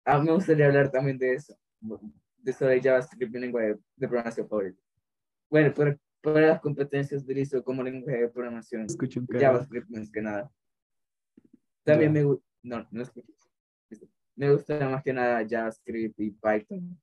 A 0.04 0.18
mí 0.18 0.26
me 0.26 0.32
gustaría 0.32 0.66
hablar 0.66 0.90
también 0.92 1.18
de 1.18 1.34
eso, 1.34 1.58
de 1.80 2.50
eso 2.50 2.66
de 2.66 2.80
JavaScript, 2.80 3.32
mi 3.32 3.40
lenguaje 3.40 3.76
de 3.96 4.08
programación 4.08 4.48
favorito. 4.48 4.80
Bueno, 5.50 5.74
para, 5.74 5.98
para 6.20 6.40
las 6.46 6.60
competencias 6.60 7.22
utilizo 7.22 7.64
como 7.64 7.82
lenguaje 7.82 8.22
de 8.22 8.28
programación 8.28 8.86
JavaScript 9.28 9.90
más 9.90 10.10
que 10.10 10.22
nada. 10.22 10.50
También 11.82 12.12
me 12.12 12.22
gusta 12.22 12.47
no, 12.68 12.86
no 12.90 13.02
es 13.02 13.10
me 14.38 14.52
gusta 14.52 14.88
más 14.88 15.02
que 15.02 15.12
nada 15.12 15.44
JavaScript 15.46 16.18
y 16.20 16.30
Python, 16.30 16.96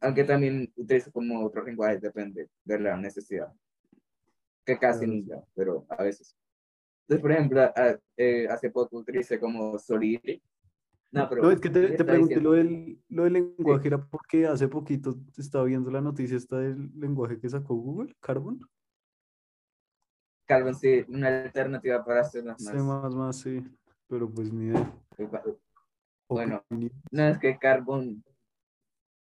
aunque 0.00 0.24
también 0.24 0.72
utilizo 0.74 1.12
como 1.12 1.44
otros 1.44 1.66
lenguajes, 1.66 2.00
depende 2.00 2.48
de 2.64 2.78
la 2.80 2.96
necesidad, 2.96 3.52
que 4.64 4.78
casi 4.78 5.06
nunca, 5.06 5.44
pero 5.54 5.84
a 5.90 6.02
veces. 6.02 6.34
Entonces, 7.02 7.20
por 7.20 7.32
ejemplo, 7.32 7.72
eh, 8.16 8.48
hace 8.48 8.70
poco 8.70 8.96
utilicé 8.96 9.38
como 9.38 9.78
Solidity. 9.78 10.42
No, 11.10 11.28
pero 11.28 11.42
no, 11.42 11.50
es 11.50 11.60
que 11.60 11.68
te, 11.68 11.90
te 11.90 12.04
pregunté 12.04 12.40
lo 12.40 12.52
del, 12.52 12.98
lo 13.10 13.24
del 13.24 13.34
lenguaje, 13.34 13.88
era 13.88 14.02
porque 14.02 14.46
hace 14.46 14.66
poquito 14.66 15.14
estaba 15.36 15.64
viendo 15.64 15.90
la 15.90 16.00
noticia 16.00 16.38
esta 16.38 16.58
del 16.58 16.90
lenguaje 16.98 17.38
que 17.38 17.50
sacó 17.50 17.74
Google, 17.74 18.16
Carbon. 18.18 18.58
Carbon, 20.46 20.74
sí, 20.74 21.04
una 21.08 21.28
alternativa 21.42 22.02
para 22.02 22.22
hacer 22.22 22.42
más. 22.44 22.64
Sí, 22.64 22.72
más, 22.72 23.14
más, 23.14 23.36
sí 23.36 23.62
pero 24.12 24.30
pues 24.30 24.52
ni 24.52 24.66
idea. 24.66 24.94
Bueno, 26.28 26.62
no 27.10 27.28
es 27.28 27.38
que 27.38 27.58
Carbon, 27.58 28.22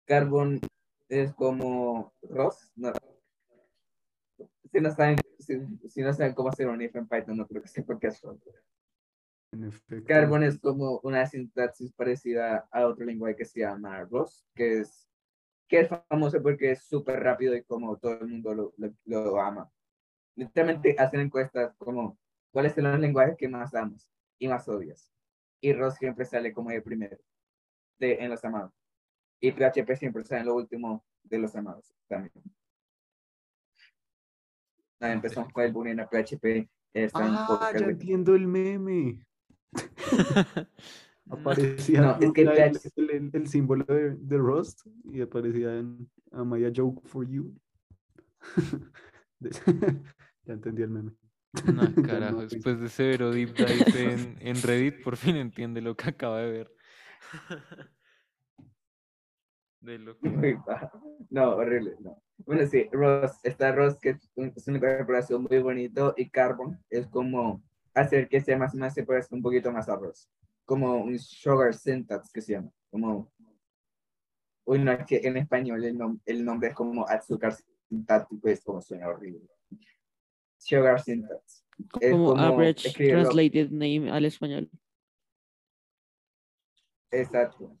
Carbon 0.04 0.60
es 1.08 1.32
como 1.32 2.12
Ross, 2.20 2.70
no. 2.76 2.92
Si 4.70 4.80
no 4.80 4.94
saben, 4.94 5.16
si, 5.38 6.02
no 6.02 6.12
saben 6.12 6.34
cómo 6.34 6.50
hacer 6.50 6.68
un 6.68 6.82
if 6.82 6.94
en 6.96 7.08
Python, 7.08 7.38
no 7.38 7.46
creo 7.46 7.62
que 7.62 7.68
sepan 7.68 7.98
qué 7.98 8.08
es 8.08 8.20
Ross. 8.20 8.46
Carbon 10.06 10.42
es 10.42 10.58
como 10.58 11.00
una 11.02 11.24
sintaxis 11.24 11.94
parecida 11.94 12.68
a 12.70 12.86
otro 12.86 13.06
lenguaje 13.06 13.36
que 13.36 13.46
se 13.46 13.60
llama 13.60 14.04
Ross, 14.04 14.46
que 14.54 14.80
es, 14.80 15.08
que 15.66 15.80
es 15.80 15.88
famoso 15.88 16.42
porque 16.42 16.72
es 16.72 16.84
súper 16.84 17.20
rápido 17.20 17.56
y 17.56 17.64
como 17.64 17.96
todo 17.96 18.20
el 18.20 18.28
mundo 18.28 18.54
lo, 18.54 18.74
lo, 18.76 18.92
lo 19.06 19.40
ama. 19.40 19.70
Literalmente 20.36 20.94
hacen 20.98 21.20
encuestas 21.20 21.74
como, 21.78 22.18
¿cuáles 22.52 22.74
son 22.74 22.84
los 22.84 23.00
lenguajes 23.00 23.38
que 23.38 23.48
más 23.48 23.74
amas? 23.74 24.10
Y 24.38 24.48
más 24.48 24.68
obvias. 24.68 25.10
Y 25.60 25.72
Ross 25.72 25.94
siempre 25.94 26.24
sale 26.24 26.52
como 26.52 26.70
el 26.70 26.82
primero 26.82 27.16
de, 27.98 28.14
en 28.14 28.30
los 28.30 28.44
amados. 28.44 28.72
Y 29.40 29.52
PHP 29.52 29.96
siempre 29.96 30.24
sale 30.24 30.40
en 30.40 30.46
lo 30.46 30.54
último 30.54 31.04
de 31.22 31.38
los 31.38 31.54
amados 31.56 31.94
también. 32.08 32.32
Ah, 35.00 35.12
empezamos 35.12 35.52
con 35.52 35.64
el 35.64 35.72
bullying 35.72 35.98
a 35.98 36.08
PHP. 36.08 36.68
ah, 37.14 37.72
ya 37.78 37.86
entiendo 37.86 38.34
el 38.34 38.46
meme. 38.46 39.26
aparecía 41.30 42.00
no, 42.00 42.18
es 42.20 42.32
que 42.32 42.42
el, 42.42 43.30
el, 43.32 43.48
símbolo 43.48 43.84
de, 43.86 44.14
de, 44.16 44.36
Rust 44.36 44.86
y 45.04 45.20
aparecía 45.20 45.78
en 45.78 46.08
Am 46.32 46.54
I 46.56 46.66
a 46.66 46.72
joke 46.74 47.06
for 47.06 47.26
you? 47.26 47.54
ya 49.40 50.52
entendí 50.52 50.82
el 50.82 50.90
meme. 50.90 51.12
No, 51.74 51.82
carajo, 52.06 52.42
después 52.42 52.80
de 52.80 52.88
severo 52.88 53.30
deep 53.30 53.54
dive 53.54 54.12
en, 54.12 54.36
en 54.40 54.62
Reddit, 54.62 55.02
por 55.02 55.16
fin 55.16 55.36
entiende 55.36 55.80
lo 55.80 55.96
que 55.96 56.10
acaba 56.10 56.40
de 56.40 56.50
ver. 56.50 56.72
De 59.80 59.98
lo 59.98 60.18
que... 60.18 60.58
No, 61.30 61.56
horrible, 61.56 61.96
no. 62.00 62.22
Bueno, 62.38 62.66
sí, 62.66 62.88
Ross, 62.90 63.38
está 63.42 63.72
Ross, 63.72 63.98
que 64.00 64.10
es 64.10 64.30
un, 64.34 64.52
es 64.54 64.64
preparación 64.64 65.46
muy 65.48 65.58
bonito, 65.60 66.14
y 66.16 66.28
Carbon 66.28 66.78
es 66.90 67.06
como 67.06 67.62
hacer 67.94 68.28
que 68.28 68.40
sea 68.40 68.58
más, 68.58 68.74
más 68.74 68.94
se 68.94 69.04
parezca 69.04 69.36
un 69.36 69.42
poquito 69.42 69.70
más 69.70 69.88
a 69.88 69.96
Ross. 69.96 70.28
Como 70.64 70.96
un 70.96 71.18
sugar 71.18 71.74
syntax 71.74 72.32
que 72.32 72.40
se 72.40 72.54
llama. 72.54 72.70
Como, 72.90 73.30
uy, 74.64 74.78
no, 74.80 74.92
es 74.92 75.06
que 75.06 75.20
en 75.22 75.36
español 75.36 75.84
el, 75.84 75.98
el 76.24 76.44
nombre 76.44 76.70
es 76.70 76.74
como 76.74 77.06
azúcar 77.06 77.54
sintáctico, 77.88 78.48
es 78.48 78.64
como 78.64 78.80
suena 78.80 79.08
horrible. 79.08 79.46
Sugar 80.64 81.00
Syntax. 81.00 81.64
Como, 81.92 82.36
average 82.38 82.92
translated 82.92 83.70
name 83.70 84.10
al 84.10 84.24
español. 84.24 84.70
Exacto. 87.10 87.76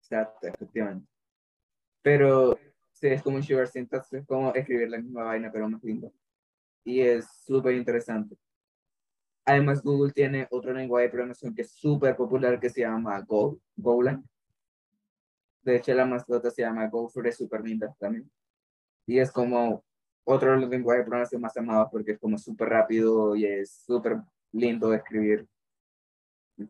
Exacto, 0.00 0.46
efectivamente. 0.46 1.08
Pero 2.02 2.58
sí, 2.92 3.08
es 3.08 3.22
como 3.22 3.36
un 3.36 3.42
Sugar 3.42 3.66
Syntax, 3.66 4.12
es 4.12 4.26
como 4.26 4.52
escribir 4.54 4.90
la 4.90 4.98
misma 4.98 5.24
vaina, 5.24 5.50
pero 5.50 5.68
más 5.68 5.82
lindo. 5.82 6.12
Y 6.84 7.00
es 7.00 7.26
súper 7.44 7.74
interesante. 7.74 8.36
Además, 9.44 9.82
Google 9.82 10.12
tiene 10.12 10.46
otro 10.50 10.72
lenguaje 10.74 11.04
de 11.04 11.10
programación 11.10 11.54
que 11.54 11.62
es 11.62 11.72
súper 11.72 12.14
popular 12.14 12.60
que 12.60 12.68
se 12.68 12.82
llama 12.82 13.20
Go, 13.22 13.58
Golang. 13.76 14.22
De 15.62 15.76
hecho, 15.76 15.94
la 15.94 16.04
mascota 16.04 16.50
se 16.50 16.62
llama 16.62 16.88
Go 16.88 17.10
es 17.24 17.36
súper 17.36 17.62
linda 17.62 17.94
también. 17.98 18.30
y 19.06 19.18
es 19.18 19.32
como 19.32 19.84
otro 20.30 20.52
de 20.52 20.60
los 20.60 20.68
lenguajes 20.70 21.00
de 21.00 21.04
programación 21.04 21.40
más 21.40 21.56
amados 21.56 21.88
porque 21.90 22.12
es 22.12 22.18
como 22.18 22.36
súper 22.38 22.68
rápido 22.68 23.34
y 23.34 23.46
es 23.46 23.82
súper 23.86 24.18
lindo 24.52 24.90
de 24.90 24.98
escribir 24.98 25.46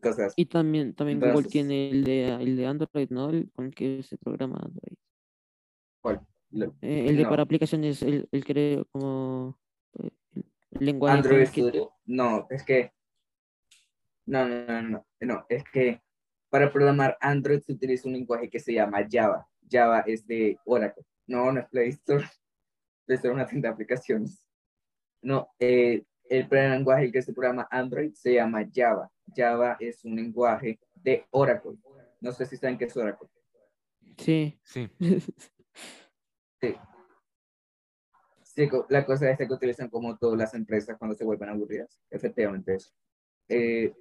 cosas. 0.01 0.33
Y 0.37 0.47
también, 0.47 0.95
también 0.95 1.19
Google 1.19 1.31
Entonces- 1.31 1.53
tiene 1.53 1.91
el 1.91 2.05
de, 2.05 2.35
el 2.35 2.57
de 2.57 2.67
Android, 2.67 3.11
¿no? 3.11 3.31
El 3.31 3.51
con 3.53 3.67
el 3.67 3.75
que 3.75 4.03
se 4.03 4.17
programa 4.19 4.59
Android. 4.63 4.97
¿Cuál? 6.01 6.21
Lo- 6.51 6.75
Eh, 6.83 7.07
el 7.09 7.17
de 7.17 7.23
No. 7.25 7.31
para 7.31 7.43
aplicaciones, 7.43 8.03
el, 8.03 8.29
el 8.31 8.45
que 8.45 8.85
como 8.93 9.59
eh, 9.99 10.11
el 10.73 10.87
lenguaje 10.87 11.17
Android 11.19 11.49
que-. 11.49 11.87
No, 12.07 12.47
es 12.51 12.63
que. 12.65 12.93
No, 14.27 14.47
no, 14.47 14.67
no, 14.67 14.83
no, 14.83 15.07
no. 15.21 15.47
Es 15.49 15.65
que 15.73 16.01
para 16.51 16.71
programar 16.73 17.17
Android 17.21 17.61
se 17.61 17.73
utiliza 17.73 18.07
un 18.09 18.15
lenguaje 18.15 18.49
que 18.49 18.61
se 18.61 18.73
llama 18.73 19.07
Java. 19.11 19.47
Java 19.71 20.01
es 20.01 20.27
de 20.27 20.59
Oracle. 20.65 21.05
No, 21.27 21.51
no 21.53 21.61
es 21.61 21.67
Play 21.69 21.89
Store. 21.91 22.25
Es 23.09 23.25
una 23.25 23.47
tienda 23.47 23.69
de 23.69 23.73
aplicaciones. 23.73 24.45
No, 25.23 25.49
eh, 25.59 26.05
el 26.29 26.49
primer 26.49 26.71
lenguaje 26.71 27.11
que 27.11 27.23
se 27.23 27.33
programa 27.33 27.67
Android 27.71 28.13
se 28.13 28.35
llama 28.35 28.69
Java. 28.73 29.11
Java 29.35 29.77
es 29.81 30.05
un 30.05 30.17
lenguaje 30.17 30.79
de 30.95 31.25
Oracle. 31.31 31.79
No 32.21 32.33
sé 32.33 32.47
si 32.47 32.57
saben 32.57 32.77
qué 32.79 32.85
es 32.85 32.97
Oracle. 32.97 33.29
Sí. 34.17 34.59
Sí. 34.63 34.89
Sí. 36.61 36.75
Sí, 38.43 38.69
la 38.89 39.07
cosa 39.07 39.31
es 39.31 39.39
que 39.39 39.45
utilizan 39.45 39.89
como 39.89 40.19
todas 40.19 40.37
las 40.37 40.53
empresas 40.55 40.99
cuando 40.99 41.15
se 41.15 41.25
vuelven 41.25 41.51
aburridas. 41.51 42.01
Efectivamente 42.11 42.75
eso. 42.75 42.91
Eh, 43.49 43.95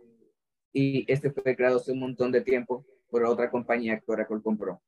y 0.73 1.05
este 1.11 1.29
fue 1.29 1.55
creado 1.55 1.77
hace 1.77 1.91
un 1.91 1.99
montón 1.99 2.31
de 2.31 2.41
tiempo 2.41 2.83
por 3.11 3.23
otra 3.25 3.51
compañía 3.51 3.99
que 3.99 4.11
Oracle 4.11 4.41
compró. 4.41 4.81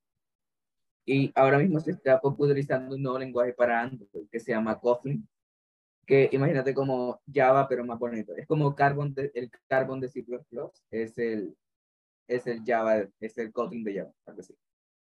Y 1.11 1.31
ahora 1.33 1.57
mismo 1.57 1.79
se 1.79 1.89
está 1.91 2.21
popularizando 2.21 2.95
un 2.95 3.01
nuevo 3.01 3.17
lenguaje 3.17 3.51
para 3.53 3.81
Android 3.81 4.27
que 4.31 4.39
se 4.39 4.51
llama 4.51 4.79
Kotlin. 4.79 5.27
Que 6.05 6.29
imagínate 6.31 6.73
como 6.73 7.19
Java, 7.33 7.67
pero 7.67 7.83
más 7.83 7.97
bonito. 7.97 8.35
Es 8.35 8.45
como 8.45 8.75
Carbon 8.75 9.13
de, 9.15 9.31
el 9.33 9.49
Carbon 9.67 9.99
de 9.99 10.07
C++, 10.09 10.23
es 10.91 11.17
el, 11.17 11.55
es 12.27 12.45
el 12.45 12.63
Java, 12.63 13.07
es 13.19 13.37
el 13.39 13.51
Kotlin 13.51 13.83
de 13.83 13.97
Java, 13.97 14.11
algo 14.27 14.41
así. 14.41 14.55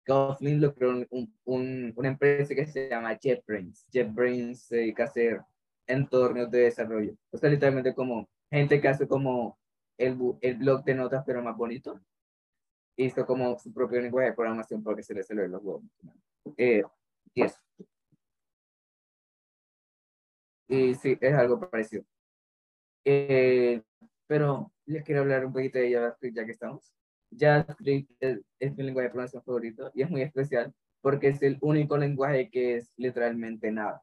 Kotlin 0.06 0.60
lo 0.62 0.74
creó 0.74 0.90
un, 1.10 1.34
un- 1.44 1.92
una 1.94 2.08
empresa 2.08 2.54
que 2.54 2.66
se 2.66 2.88
llama 2.88 3.18
JetBrains. 3.18 3.86
JetBrains 3.92 4.62
se 4.62 4.76
dedica 4.76 5.02
a 5.04 5.06
hacer 5.06 5.42
entornos 5.86 6.50
de 6.50 6.60
desarrollo. 6.60 7.14
O 7.30 7.36
sea, 7.36 7.50
literalmente 7.50 7.94
como 7.94 8.28
gente 8.50 8.80
que 8.80 8.88
hace 8.88 9.06
como 9.06 9.58
el, 9.98 10.16
el 10.40 10.56
blog 10.56 10.84
de 10.84 10.94
notas, 10.94 11.22
pero 11.26 11.42
más 11.42 11.56
bonito. 11.56 12.00
Hizo 12.96 13.26
como 13.26 13.58
su 13.58 13.72
propio 13.72 14.00
lenguaje 14.00 14.30
de 14.30 14.34
programación 14.34 14.82
porque 14.82 15.02
se 15.02 15.14
le 15.14 15.22
salió 15.22 15.46
los 15.48 15.62
huevos. 15.62 15.82
Eh, 16.56 16.82
y 17.34 17.42
eso. 17.42 17.58
Y 20.68 20.94
sí, 20.94 21.18
es 21.20 21.34
algo 21.34 21.60
parecido. 21.60 22.04
Eh, 23.04 23.82
pero 24.26 24.72
les 24.86 25.04
quiero 25.04 25.22
hablar 25.22 25.44
un 25.44 25.52
poquito 25.52 25.78
de 25.78 25.92
JavaScript 25.92 26.36
ya 26.36 26.44
que 26.44 26.52
estamos. 26.52 26.92
JavaScript 27.30 28.10
es, 28.20 28.40
es 28.58 28.76
mi 28.76 28.84
lenguaje 28.84 29.08
de 29.08 29.10
programación 29.10 29.42
favorito 29.42 29.90
y 29.94 30.02
es 30.02 30.10
muy 30.10 30.22
especial 30.22 30.72
porque 31.00 31.28
es 31.28 31.42
el 31.42 31.58
único 31.60 31.96
lenguaje 31.98 32.48
que 32.50 32.76
es 32.76 32.92
literalmente 32.96 33.70
nada. 33.70 34.02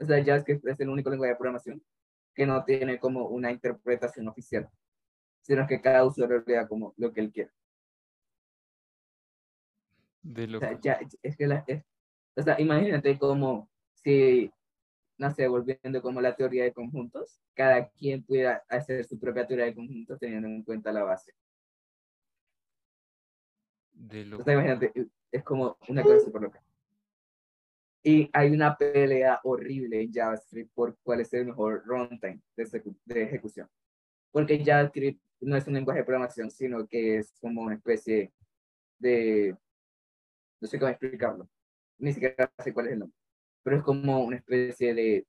O 0.00 0.06
sea, 0.06 0.22
JavaScript 0.24 0.66
es 0.66 0.80
el 0.80 0.88
único 0.88 1.10
lenguaje 1.10 1.32
de 1.32 1.38
programación 1.38 1.82
que 2.34 2.46
no 2.46 2.64
tiene 2.64 2.98
como 3.00 3.26
una 3.28 3.50
interpretación 3.50 4.28
oficial, 4.28 4.68
sino 5.42 5.66
que 5.66 5.80
cada 5.80 6.04
usuario 6.04 6.42
le 6.46 6.54
da 6.54 6.68
como 6.68 6.94
lo 6.96 7.12
que 7.12 7.20
él 7.20 7.32
quiere. 7.32 7.50
De 10.28 10.56
O 10.56 10.60
sea, 10.60 10.78
ya, 10.80 11.00
es 11.22 11.36
que 11.36 11.46
la, 11.46 11.64
es- 11.66 11.84
o 12.36 12.42
sea, 12.42 12.60
imagínate 12.60 13.18
como 13.18 13.70
si, 13.94 14.50
no 15.16 15.30
sé, 15.30 15.48
volviendo 15.48 16.02
como 16.02 16.20
la 16.20 16.36
teoría 16.36 16.64
de 16.64 16.72
conjuntos, 16.72 17.40
cada 17.54 17.88
quien 17.88 18.22
pudiera 18.22 18.62
hacer 18.68 19.04
su 19.06 19.18
propia 19.18 19.46
teoría 19.46 19.64
de 19.64 19.74
conjuntos 19.74 20.18
teniendo 20.18 20.48
en 20.48 20.62
cuenta 20.62 20.92
la 20.92 21.02
base. 21.02 21.32
De 23.92 24.34
O 24.34 24.44
sea, 24.44 24.52
imagínate, 24.52 24.92
es 25.32 25.42
como 25.42 25.78
una 25.88 26.02
cosa 26.02 26.20
súper 26.20 26.42
loca. 26.42 26.62
Y 28.02 28.28
hay 28.32 28.50
una 28.50 28.76
pelea 28.76 29.40
horrible 29.44 30.02
en 30.02 30.12
JavaScript 30.12 30.72
por 30.74 30.96
cuál 31.02 31.20
es 31.20 31.32
el 31.32 31.46
mejor 31.46 31.82
runtime 31.86 32.40
de, 32.54 32.82
de 33.06 33.22
ejecución. 33.22 33.68
Porque 34.30 34.62
JavaScript 34.62 35.20
no 35.40 35.56
es 35.56 35.66
un 35.66 35.74
lenguaje 35.74 36.00
de 36.00 36.04
programación, 36.04 36.50
sino 36.50 36.86
que 36.86 37.16
es 37.16 37.32
como 37.40 37.62
una 37.62 37.74
especie 37.74 38.30
de, 38.98 39.56
no 40.60 40.68
sé 40.68 40.78
cómo 40.78 40.90
explicarlo, 40.90 41.48
ni 41.98 42.12
siquiera 42.12 42.52
sé 42.58 42.72
cuál 42.72 42.86
es 42.86 42.92
el 42.92 42.98
nombre, 43.00 43.16
pero 43.62 43.76
es 43.76 43.82
como 43.82 44.24
una 44.24 44.36
especie 44.36 44.94
de, 44.94 45.26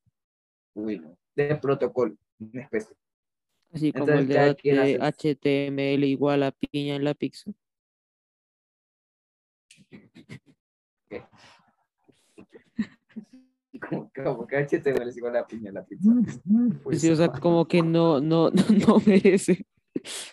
uy, 0.73 1.01
de 1.35 1.55
protocolo, 1.55 2.15
una 2.39 2.63
especie. 2.63 2.95
Así 3.71 3.91
como 3.91 4.05
Entonces, 4.05 4.57
el 4.63 4.99
de, 4.99 4.99
HTML 4.99 6.03
igual 6.05 6.43
a 6.43 6.51
piña 6.51 6.95
en 6.95 7.03
la 7.03 7.13
pizza. 7.13 7.51
Como, 13.79 14.11
como 14.15 14.47
que 14.47 14.57
HTML 14.57 15.09
es 15.09 15.17
igual 15.17 15.35
a 15.37 15.47
piña 15.47 15.69
en 15.69 15.75
la 15.75 15.85
pizza. 15.85 16.11
Pues, 16.83 17.01
Sí, 17.01 17.09
o 17.09 17.15
sea, 17.15 17.29
como 17.29 17.67
que 17.67 17.81
no, 17.81 18.19
no, 18.19 18.49
no, 18.49 18.63
no 18.87 19.01
merece 19.05 19.65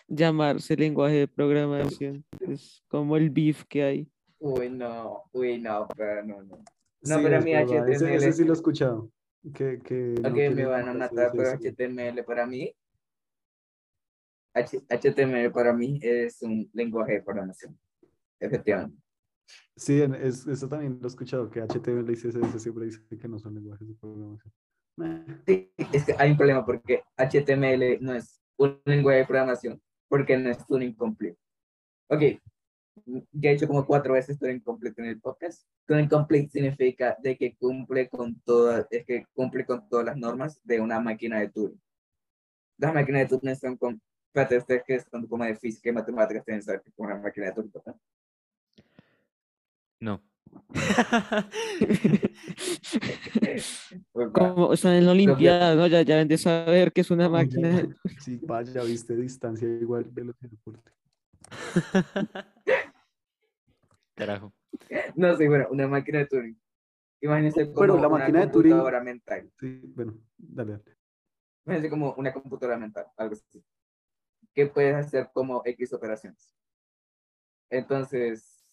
llamarse 0.08 0.76
lenguaje 0.76 1.16
de 1.16 1.28
programación. 1.28 2.24
Es 2.40 2.82
como 2.88 3.16
el 3.16 3.30
beef 3.30 3.64
que 3.64 3.82
hay. 3.82 4.08
Uy, 4.38 4.70
no, 4.70 5.24
uy, 5.32 5.58
no, 5.60 5.88
pero 5.96 6.24
no, 6.24 6.42
no. 6.42 6.56
No, 7.02 7.16
sí, 7.16 7.22
pero 7.22 7.42
mí 7.42 7.52
verdad, 7.52 7.88
ese, 7.88 8.14
ese 8.14 8.26
HTML 8.26 8.32
sí 8.32 8.44
lo 8.44 8.50
he 8.50 8.56
escuchado. 8.56 9.10
Que, 9.54 9.78
que 9.78 10.14
no 10.22 10.28
Ok, 10.28 10.54
me 10.54 10.66
van 10.66 10.88
a 10.88 10.94
matar, 10.94 11.32
pero. 11.32 11.52
HTML 11.52 12.24
para 12.24 12.46
mí, 12.46 12.74
H- 14.54 14.82
HTML 14.88 15.50
para 15.52 15.72
mí 15.72 15.98
es 16.02 16.42
un 16.42 16.68
lenguaje 16.72 17.12
de 17.14 17.22
programación, 17.22 17.78
efectivamente. 18.40 18.98
Sí, 19.76 20.00
es, 20.00 20.46
eso 20.46 20.68
también 20.68 20.98
lo 21.00 21.06
he 21.06 21.08
escuchado, 21.08 21.50
que 21.50 21.60
HTML 21.60 22.10
y 22.10 22.16
CSS 22.16 22.58
siempre 22.58 22.86
dice 22.86 23.00
que 23.06 23.28
no 23.28 23.38
son 23.38 23.54
lenguajes 23.54 23.86
de 23.86 23.94
programación. 23.94 24.52
Sí, 25.46 25.70
es 25.92 26.04
que 26.04 26.14
hay 26.18 26.30
un 26.30 26.36
problema 26.38 26.64
porque 26.64 27.02
HTML 27.16 27.98
no 28.00 28.14
es 28.14 28.40
un 28.56 28.80
lenguaje 28.86 29.18
de 29.18 29.26
programación, 29.26 29.80
porque 30.08 30.38
no 30.38 30.50
es 30.50 30.66
tuning 30.66 30.94
complete. 30.94 31.38
Ok, 32.08 32.22
ya 33.04 33.50
he 33.50 33.54
hecho 33.54 33.66
como 33.66 33.86
cuatro 33.86 34.14
veces 34.14 34.38
tuning 34.38 34.60
complete 34.60 35.00
en 35.02 35.08
el 35.08 35.20
podcast. 35.20 35.66
Tuning 35.86 36.08
complete 36.08 36.50
significa 36.50 37.16
de 37.22 37.36
que 37.36 37.56
cumple 37.56 38.08
con 38.08 38.40
todas, 38.40 38.86
es 38.90 39.04
que 39.04 39.26
cumple 39.34 39.64
con 39.66 39.88
todas 39.88 40.06
las 40.06 40.16
normas 40.16 40.60
de 40.64 40.80
una 40.80 41.00
máquina 41.00 41.40
de 41.40 41.48
Turing. 41.48 41.80
Las 42.78 42.94
máquinas 42.94 43.22
de 43.22 43.38
Turing 43.38 43.56
son 43.56 43.76
con, 43.76 44.00
espérate, 44.28 44.58
ustedes 44.58 44.82
que 44.84 45.00
son 45.00 45.26
como 45.26 45.44
de 45.44 45.56
física 45.56 45.90
y 45.90 45.92
matemáticas 45.92 46.44
tienen 46.44 46.60
que 46.60 46.64
saber 46.64 46.82
que 46.82 46.88
es 46.90 46.94
como 46.94 47.08
una 47.08 47.18
máquina 47.20 47.46
de 47.46 47.52
Turing, 47.52 47.72
¿verdad? 47.72 47.96
No. 50.00 50.22
Pues. 54.12 54.32
Como 54.32 54.72
están 54.72 54.94
en 54.94 55.06
la 55.06 55.12
Olimpiada, 55.12 55.74
¿no? 55.74 55.86
Ya, 55.86 56.02
ya 56.02 56.16
ven 56.16 56.28
de 56.28 56.38
saber 56.38 56.92
que 56.92 57.00
es 57.02 57.10
una 57.10 57.28
máquina. 57.28 57.86
Sí, 58.20 58.40
vaya, 58.42 58.82
viste 58.82 59.16
distancia 59.16 59.68
igual 59.68 60.12
de 60.14 60.24
los 60.24 60.38
de 60.40 60.48
deporte. 60.48 60.95
Carajo. 64.14 64.52
No, 65.14 65.36
sí, 65.36 65.46
bueno, 65.46 65.66
una 65.70 65.86
máquina 65.88 66.18
de 66.20 66.26
Turing. 66.26 66.58
Imagínense 67.20 67.66
como 67.66 67.80
Pero 67.80 67.94
la 67.98 68.08
una 68.08 68.18
máquina 68.18 68.40
de 68.40 68.46
Turing- 68.46 68.52
computadora 68.70 69.00
mental. 69.02 69.50
Sí, 69.58 69.80
bueno, 69.94 70.14
dale, 70.36 70.72
dale. 70.72 70.96
Imagínense 71.64 71.90
como 71.90 72.14
una 72.14 72.32
computadora 72.32 72.78
mental, 72.78 73.06
algo 73.16 73.34
así. 73.34 73.62
Que 74.54 74.66
puedes 74.66 74.94
hacer 74.94 75.30
como 75.32 75.62
X 75.64 75.92
operaciones. 75.92 76.54
Entonces, 77.70 78.64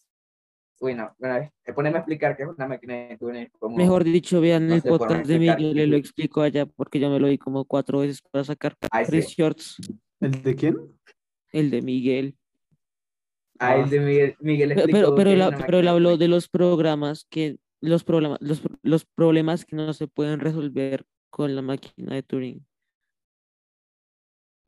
bueno, 0.79 1.15
eh, 1.19 1.73
poneme 1.73 1.97
a 1.97 1.99
explicar 1.99 2.37
qué 2.37 2.43
es 2.43 2.49
una 2.49 2.67
máquina 2.67 2.93
de 2.93 3.17
Turing. 3.17 3.49
Como, 3.59 3.75
Mejor 3.77 4.03
dicho, 4.03 4.39
vean 4.39 4.67
no 4.67 4.75
el 4.75 4.83
podcast 4.83 5.25
de 5.25 5.39
Miguel, 5.39 5.57
qué- 5.57 5.73
le 5.73 5.87
lo 5.87 5.97
explico 5.97 6.41
allá 6.41 6.65
porque 6.65 6.99
yo 6.99 7.09
me 7.09 7.19
lo 7.19 7.27
vi 7.27 7.37
como 7.37 7.65
cuatro 7.65 7.99
veces 7.99 8.21
para 8.21 8.43
sacar 8.43 8.77
Ay, 8.91 9.05
tres 9.05 9.27
sí. 9.29 9.35
shorts. 9.37 9.77
¿El 10.19 10.41
de 10.43 10.55
quién? 10.55 10.77
El 11.51 11.69
de 11.71 11.81
Miguel. 11.81 12.37
Ah, 13.59 13.77
el 13.77 13.89
de 13.89 13.99
Miguel, 13.99 14.35
Miguel 14.39 14.69
Pero, 14.69 14.81
explicó 14.81 15.15
pero, 15.15 15.29
es 15.29 15.39
él, 15.39 15.55
pero 15.65 15.79
él 15.79 15.87
habló 15.87 16.17
de 16.17 16.27
los 16.27 16.49
programas 16.49 17.25
que 17.29 17.57
los 17.81 18.03
problemas, 18.03 18.39
los, 18.41 18.61
los 18.81 19.05
problemas 19.05 19.65
que 19.65 19.75
no 19.75 19.93
se 19.93 20.07
pueden 20.07 20.39
resolver 20.39 21.05
con 21.29 21.55
la 21.55 21.61
máquina 21.61 22.15
de 22.15 22.23
Turing. 22.23 22.65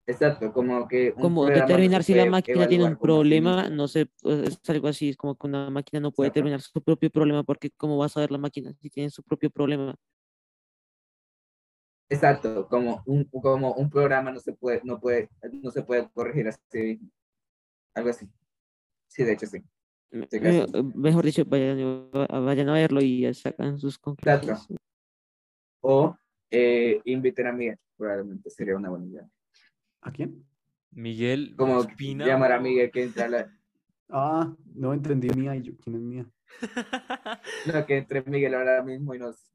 Exacto, 0.07 0.53
como 0.53 0.87
que 0.87 1.13
Como 1.13 1.47
determinar 1.47 2.03
si 2.03 2.13
la 2.13 2.25
máquina 2.25 2.67
tiene 2.67 2.83
un 2.83 2.97
problema, 2.97 3.69
no 3.69 3.87
sé, 3.87 4.07
pues, 4.21 4.49
es 4.49 4.69
algo 4.69 4.87
así, 4.87 5.09
es 5.09 5.17
como 5.17 5.35
que 5.35 5.47
una 5.47 5.69
máquina 5.71 5.99
no 5.99 6.11
puede 6.11 6.27
Exacto. 6.27 6.39
determinar 6.39 6.61
su 6.61 6.83
propio 6.83 7.09
problema 7.09 7.43
porque 7.43 7.71
cómo 7.71 7.97
va 7.97 8.05
a 8.05 8.09
saber 8.09 8.31
la 8.31 8.37
máquina 8.37 8.71
si 8.73 8.89
tiene 8.89 9.09
su 9.09 9.23
propio 9.23 9.49
problema. 9.49 9.95
Exacto, 12.07 12.67
como 12.67 13.01
un, 13.07 13.23
como 13.25 13.73
un 13.73 13.89
programa 13.89 14.31
no 14.31 14.39
se 14.39 14.53
puede, 14.53 14.81
no 14.83 14.99
puede, 14.99 15.27
no 15.53 15.71
se 15.71 15.81
puede 15.81 16.07
corregir 16.11 16.47
así. 16.49 16.99
Algo 17.95 18.09
así. 18.11 18.29
Sí, 19.15 19.23
de 19.23 19.31
hecho 19.31 19.45
sí. 19.47 19.63
Me- 20.11 20.25
este 20.25 20.83
mejor 20.93 21.23
dicho, 21.23 21.45
vayan, 21.45 22.09
a- 22.29 22.39
vayan 22.39 22.67
a 22.67 22.73
verlo 22.73 22.99
y 23.01 23.21
ya 23.21 23.33
sacan 23.33 23.79
sus 23.79 23.97
Teatro. 23.97 24.53
conclusiones. 24.53 24.67
O 25.81 26.17
eh, 26.51 26.99
inviten 27.05 27.47
a 27.47 27.53
Miguel, 27.53 27.77
probablemente 27.95 28.49
sería 28.49 28.75
una 28.75 28.89
buena 28.89 29.05
idea. 29.05 29.29
¿A 30.01 30.11
quién? 30.11 30.45
Miguel 30.91 31.55
Como 31.55 31.87
llamar 31.97 32.51
a 32.51 32.59
Miguel 32.59 32.91
que 32.91 33.03
entre 33.03 33.23
a 33.23 33.29
la, 33.29 33.57
Ah, 34.09 34.53
no 34.73 34.93
entendí 34.93 35.29
mía 35.29 35.55
y 35.55 35.61
yo. 35.61 35.73
¿Quién 35.81 35.95
es 35.95 36.01
mía? 36.01 36.29
no, 37.73 37.85
que 37.85 37.97
entre 37.97 38.21
Miguel 38.23 38.53
ahora 38.53 38.83
mismo 38.83 39.15
y 39.15 39.19
nos 39.19 39.49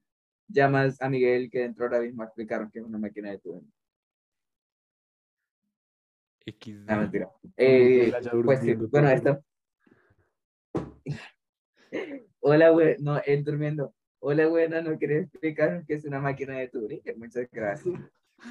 llamas 0.48 1.00
a 1.02 1.10
Miguel 1.10 1.50
que 1.50 1.64
entró 1.64 1.84
ahora 1.84 2.00
mismo 2.00 2.22
a 2.22 2.26
explicar 2.26 2.70
que 2.70 2.78
es 2.78 2.84
una 2.86 2.96
máquina 2.98 3.30
de 3.30 3.38
tu 3.40 3.62
XD. 6.46 6.84
Ah, 6.88 6.96
mentira. 6.96 7.30
Eh, 7.58 8.10
pues 8.42 8.60
sí, 8.60 8.72
bueno, 8.74 9.10
esto. 9.10 9.44
Hola, 12.40 12.70
güey, 12.70 12.96
no, 13.00 13.18
él 13.26 13.44
durmiendo. 13.44 13.94
Hola, 14.20 14.46
buena, 14.48 14.80
¿no 14.82 14.98
quieres 14.98 15.24
explicar 15.24 15.84
qué 15.86 15.94
es 15.94 16.04
una 16.04 16.20
máquina 16.20 16.58
de 16.58 16.68
Turing? 16.68 17.02
Muchas 17.16 17.48
gracias. 17.50 17.98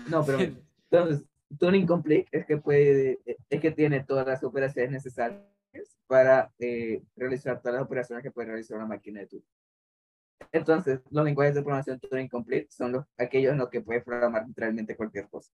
No, 0.09 0.25
pero 0.25 0.39
entonces, 0.91 1.25
Turing 1.59 1.85
Complete 1.85 2.27
es 2.31 2.45
que 2.45 2.57
puede, 2.57 3.19
es 3.25 3.61
que 3.61 3.71
tiene 3.71 4.03
todas 4.03 4.27
las 4.27 4.43
operaciones 4.43 4.91
necesarias 4.91 5.43
para 6.07 6.51
eh, 6.59 7.01
realizar 7.15 7.61
todas 7.61 7.75
las 7.75 7.85
operaciones 7.85 8.23
que 8.23 8.31
puede 8.31 8.47
realizar 8.47 8.77
una 8.77 8.87
máquina 8.87 9.21
de 9.21 9.27
Turing. 9.27 9.45
Entonces, 10.51 11.01
los 11.09 11.25
lenguajes 11.25 11.55
de 11.55 11.61
programación 11.61 11.99
Turing 11.99 12.29
Complete 12.29 12.67
son 12.71 12.91
los, 12.93 13.05
aquellos 13.17 13.51
en 13.51 13.59
los 13.59 13.69
que 13.69 13.81
puedes 13.81 14.03
programar 14.03 14.47
literalmente 14.47 14.95
cualquier 14.95 15.27
cosa. 15.29 15.51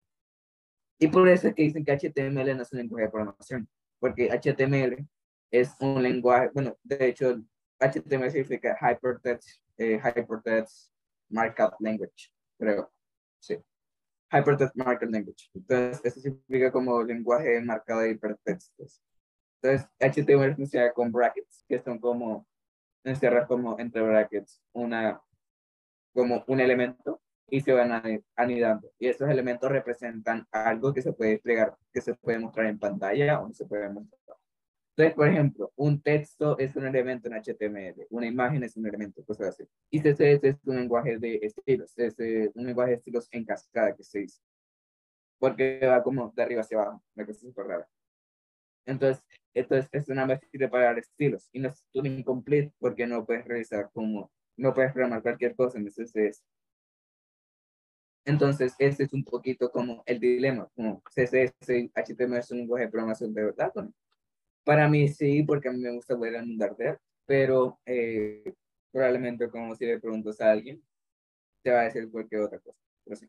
Y 1.00 1.08
por 1.08 1.28
eso 1.30 1.48
es 1.48 1.56
que 1.56 1.64
dicen 1.64 1.86
que 1.86 1.98
HTML 1.98 2.56
no 2.56 2.64
es 2.64 2.74
un 2.74 2.80
lenguaje 2.80 3.06
de 3.06 3.12
programación, 3.12 3.70
porque 4.00 4.30
HTML 4.30 5.08
es 5.52 5.76
un 5.80 6.02
lenguaje, 6.02 6.50
bueno, 6.54 6.78
de 6.84 7.08
hecho, 7.08 7.42
HTML 7.80 8.30
significa 8.32 8.78
Hypertext, 8.80 9.62
eh, 9.78 10.00
Hypertext 10.04 10.92
Markup 11.30 11.76
Language, 11.80 12.32
creo. 12.58 12.92
Sí. 13.40 13.58
Hypertext 14.32 14.76
Markup 14.76 15.10
Language. 15.10 15.50
Entonces, 15.54 16.02
eso 16.04 16.20
significa 16.20 16.72
como 16.72 17.02
lenguaje 17.04 17.60
marcado 17.62 18.02
de 18.02 18.12
hipertextos. 18.12 19.02
Entonces, 19.62 19.90
HTML 20.00 20.56
funciona 20.56 20.92
con 20.94 21.12
brackets, 21.12 21.66
que 21.68 21.80
son 21.80 22.00
como, 22.00 22.48
encierras 23.04 23.48
como 23.48 23.80
entre 23.80 24.02
brackets 24.02 24.62
una, 24.74 25.22
como 26.14 26.44
un 26.48 26.60
elemento 26.60 27.22
y 27.50 27.62
se 27.62 27.74
van 27.74 27.92
ani- 27.92 28.24
anidando. 28.36 28.92
Y 29.00 29.08
esos 29.08 29.30
elementos 29.30 29.72
representan 29.72 30.46
algo 30.52 30.94
que 30.94 31.02
se 31.02 31.14
puede 31.14 31.32
desplegar, 31.32 31.76
que 31.92 32.02
se 32.02 32.14
puede 32.14 32.40
mostrar 32.40 32.68
en 32.68 32.78
pantalla 32.80 33.40
o 33.40 33.48
no 33.48 33.54
se 33.54 33.66
puede 33.66 33.90
mostrar. 33.90 34.19
Entonces, 35.00 35.16
por 35.16 35.30
ejemplo, 35.30 35.72
un 35.78 36.02
texto 36.02 36.58
es 36.60 36.76
un 36.76 36.86
elemento 36.86 37.30
en 37.30 37.42
HTML, 37.42 38.06
una 38.10 38.28
imagen 38.28 38.64
es 38.64 38.76
un 38.76 38.86
elemento, 38.86 39.24
cosas 39.24 39.48
así. 39.48 39.64
Y 39.90 40.02
CSS 40.02 40.44
es 40.44 40.58
un 40.66 40.76
lenguaje 40.76 41.18
de 41.18 41.40
estilos, 41.42 41.98
es 41.98 42.16
un 42.54 42.66
lenguaje 42.66 42.92
de 42.92 42.98
estilos 42.98 43.30
en 43.32 43.46
cascada 43.46 43.96
que 43.96 44.04
se 44.04 44.20
dice. 44.20 44.42
Porque 45.38 45.80
va 45.86 46.04
como 46.04 46.34
de 46.36 46.44
arriba 46.44 46.60
hacia 46.64 46.82
abajo, 46.82 47.02
una 47.16 47.26
cosa 47.26 47.40
súper 47.40 47.66
rara. 47.66 47.88
Entonces, 48.86 49.24
esto 49.54 49.78
es, 49.78 49.88
es 49.94 50.10
una 50.10 50.26
máquina 50.26 50.70
para 50.70 51.00
estilos 51.00 51.48
y 51.54 51.62
no 51.62 51.70
es 51.70 51.82
un 51.94 52.06
incomplete 52.06 52.74
porque 52.78 53.08
no 53.08 53.26
puedes 53.26 53.46
realizar 53.46 53.90
como, 53.94 54.30
no 54.58 54.74
puedes 54.74 54.92
programar 54.92 55.22
cualquier 55.22 55.56
cosa 55.56 55.78
en 55.78 55.86
CSS. 55.86 56.44
Entonces, 58.26 58.76
ese 58.78 59.04
es 59.04 59.14
un 59.14 59.24
poquito 59.24 59.72
como 59.72 60.04
el 60.06 60.20
dilema, 60.20 60.68
como 60.76 61.02
CSS 61.04 61.70
y 61.70 61.90
HTML 61.96 62.40
es 62.40 62.52
un 62.52 62.58
lenguaje 62.58 62.84
de 62.84 62.92
programación 62.92 63.34
de 63.34 63.46
verdad. 63.46 63.72
¿o 63.76 63.84
no? 63.84 63.94
Para 64.64 64.88
mí 64.88 65.08
sí, 65.08 65.44
porque 65.44 65.70
a 65.70 65.72
mí 65.72 65.80
me 65.80 65.92
gusta 65.92 66.18
poder 66.18 66.38
andar 66.38 66.76
de 66.78 66.98
pero 67.26 67.80
eh, 67.86 68.54
probablemente 68.92 69.50
como 69.50 69.76
si 69.76 69.86
le 69.86 70.00
preguntas 70.00 70.42
a 70.42 70.52
alguien, 70.52 70.82
te 71.64 71.72
va 71.72 71.82
a 71.82 71.84
decir 71.84 72.10
cualquier 72.10 72.42
otra 72.42 72.60
cosa. 72.60 72.78
Pero 73.04 73.16
sí. 73.16 73.28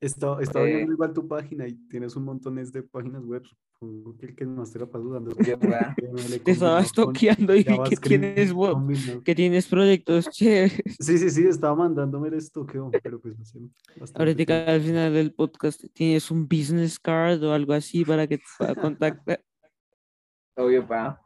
Estaba, 0.00 0.42
estaba 0.42 0.68
Eh, 0.68 0.74
viendo 0.74 0.92
igual 0.92 1.12
tu 1.12 1.26
página 1.26 1.66
y 1.66 1.74
tienes 1.88 2.16
un 2.16 2.24
montón 2.24 2.56
de 2.56 2.82
páginas 2.82 3.24
web. 3.24 3.42
Supongo 3.78 4.16
que 4.18 4.26
el 4.26 4.34
que 4.34 4.46
más 4.46 4.72
te 4.72 4.78
la 4.78 4.86
¿verdad? 5.60 5.94
HTML 5.96 6.40
Te 6.42 6.50
estabas 6.50 6.92
combinado 6.92 6.94
con 6.94 7.14
toqueando 7.14 7.54
y 7.54 7.62
vi 7.64 7.78
que 7.88 7.96
tienes, 7.96 8.52
combinado. 8.52 9.22
que 9.22 9.34
tienes 9.34 9.66
proyectos 9.68 10.28
chéveres. 10.30 10.96
Sí, 10.98 11.18
sí, 11.18 11.30
sí, 11.30 11.46
estaba 11.46 11.74
mandándome 11.76 12.28
el 12.28 12.34
estoqueo, 12.34 12.90
pero 13.02 13.20
pues 13.20 13.38
no 13.38 13.44
sé. 13.44 13.58
bastante 13.96 14.18
Ahorita 14.18 14.64
al 14.66 14.80
final 14.80 15.12
del 15.14 15.32
podcast 15.32 15.84
tienes 15.94 16.30
un 16.30 16.48
business 16.48 16.98
card 16.98 17.42
o 17.44 17.52
algo 17.52 17.72
así 17.72 18.04
para 18.04 18.26
que 18.26 18.38
te 18.38 18.44
pueda 18.58 18.74
contactar. 18.74 19.42
Obvio, 20.56 20.86
pa. 20.86 21.20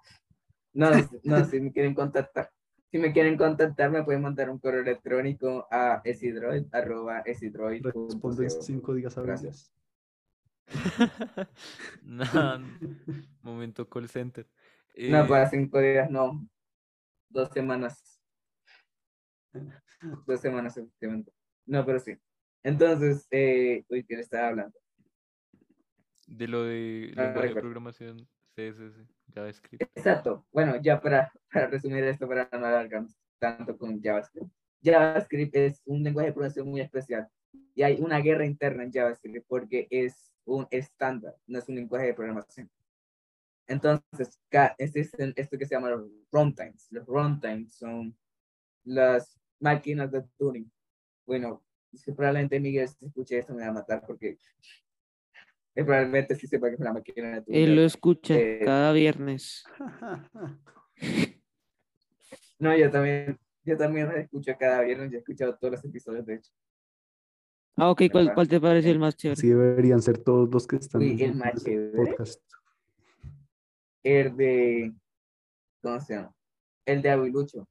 No, 0.73 0.91
no, 1.25 1.45
si 1.45 1.61
me 1.61 1.73
quieren 1.73 1.95
contactar. 1.95 2.51
Si 2.91 2.99
me 2.99 3.13
quieren 3.13 3.37
contactar, 3.37 3.91
me 3.91 4.03
pueden 4.03 4.23
mandar 4.23 4.51
un 4.51 4.59
correo 4.59 4.81
electrónico 4.81 5.69
a 5.71 6.01
esidroid, 6.05 6.67
arroba 6.73 7.21
esidroid 7.21 7.85
Respondo 7.85 8.43
en 8.43 8.49
co. 8.49 8.63
cinco 8.63 8.95
días 8.95 9.17
a 9.17 9.23
Gracias. 9.23 9.73
Nah, 12.03 12.59
momento 13.43 13.89
call 13.89 14.09
center. 14.09 14.47
No, 14.97 15.25
Eh, 15.25 15.29
para 15.29 15.49
cinco 15.49 15.81
días, 15.81 16.11
no. 16.11 16.49
Dos 17.29 17.49
semanas. 17.53 18.21
Dos 20.27 20.41
semanas, 20.41 20.77
efectivamente. 20.77 21.33
No, 21.67 21.85
pero 21.87 22.01
sí. 22.01 22.17
Entonces, 22.65 23.27
eh, 23.31 23.85
uy, 23.89 24.05
¿qué 24.05 24.17
le 24.17 24.23
estaba 24.23 24.49
hablando? 24.49 24.77
de 26.27 26.47
lo 26.47 26.63
de 26.63 27.13
Ah, 27.17 27.25
lenguaje 27.25 27.55
de 27.55 27.61
programación 27.61 28.29
CSS, 28.55 29.07
JavaScript. 29.31 29.83
Exacto. 29.95 30.47
Bueno, 30.53 30.81
ya 30.83 31.01
para, 31.01 31.33
para 31.53 31.67
resumir 31.69 32.05
esto, 32.05 32.29
para 32.29 32.49
no 32.53 32.67
alargarnos 32.67 33.17
tanto 33.39 33.77
con 33.77 34.01
JavaScript. 34.01 34.51
JavaScript 34.83 35.55
es 35.57 35.83
un 35.85 36.03
lenguaje 36.03 36.29
de 36.29 36.33
programación 36.33 36.69
muy 36.69 36.81
especial 36.81 37.29
y 37.75 37.83
hay 37.83 38.01
una 38.01 38.19
guerra 38.19 38.47
interna 38.47 38.85
en 38.85 38.93
JavaScript 38.93 39.47
porque 39.49 39.87
es 39.91 40.33
un 40.45 40.67
estándar, 40.71 41.37
no 41.47 41.59
es 41.59 41.69
un 41.69 41.77
lenguaje 41.77 42.07
de 42.07 42.15
programación. 42.15 42.71
Entonces, 43.67 44.41
existen 44.79 45.33
esto 45.37 45.57
que 45.57 45.65
se 45.65 45.75
llama 45.75 45.91
los 45.91 46.11
runtimes. 46.33 46.89
Los 46.91 47.07
runtimes 47.07 47.73
son 47.75 48.17
las 48.85 49.39
máquinas 49.61 50.11
de 50.11 50.25
Turing. 50.37 50.71
Bueno, 51.25 51.63
probablemente 52.17 52.59
Miguel 52.59 52.89
si 52.89 53.07
escuche 53.07 53.39
esto 53.39 53.55
me 53.55 53.63
va 53.63 53.69
a 53.69 53.73
matar 53.73 54.05
porque 54.05 54.39
él 55.75 55.85
probablemente 55.85 56.35
sí 56.35 56.47
sepa 56.47 56.69
que 56.69 56.75
es 56.75 56.81
una 56.81 56.93
máquina 56.93 57.37
de 57.37 57.43
Turing. 57.43 57.63
Él 57.63 57.77
lo 57.77 57.83
escucha 57.83 58.35
Eh, 58.35 58.61
cada 58.65 58.93
viernes. 58.93 59.65
No, 62.59 62.77
yo 62.77 62.91
también, 62.91 63.39
yo 63.65 63.77
también 63.77 64.07
lo 64.09 64.17
escucho 64.17 64.53
cada 64.59 64.83
viernes, 64.83 65.11
yo 65.11 65.17
he 65.17 65.21
escuchado 65.21 65.57
todos 65.57 65.73
los 65.73 65.85
episodios, 65.87 66.27
de 66.27 66.35
hecho. 66.35 66.51
Ah, 67.77 67.91
ok, 67.91 68.03
¿cuál, 68.13 68.35
cuál 68.35 68.49
te 68.49 68.61
pareció 68.61 68.91
el 68.91 68.99
más 68.99 69.17
chévere? 69.17 69.39
Así 69.39 69.49
deberían 69.49 70.03
ser 70.03 70.19
todos 70.19 70.51
los 70.53 70.67
que 70.67 70.77
están 70.77 71.01
en 71.01 71.19
el 71.21 71.35
más 71.37 71.65
chévere. 71.65 71.97
podcast. 71.97 72.43
El 74.03 74.37
de, 74.37 74.93
¿cómo 75.83 76.01
se 76.01 76.15
llama? 76.17 76.35
El 76.85 77.01
de 77.01 77.11
Avilucho, 77.11 77.67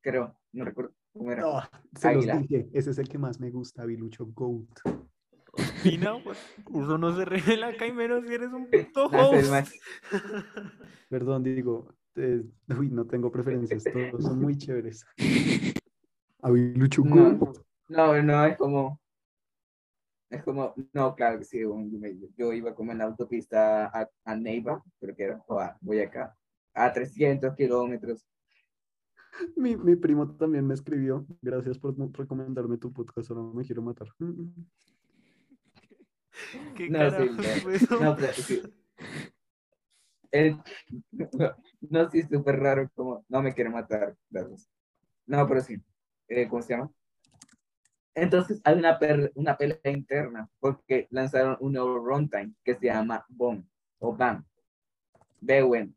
creo, 0.00 0.36
no 0.52 0.64
recuerdo 0.64 0.92
cómo 1.12 1.30
era. 1.30 1.42
No, 1.42 1.62
se 1.96 2.14
los 2.14 2.24
dije, 2.40 2.68
ese 2.72 2.90
es 2.90 2.98
el 2.98 3.08
que 3.08 3.18
más 3.18 3.38
me 3.38 3.50
gusta, 3.50 3.84
Bilucho 3.84 4.26
Goat. 4.26 4.80
Ospina, 5.84 6.22
pues, 6.22 6.38
uno 6.70 6.98
no 6.98 7.16
se 7.16 7.24
revela 7.24 7.68
acá 7.68 7.86
y 7.86 7.92
menos 7.92 8.24
si 8.26 8.34
eres 8.34 8.52
un 8.52 8.68
puto 8.70 9.08
No, 9.12 9.30
host. 9.30 9.50
más- 9.50 9.72
Perdón, 11.08 11.42
digo, 11.42 11.94
eh, 12.16 12.42
uy, 12.78 12.90
no 12.90 13.06
tengo 13.06 13.30
preferencias, 13.30 13.84
todos 13.84 14.22
son 14.24 14.40
muy 14.40 14.56
chéveres. 14.56 15.04
No. 17.04 17.52
No, 17.88 18.22
no, 18.22 18.44
es 18.46 18.56
como, 18.56 19.00
es 20.30 20.42
como, 20.42 20.74
no, 20.92 21.14
claro 21.14 21.38
que 21.38 21.44
sí, 21.44 21.62
un- 21.64 22.00
yo, 22.36 22.52
iba 22.52 22.74
como 22.74 22.90
en 22.92 22.98
la 22.98 23.04
autopista 23.04 23.86
a, 23.86 24.08
a 24.24 24.36
Neiva, 24.36 24.82
creo 24.98 25.14
que 25.14 25.22
era, 25.24 25.44
o 25.46 25.60
a 25.60 25.76
Boyacá, 25.80 26.36
a 26.74 26.92
300 26.92 27.54
kilómetros. 27.54 28.26
Mi, 29.56 29.76
mi 29.76 29.94
primo 29.96 30.28
también 30.36 30.66
me 30.66 30.74
escribió. 30.74 31.24
Gracias 31.40 31.78
por 31.78 31.96
no- 31.98 32.10
recomendarme 32.12 32.76
tu 32.76 32.92
podcast. 32.92 33.30
Ahora 33.30 33.42
me 33.54 33.64
quiero 33.64 33.80
matar. 33.82 34.08
¿Qué 36.76 36.88
No, 36.88 37.10
sí, 37.10 37.30
no. 37.30 38.00
No, 38.00 38.16
pero 38.16 38.32
sí. 38.34 38.62
Él- 40.30 40.56
no, 41.10 41.54
no, 41.80 42.10
sí, 42.10 42.22
súper 42.22 42.58
raro, 42.58 42.90
como, 42.94 43.24
no 43.28 43.42
me 43.42 43.54
quiere 43.54 43.70
matar. 43.70 44.16
No, 45.26 45.46
pero 45.46 45.60
sí, 45.60 45.80
eh, 46.28 46.48
¿cómo 46.48 46.62
se 46.62 46.74
llama? 46.74 46.90
Entonces 48.14 48.60
hay 48.64 48.78
una, 48.78 48.98
una 49.34 49.56
pelea 49.56 49.78
interna, 49.84 50.48
porque 50.60 51.06
lanzaron 51.10 51.56
un 51.60 51.72
nuevo 51.72 51.98
runtime 51.98 52.54
que 52.62 52.74
se 52.74 52.86
llama 52.86 53.24
BOM, 53.28 53.64
o 54.00 54.14
BAM, 54.14 54.44
BWEN, 55.40 55.94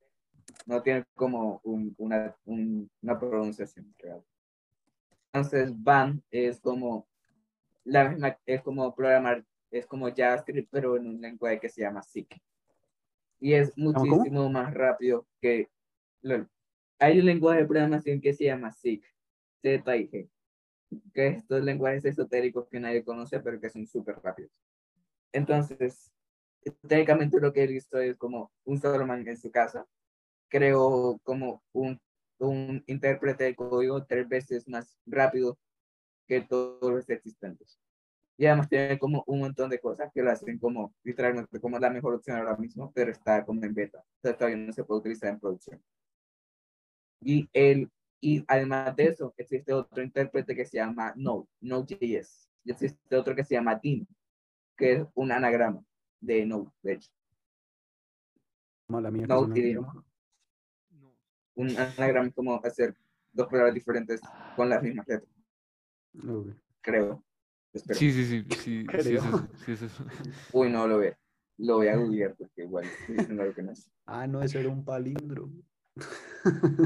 no 0.65 0.81
tiene 0.81 1.05
como 1.13 1.59
un- 1.63 1.93
una, 1.97 2.35
un- 2.45 2.89
una 3.01 3.19
pronunciación 3.19 3.93
real. 3.97 4.23
Entonces 5.33 5.71
BAM 5.75 6.21
es 6.31 6.59
como, 6.61 7.07
la 7.83 8.09
misma, 8.09 8.37
es 8.45 8.61
como 8.61 8.95
programar, 8.95 9.43
es 9.77 9.85
como 9.85 10.13
JavaScript, 10.13 10.69
pero 10.71 10.95
en 10.95 11.07
un 11.07 11.21
lenguaje 11.21 11.59
que 11.59 11.69
se 11.69 11.81
llama 11.81 12.01
SIC. 12.01 12.41
Y 13.39 13.53
es 13.53 13.73
cómo? 13.73 13.93
muchísimo 13.93 14.49
más 14.49 14.73
rápido 14.73 15.27
que 15.41 15.69
hay 16.97 17.19
un 17.19 17.25
lenguaje 17.25 17.61
de 17.61 17.67
programación 17.67 18.21
que 18.21 18.33
se 18.33 18.45
llama 18.45 18.71
SIG, 18.71 19.03
Z 19.61 19.97
y 19.97 20.07
G, 20.09 20.29
que 21.13 21.27
es 21.27 21.37
estos 21.37 21.63
lenguajes 21.63 22.05
esotéricos 22.05 22.67
que 22.69 22.79
nadie 22.79 23.03
conoce, 23.03 23.39
pero 23.39 23.59
que 23.59 23.69
son 23.69 23.85
súper 23.85 24.19
rápidos. 24.23 24.51
Entonces, 25.31 26.11
técnicamente 26.87 27.39
lo 27.39 27.51
que 27.51 27.63
he 27.63 27.67
visto 27.67 27.99
es 27.99 28.15
como 28.15 28.51
un 28.63 28.79
Solomon 28.79 29.27
en 29.27 29.37
su 29.37 29.51
casa 29.51 29.85
creó 30.47 31.19
como 31.23 31.63
un, 31.73 31.99
un 32.39 32.83
intérprete 32.87 33.43
de 33.43 33.55
código 33.55 34.05
tres 34.05 34.27
veces 34.27 34.67
más 34.67 34.97
rápido 35.05 35.57
que 36.27 36.41
todos 36.41 36.91
los 36.91 37.09
existentes. 37.09 37.79
Y 38.37 38.45
además 38.45 38.67
tiene 38.67 38.99
como 38.99 39.23
un 39.27 39.39
montón 39.39 39.69
de 39.69 39.79
cosas 39.79 40.11
que 40.13 40.21
lo 40.21 40.29
hacen 40.29 40.59
como 40.59 40.93
literalmente 41.03 41.59
como 41.59 41.79
la 41.79 41.89
mejor 41.89 42.15
opción 42.15 42.37
ahora 42.37 42.57
mismo, 42.57 42.91
pero 42.93 43.11
está 43.11 43.45
como 43.45 43.63
en 43.63 43.73
beta. 43.73 43.99
O 43.99 44.21
sea, 44.21 44.35
todavía 44.35 44.57
no 44.57 44.73
se 44.73 44.83
puede 44.83 44.99
utilizar 44.99 45.29
en 45.29 45.39
producción. 45.39 45.81
Y, 47.21 47.49
el, 47.53 47.89
y 48.19 48.43
además 48.47 48.95
de 48.95 49.05
eso, 49.05 49.33
existe 49.37 49.71
otro 49.73 50.03
intérprete 50.03 50.55
que 50.55 50.65
se 50.65 50.77
llama 50.77 51.13
Node, 51.15 51.47
Node.js. 51.61 52.49
Y 52.65 52.71
existe 52.71 53.15
otro 53.15 53.35
que 53.35 53.43
se 53.43 53.55
llama 53.55 53.79
Team, 53.79 54.05
que 54.75 54.93
es 54.93 55.07
un 55.13 55.31
anagrama 55.31 55.81
de 56.19 56.45
Node, 56.45 56.71
de 56.81 56.93
hecho. 56.93 57.09
Mala 58.87 59.11
mía. 59.11 59.27
Node 59.27 59.59
y 59.59 59.73
Team. 59.73 59.85
Un 61.55 61.69
anagrama 61.77 62.27
es 62.27 62.33
como 62.33 62.61
hacer 62.63 62.95
dos 63.31 63.47
palabras 63.47 63.73
diferentes 63.73 64.19
con 64.55 64.69
las 64.69 64.83
mismas 64.83 65.07
letras. 65.07 65.31
Okay. 66.17 66.53
Creo. 66.81 67.23
Espero. 67.75 67.99
Sí, 67.99 68.11
sí, 68.11 68.25
sí, 68.25 68.45
sí, 68.49 68.51
sí, 68.63 68.85
es 68.91 69.05
Creo. 69.05 69.19
eso, 69.19 69.47
sí, 69.65 69.71
es 69.73 69.81
eso. 69.81 70.05
Uy, 70.53 70.69
no 70.69 70.87
lo 70.87 70.99
ve. 70.99 71.17
Lo 71.57 71.77
voy 71.77 71.87
a 71.87 71.95
googlear 71.95 72.35
porque 72.35 72.63
igual 72.63 72.85
estoy 72.85 73.17
diciendo 73.17 73.43
algo 73.43 73.53
que 73.53 73.63
no 73.63 73.71
es. 73.71 73.89
Ah, 74.05 74.27
no, 74.27 74.41
eso 74.41 74.59
era 74.59 74.69
un 74.69 74.83
palindro. 74.83 75.49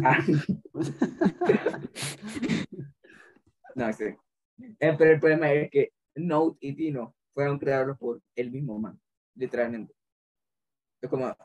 Ah, 0.04 0.24
no 3.76 3.94
sé. 3.94 4.18
Eh, 4.80 4.96
pero 4.98 5.12
el 5.12 5.20
problema 5.20 5.52
es 5.52 5.72
que 5.72 5.92
Node 6.16 6.58
y 6.60 6.74
Dino 6.74 7.16
fueron 7.34 7.58
creados 7.58 7.98
por 7.98 8.22
el 8.36 8.52
mismo 8.52 8.78
man, 8.78 9.00
literalmente. 9.36 9.94
Es 11.02 11.10
como, 11.10 11.36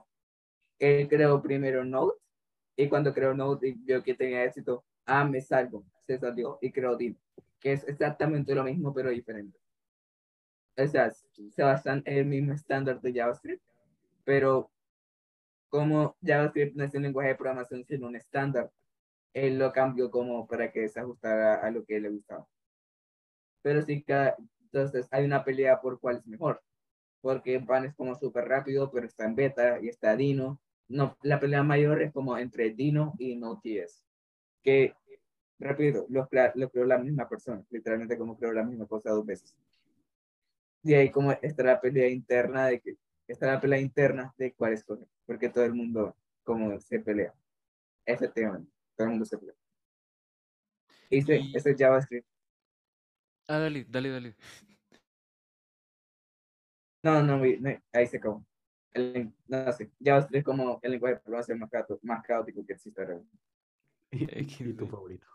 él 0.79 1.09
creó 1.09 1.41
primero 1.41 1.85
Node 1.85 2.15
y 2.77 2.89
cuando 2.89 3.15
creó 3.15 3.33
Node 3.33 3.69
y 3.69 3.73
vio 3.73 4.03
que 4.03 4.15
tenía 4.15 4.45
éxito, 4.45 4.85
ah, 5.07 5.25
me 5.25 5.41
salgo, 5.41 5.87
se 6.07 6.19
salió 6.19 6.59
y 6.61 6.71
creó 6.71 6.97
Dino, 6.97 7.17
que 7.65 7.73
es 7.73 7.89
exactamente 7.89 8.55
lo 8.55 8.63
mismo 8.63 8.93
pero 8.93 9.09
diferente. 9.09 9.59
O 10.77 10.87
sea, 10.87 11.11
se 11.11 11.63
basan 11.63 12.03
en 12.05 12.19
el 12.19 12.27
mismo 12.27 12.53
estándar 12.53 13.01
de 13.01 13.15
JavaScript, 13.15 13.63
pero 14.23 14.71
como 15.71 16.15
JavaScript 16.23 16.77
no 16.77 16.85
es 16.85 16.95
un 16.95 17.05
lenguaje 17.05 17.31
de 17.31 17.37
programación 17.37 17.83
sino 17.87 18.09
un 18.09 18.17
estándar, 18.17 18.71
él 19.33 19.59
lo 19.59 19.73
cambió 19.73 20.11
como 20.11 20.47
para 20.47 20.71
que 20.71 20.87
se 20.91 21.01
ajustara 21.01 21.55
a 21.55 21.71
lo 21.71 21.87
que 21.87 21.99
le 22.01 22.11
gustaba. 22.11 22.47
Pero 23.63 23.81
sí 23.81 24.03
que 24.03 24.35
entonces 24.61 25.09
hay 25.11 25.25
una 25.25 25.43
pelea 25.43 25.81
por 25.81 25.99
cuál 25.99 26.19
es 26.19 26.27
mejor, 26.27 26.63
porque 27.23 27.59
Pan 27.61 27.87
es 27.87 27.95
como 27.95 28.15
súper 28.15 28.45
rápido, 28.47 28.91
pero 28.91 29.07
está 29.07 29.25
en 29.25 29.37
beta 29.37 29.81
y 29.81 29.89
está 29.89 30.15
Dino. 30.17 30.61
No, 30.89 31.17
la 31.23 31.41
pelea 31.41 31.63
mayor 31.63 32.03
es 32.03 32.13
como 32.13 32.37
entre 32.37 32.75
Dino 32.75 33.15
y 33.19 33.37
Node.js, 33.37 34.05
que, 34.63 34.95
rápido, 35.59 36.07
lo, 36.09 36.29
lo 36.55 36.71
creó 36.71 36.85
la 36.85 36.99
misma 36.99 37.29
persona, 37.29 37.65
literalmente 37.71 38.19
como 38.19 38.37
creó 38.37 38.53
la 38.53 38.65
misma 38.65 38.87
cosa 38.87 39.11
dos 39.11 39.25
veces. 39.27 39.57
Y 40.83 40.95
ahí 40.95 41.11
como 41.11 41.33
está 41.33 41.63
la 41.63 41.81
pelea 41.81 42.09
interna 42.09 42.67
de 42.67 42.81
que, 42.81 42.97
está 43.27 43.47
la 43.47 43.61
pelea 43.61 43.81
interna 43.81 44.35
de 44.37 44.53
cuál 44.53 44.75
escoger, 44.75 45.09
porque 45.27 45.49
todo 45.49 45.65
el 45.65 45.75
mundo 45.75 46.15
como 46.43 46.79
se 46.81 47.01
pelea. 47.01 47.33
Efectivamente, 48.05 48.71
todo 48.97 49.07
el 49.07 49.11
mundo 49.13 49.25
se 49.25 49.39
pelea. 49.39 49.55
Y 51.09 51.23
sí, 51.23 51.33
Y- 51.33 51.57
ese 51.57 51.71
es 51.71 51.77
JavaScript. 51.79 52.27
Ah, 53.49 53.59
dale, 53.59 53.85
dale, 53.89 54.11
dale. 54.11 54.37
No, 57.03 57.23
no, 57.23 57.37
no, 57.39 57.71
ahí 57.93 58.07
se 58.07 58.17
acabó. 58.17 58.45
El, 58.93 59.33
no 59.49 59.73
sé, 59.73 59.91
JavaScript 60.03 60.39
es 60.39 60.45
como 60.45 60.79
el 60.83 60.93
lenguaje 60.93 61.15
de 61.17 61.21
programación 61.21 61.59
más, 61.59 61.71
caótico, 61.71 62.01
más 62.03 62.23
caótico 62.23 62.65
que 62.67 62.73
existe 62.75 63.01
ahora. 63.03 63.21
Y, 64.15 64.73
tu 64.75 64.87
favorito. 64.87 65.27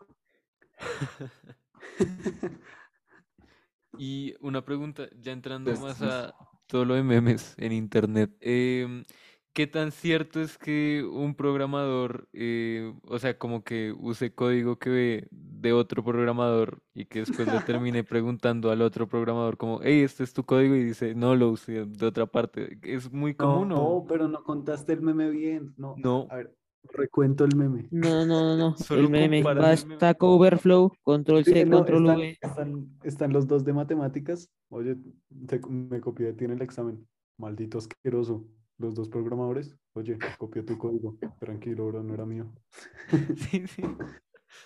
Y 3.98 4.34
una 4.40 4.64
pregunta, 4.64 5.08
ya 5.18 5.32
entrando 5.32 5.74
más 5.76 6.00
a 6.00 6.34
todo 6.66 6.84
lo 6.84 6.94
de 6.94 7.02
memes 7.02 7.54
en 7.58 7.72
internet, 7.72 8.34
em, 8.40 9.04
¿qué 9.52 9.66
tan 9.66 9.92
cierto 9.92 10.40
es 10.40 10.56
que 10.56 11.04
un 11.04 11.34
programador, 11.34 12.28
eh, 12.32 12.94
o 13.02 13.18
sea, 13.18 13.36
como 13.36 13.62
que 13.62 13.92
use 13.92 14.34
código 14.34 14.78
que 14.78 14.90
ve 14.90 15.28
de 15.30 15.72
otro 15.72 16.02
programador 16.04 16.82
y 16.94 17.06
que 17.06 17.20
después 17.20 17.52
le 17.52 17.60
termine 17.60 18.04
preguntando 18.04 18.70
al 18.70 18.80
otro 18.80 19.08
programador 19.08 19.58
como, 19.58 19.80
hey, 19.82 20.02
este 20.02 20.24
es 20.24 20.32
tu 20.32 20.44
código 20.44 20.76
y 20.76 20.84
dice, 20.84 21.14
no, 21.14 21.34
lo 21.34 21.50
usé 21.50 21.84
de 21.84 22.06
otra 22.06 22.26
parte? 22.26 22.78
¿Es 22.82 23.12
muy 23.12 23.34
común 23.34 23.68
No, 23.68 23.82
o 23.82 24.06
pero 24.06 24.28
no 24.28 24.44
contaste 24.44 24.92
el 24.92 25.02
meme 25.02 25.28
bien. 25.28 25.74
No, 25.76 25.96
no? 25.98 26.26
a 26.30 26.36
ver, 26.36 26.56
recuento 26.84 27.44
el 27.44 27.54
meme. 27.56 27.88
No, 27.90 28.24
no, 28.26 28.40
no, 28.42 28.56
no. 28.56 28.76
Solo 28.76 29.02
El 29.02 29.10
meme 29.10 29.42
va. 29.42 29.76
Stack 29.76 30.22
Overflow, 30.22 30.92
control 31.02 31.44
Sí, 31.44 31.52
C, 31.52 31.64
no, 31.66 31.78
control 31.78 32.02
están, 32.06 32.18
V. 32.18 32.38
están, 32.40 32.98
están 33.04 33.32
los 33.32 33.46
dos 33.46 33.64
de 33.64 33.72
matemáticas. 33.72 34.50
Oye, 34.68 34.96
te- 35.46 35.60
me 35.68 36.00
copié 36.00 36.26
de 36.26 36.32
ti 36.34 36.44
en 36.44 36.52
el 36.52 36.62
examen. 36.62 37.06
Maldito 37.38 37.78
asqueroso. 37.78 38.46
Los 38.78 38.94
dos 38.94 39.08
programadores. 39.10 39.76
Oye, 39.92 40.18
copié 40.38 40.62
tu 40.62 40.78
código. 40.78 41.18
Tranquilo, 41.38 41.86
bro, 41.88 42.02
no 42.02 42.14
era 42.14 42.24
mío. 42.24 42.52
Sí, 43.36 43.66
sí. 43.66 43.82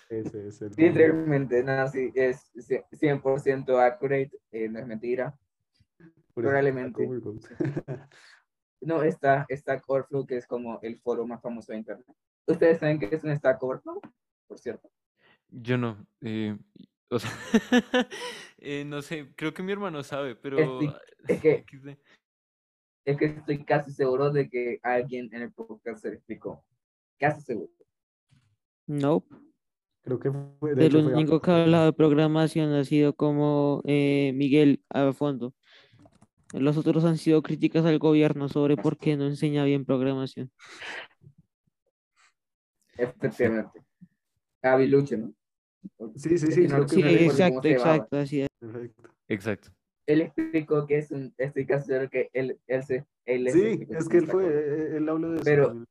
Ese 0.09 0.47
es 0.47 0.61
el 0.63 0.73
Sí, 0.73 0.89
realmente, 0.89 1.63
no, 1.63 1.87
sí, 1.87 2.11
es 2.15 2.51
cie- 2.55 2.85
100% 2.91 3.77
accurate, 3.79 4.31
eh, 4.51 4.67
no 4.67 4.79
es 4.79 4.87
mentira. 4.87 5.37
Probablemente. 6.33 7.07
No, 8.85 9.03
está 9.03 9.45
Stack 9.49 9.83
Overflow, 9.87 10.25
que 10.25 10.37
es 10.37 10.47
como 10.47 10.79
el 10.81 10.97
foro 10.99 11.25
más 11.25 11.41
famoso 11.41 11.71
de 11.71 11.79
Internet. 11.79 12.05
¿Ustedes 12.47 12.79
saben 12.79 12.99
qué 12.99 13.09
es 13.11 13.23
un 13.23 13.35
Stack 13.35 13.61
Overflow? 13.61 13.99
Por 14.47 14.59
cierto. 14.59 14.89
Yo 15.49 15.77
no, 15.77 16.05
eh, 16.21 16.57
o 17.09 17.19
sea, 17.19 17.31
eh, 18.59 18.83
no 18.85 19.01
sé, 19.01 19.33
creo 19.35 19.53
que 19.53 19.63
mi 19.63 19.71
hermano 19.71 20.03
sabe, 20.03 20.35
pero 20.35 20.57
Estoy- 20.59 20.93
es 21.27 21.41
que-. 21.41 21.65
Es 23.05 23.17
que 23.17 23.25
estoy 23.25 23.63
casi 23.63 23.91
seguro 23.91 24.31
de 24.31 24.49
que 24.49 24.79
alguien 24.81 25.29
en 25.31 25.43
el 25.43 25.51
podcast 25.53 26.01
se 26.01 26.07
lo 26.07 26.15
explicó. 26.15 26.65
Casi 27.19 27.39
seguro. 27.41 27.71
Nope. 28.87 29.35
Creo 30.01 30.19
que 30.19 30.31
fue. 30.59 30.73
de 30.73 30.87
El 30.87 30.95
único 30.95 31.39
que 31.39 31.51
ha 31.51 31.61
hablado 31.63 31.85
de 31.85 31.93
programación 31.93 32.73
ha 32.73 32.83
sido 32.83 33.15
como 33.15 33.83
eh, 33.85 34.31
Miguel 34.33 34.83
a 34.89 35.13
fondo. 35.13 35.53
Los 36.53 36.77
otros 36.77 37.03
han 37.05 37.17
sido 37.17 37.41
críticas 37.41 37.85
al 37.85 37.99
gobierno 37.99 38.47
sobre 38.49 38.77
por 38.77 38.97
qué 38.97 39.17
no 39.17 39.25
enseña 39.25 39.63
bien 39.65 39.83
programación. 39.85 40.51
Efectivamente. 42.97 43.81
Gaby 44.61 44.87
Luche, 44.87 45.17
¿no? 45.17 45.33
Sí, 46.15 46.37
sí, 46.37 46.51
sí. 46.51 46.67
no- 46.67 46.87
Sí, 46.87 47.01
exacto, 47.03 47.67
exacto, 47.67 48.17
así 48.17 48.41
es. 48.41 48.49
Perfecto. 48.59 49.03
Exacto. 49.27 49.69
Él 50.07 50.21
explicó 50.21 50.85
que 50.85 50.99
es 50.99 51.11
un, 51.11 51.33
estoy 51.37 51.65
casi 51.65 51.87
seguro 51.87 52.09
que 52.09 52.29
él, 52.33 52.59
él, 52.67 52.83
se, 52.83 53.05
él 53.25 53.49
Sí, 53.49 53.85
es 53.89 54.07
que 54.07 54.17
él 54.17 54.25
Stack 54.25 54.31
fue, 54.31 54.45
Overflow. 54.45 54.79
eh, 54.93 54.97
él 54.97 55.09
habló 55.09 55.29
de 55.31 55.35
eso. 55.37 55.43
Pero- 55.45 55.67
también. 55.67 55.87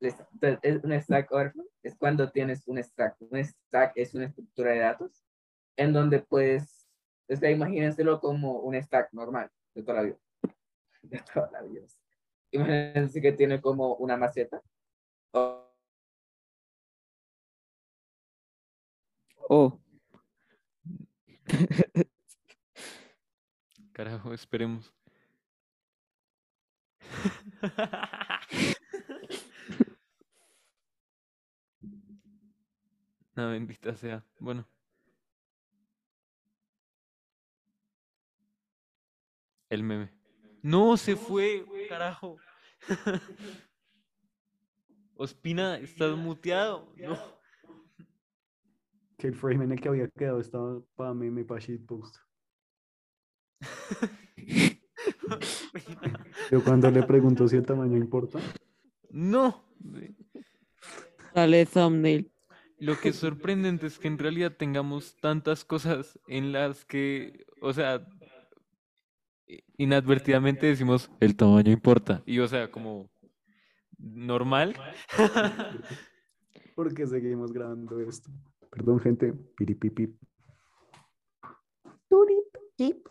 Les- 0.00 0.16
entonces, 0.32 0.58
es 0.62 0.82
un 0.84 0.92
stack 0.98 1.30
overflow 1.30 1.66
es 1.82 1.94
cuando 1.94 2.30
tienes 2.30 2.66
un 2.66 2.82
stack. 2.82 3.16
Un 3.20 3.44
stack 3.44 3.92
es 3.96 4.14
una 4.14 4.24
estructura 4.26 4.72
de 4.72 4.78
datos 4.78 5.22
en 5.76 5.92
donde 5.92 6.20
puedes, 6.20 6.79
sea, 7.36 7.50
imagínenselo 7.50 8.20
como 8.20 8.60
un 8.60 8.74
stack 8.82 9.12
normal 9.12 9.50
de 9.74 9.82
toda 9.82 9.98
la 9.98 10.02
vida. 10.04 10.16
De 11.02 11.18
toda 11.32 11.50
la 11.52 11.62
vida. 11.62 11.82
Imagínense 12.52 13.20
que 13.20 13.32
tiene 13.32 13.60
como 13.60 13.94
una 13.96 14.16
maceta. 14.16 14.62
o- 15.32 15.66
Oh, 19.52 19.80
Carajo, 23.92 24.32
esperemos. 24.32 24.94
No, 33.36 33.50
bendita 33.50 33.94
sea. 33.94 34.24
Bueno. 34.38 34.66
El 39.70 39.84
meme. 39.84 40.10
No, 40.62 40.96
se 40.96 41.16
fue, 41.16 41.64
carajo. 41.88 42.36
Ospina, 45.14 45.78
estás 45.78 46.16
muteado. 46.16 46.92
No. 46.96 47.16
Que 49.16 49.28
el 49.28 49.34
frame 49.34 49.64
en 49.64 49.72
el 49.72 49.80
que 49.80 49.88
había 49.88 50.08
quedado 50.08 50.40
estaba 50.40 50.82
para 50.96 51.14
meme, 51.14 51.44
para 51.44 51.60
shitpost. 51.60 52.16
Yo 56.50 56.64
cuando 56.64 56.90
le 56.90 57.04
pregunto 57.04 57.46
si 57.46 57.56
el 57.56 57.64
tamaño 57.64 57.96
importa, 57.96 58.40
No. 59.10 59.62
Dale 61.34 61.64
thumbnail. 61.64 62.32
Lo 62.78 62.98
que 62.98 63.10
es 63.10 63.16
sorprendente 63.16 63.86
es 63.86 63.98
que 63.98 64.08
en 64.08 64.18
realidad 64.18 64.56
tengamos 64.56 65.16
tantas 65.20 65.64
cosas 65.64 66.18
en 66.26 66.50
las 66.52 66.84
que, 66.86 67.44
o 67.60 67.72
sea, 67.72 68.04
inadvertidamente 69.76 70.66
decimos 70.66 71.10
el 71.20 71.36
tamaño 71.36 71.70
importa. 71.72 72.22
Y 72.26 72.38
o 72.38 72.48
sea, 72.48 72.70
como 72.70 73.10
normal. 73.98 74.76
Porque 76.74 77.06
seguimos 77.06 77.52
grabando 77.52 78.00
esto. 78.00 78.30
Perdón, 78.70 79.00
gente. 79.00 79.32
Piripipip. 79.56 80.16
Turipip. 82.08 83.06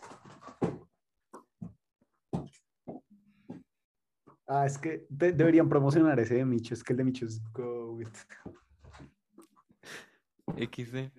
Ah, 4.47 4.65
es 4.65 4.77
que 4.79 5.05
de- 5.09 5.31
deberían 5.33 5.69
promocionar 5.69 6.19
ese 6.19 6.35
de 6.35 6.45
Micho. 6.45 6.73
Es 6.73 6.83
que 6.83 6.93
el 6.93 6.97
de 6.97 7.03
Micho 7.03 7.25
es 7.25 7.39
GOAT. 7.53 8.15
XD. 10.57 11.11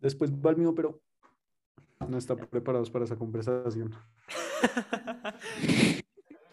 Después 0.00 0.30
va 0.32 0.50
el 0.50 0.58
mío, 0.58 0.74
pero 0.74 1.00
no 2.06 2.18
están 2.18 2.36
preparados 2.36 2.90
para 2.90 3.06
esa 3.06 3.16
conversación. 3.16 3.94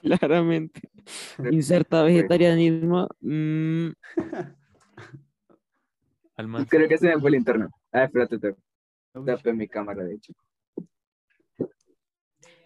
Claramente. 0.01 0.81
Inserta 1.51 2.03
vegetarianismo. 2.03 3.07
mm. 3.21 3.89
Creo 6.69 6.87
que 6.87 6.97
se 6.97 7.07
me 7.07 7.19
fue 7.19 7.29
el 7.29 7.35
internet. 7.35 7.69
Ah, 7.91 8.05
espérate, 8.05 8.39
te 8.39 8.55
tapé 9.25 9.53
mi 9.53 9.67
cámara, 9.67 10.03
de 10.03 10.15
hecho. 10.15 10.33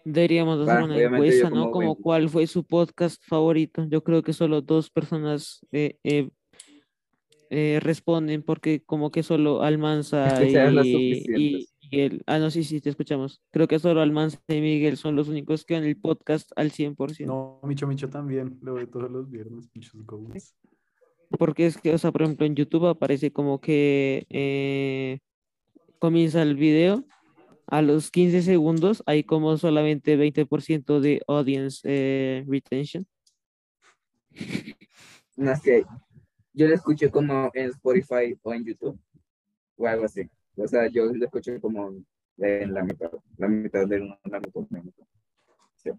deberíamos 0.04 0.60
hacer 0.60 0.82
Va, 0.82 0.84
una 0.84 0.98
encuesta, 1.02 1.50
¿no? 1.50 1.70
como 1.70 1.96
cuál 1.96 2.28
fue 2.28 2.46
su 2.46 2.64
podcast 2.64 3.22
favorito. 3.26 3.86
Yo 3.88 4.02
creo 4.02 4.22
que 4.22 4.32
solo 4.32 4.62
dos 4.62 4.88
personas 4.88 5.66
eh, 5.72 5.98
eh, 6.04 6.30
eh, 7.50 7.80
responden 7.82 8.42
porque 8.42 8.82
como 8.84 9.10
que 9.10 9.22
solo 9.22 9.62
Almanza 9.62 10.38
que 10.38 10.50
y, 10.84 11.24
y. 11.36 11.68
Miguel. 11.96 12.22
Ah, 12.26 12.38
no, 12.38 12.50
sí, 12.50 12.62
sí, 12.62 12.80
te 12.80 12.90
escuchamos. 12.90 13.42
Creo 13.50 13.66
que 13.66 13.78
solo 13.78 14.02
Almanza 14.02 14.38
y 14.48 14.60
Miguel 14.60 14.96
son 14.96 15.16
los 15.16 15.28
únicos 15.28 15.64
que 15.64 15.76
en 15.76 15.84
el 15.84 15.96
podcast 15.96 16.50
al 16.56 16.70
100%. 16.70 17.24
No, 17.26 17.60
Micho 17.62 17.86
Micho 17.86 18.08
también. 18.08 18.58
Lo 18.60 18.74
veo 18.74 18.88
todos 18.88 19.10
los 19.10 19.30
viernes. 19.30 19.70
Micho's 19.74 20.04
GOAT. 20.04 20.36
Porque 21.38 21.66
es 21.66 21.78
que, 21.78 21.94
o 21.94 21.98
sea, 21.98 22.12
por 22.12 22.22
ejemplo, 22.22 22.46
en 22.46 22.54
YouTube 22.54 22.86
aparece 22.86 23.32
como 23.32 23.60
que 23.60 24.26
eh, 24.28 25.20
comienza 25.98 26.42
el 26.42 26.56
video, 26.56 27.04
a 27.66 27.82
los 27.82 28.10
15 28.10 28.42
segundos 28.42 29.02
hay 29.06 29.24
como 29.24 29.56
solamente 29.56 30.16
20% 30.16 31.00
de 31.00 31.22
audience 31.26 31.80
eh, 31.84 32.44
retention. 32.46 33.06
No 35.36 35.56
sé. 35.56 35.84
Yo 36.52 36.68
lo 36.68 36.74
escucho 36.74 37.10
como 37.10 37.50
en 37.54 37.70
Spotify 37.70 38.38
o 38.42 38.54
en 38.54 38.64
YouTube. 38.64 38.98
O 39.76 39.86
algo 39.86 40.04
así. 40.04 40.30
O 40.56 40.66
sea, 40.66 40.88
yo 40.88 41.06
lo 41.06 41.24
escucho 41.24 41.60
como 41.60 41.92
en 42.38 42.72
la 42.74 42.82
mitad. 42.82 43.10
La 43.38 43.48
mitad 43.48 43.86
de 43.86 44.00
una 44.00 44.18
la 44.24 44.40
mitad 44.40 44.60
de. 44.68 44.92
Sí. 45.76 45.90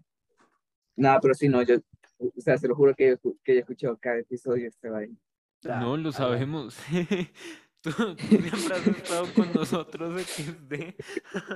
No, 0.96 1.18
pero 1.22 1.34
sí, 1.34 1.48
no, 1.48 1.62
yo. 1.62 1.76
O 2.18 2.40
sea, 2.40 2.58
se 2.58 2.66
lo 2.66 2.74
juro 2.74 2.94
que, 2.94 3.16
yo- 3.22 3.34
que 3.44 3.52
yo 3.52 3.58
he 3.58 3.60
escuchado 3.60 3.96
cada 3.98 4.18
episodio 4.18 4.66
este 4.68 4.88
ahí. 4.88 5.16
No, 5.64 5.96
lo 5.96 6.08
Ah, 6.10 6.12
sabemos. 6.12 6.76
Tú, 7.80 7.90
tú 7.92 8.16
siempre 8.26 8.74
has 8.74 8.86
estado 8.88 9.26
con 9.36 9.52
nosotros, 9.54 10.20
XD. 10.22 10.94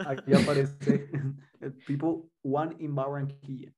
Aquí 0.07 0.33
aparece 0.35 1.11
el 1.61 1.73
People 1.85 2.31
One 2.43 2.77
in 2.79 2.95
Barranquilla. 2.95 3.73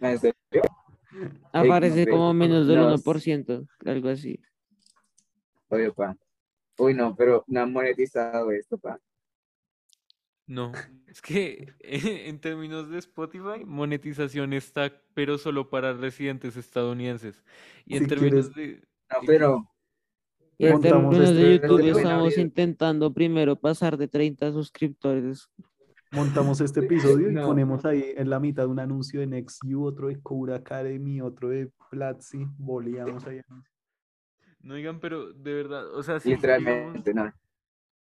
No, 0.00 0.08
en 0.08 0.18
serio. 0.18 0.34
Aparece 1.52 2.08
como 2.08 2.32
menos 2.32 2.66
del 2.66 2.78
no, 2.78 2.96
1%, 2.96 3.68
algo 3.84 4.08
así. 4.08 4.40
Oye, 5.68 5.92
pa. 5.92 6.16
Uy, 6.78 6.94
no, 6.94 7.14
pero 7.14 7.44
no 7.46 7.60
han 7.60 7.72
monetizado 7.72 8.50
esto, 8.50 8.78
pa. 8.78 8.98
No, 10.46 10.72
es 11.06 11.22
que 11.22 11.72
en 11.80 12.38
términos 12.40 12.90
de 12.90 12.98
Spotify, 12.98 13.64
monetización 13.64 14.52
está, 14.52 14.92
pero 15.14 15.38
solo 15.38 15.70
para 15.70 15.92
residentes 15.94 16.56
estadounidenses. 16.56 17.42
Y 17.86 17.96
en 17.96 18.02
Si 18.04 18.08
términos 18.08 18.50
quieres- 18.50 18.80
de... 18.80 18.86
No, 19.10 19.18
pero. 19.26 19.70
Y 20.56 20.66
en 20.66 20.80
términos 20.80 21.34
de 21.34 21.58
YouTube 21.58 21.96
estamos 21.96 22.38
intentando 22.38 23.12
primero 23.12 23.56
pasar 23.56 23.96
de 23.96 24.06
30 24.06 24.52
suscriptores. 24.52 25.48
Montamos 26.12 26.60
este 26.60 26.80
episodio 26.84 27.30
y 27.30 27.34
ponemos 27.34 27.84
ahí 27.84 28.12
en 28.16 28.30
la 28.30 28.38
mitad 28.38 28.66
un 28.68 28.78
anuncio 28.78 29.20
de 29.20 29.26
NextU, 29.26 29.84
otro 29.84 30.08
de 30.08 30.20
Cura 30.20 30.56
Academy, 30.56 31.20
otro 31.20 31.48
de 31.48 31.70
Platzi. 31.90 32.46
Boleamos 32.56 33.26
ahí. 33.26 33.40
No 34.64 34.74
digan, 34.74 34.98
pero 34.98 35.32
de 35.32 35.52
verdad, 35.54 35.94
o 35.94 36.02
sea, 36.02 36.18
si 36.20 36.30
llegamos, 36.30 36.58
Literalmente, 36.62 37.12
no. 37.14 37.32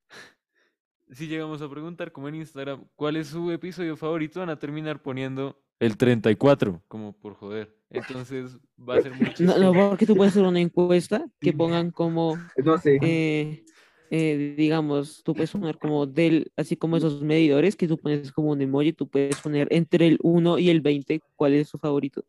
si 1.11 1.27
llegamos 1.27 1.61
a 1.61 1.69
preguntar 1.69 2.11
como 2.11 2.27
en 2.27 2.35
Instagram, 2.35 2.85
¿cuál 2.95 3.15
es 3.15 3.27
su 3.27 3.49
episodio 3.51 3.95
favorito? 3.95 4.39
Van 4.41 4.49
a 4.49 4.59
terminar 4.59 5.01
poniendo 5.01 5.57
el 5.79 5.95
34, 5.95 6.83
como 6.89 7.13
por 7.13 7.35
joder. 7.35 7.73
Entonces 7.89 8.59
va 8.77 8.95
a 8.97 9.01
ser 9.01 9.13
muy 9.13 9.21
No, 9.39 9.57
no, 9.57 9.71
chistoso. 9.71 9.89
porque 9.89 10.05
tú 10.05 10.15
puedes 10.15 10.33
hacer 10.33 10.45
una 10.47 10.59
encuesta 10.59 11.25
que 11.39 11.53
pongan 11.53 11.91
como, 11.91 12.37
No 12.57 12.77
sé. 12.77 12.99
eh, 13.01 13.63
eh, 14.11 14.55
digamos, 14.57 15.23
tú 15.23 15.33
puedes 15.33 15.51
poner 15.51 15.77
como 15.77 16.05
del, 16.05 16.51
así 16.57 16.75
como 16.75 16.97
esos 16.97 17.21
medidores 17.21 17.77
que 17.77 17.87
tú 17.87 17.97
pones 17.97 18.31
como 18.33 18.49
un 18.51 18.61
emoji, 18.61 18.91
tú 18.91 19.07
puedes 19.07 19.39
poner 19.39 19.67
entre 19.71 20.07
el 20.07 20.19
1 20.21 20.59
y 20.59 20.69
el 20.69 20.81
20 20.81 21.21
cuál 21.37 21.53
es 21.53 21.69
su 21.69 21.77
favorito. 21.77 22.25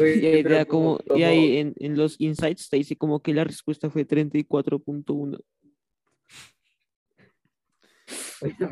Oye, 0.00 0.20
Y 0.20 0.26
ahí, 0.26 0.66
como, 0.66 0.98
como- 0.98 1.18
y 1.18 1.22
ahí 1.22 1.56
en, 1.58 1.74
en 1.78 1.96
los 1.96 2.16
insights 2.20 2.68
te 2.68 2.76
dice 2.76 2.96
como 2.96 3.20
que 3.22 3.34
la 3.34 3.44
respuesta 3.44 3.90
fue 3.90 4.04
34.1. 4.04 5.38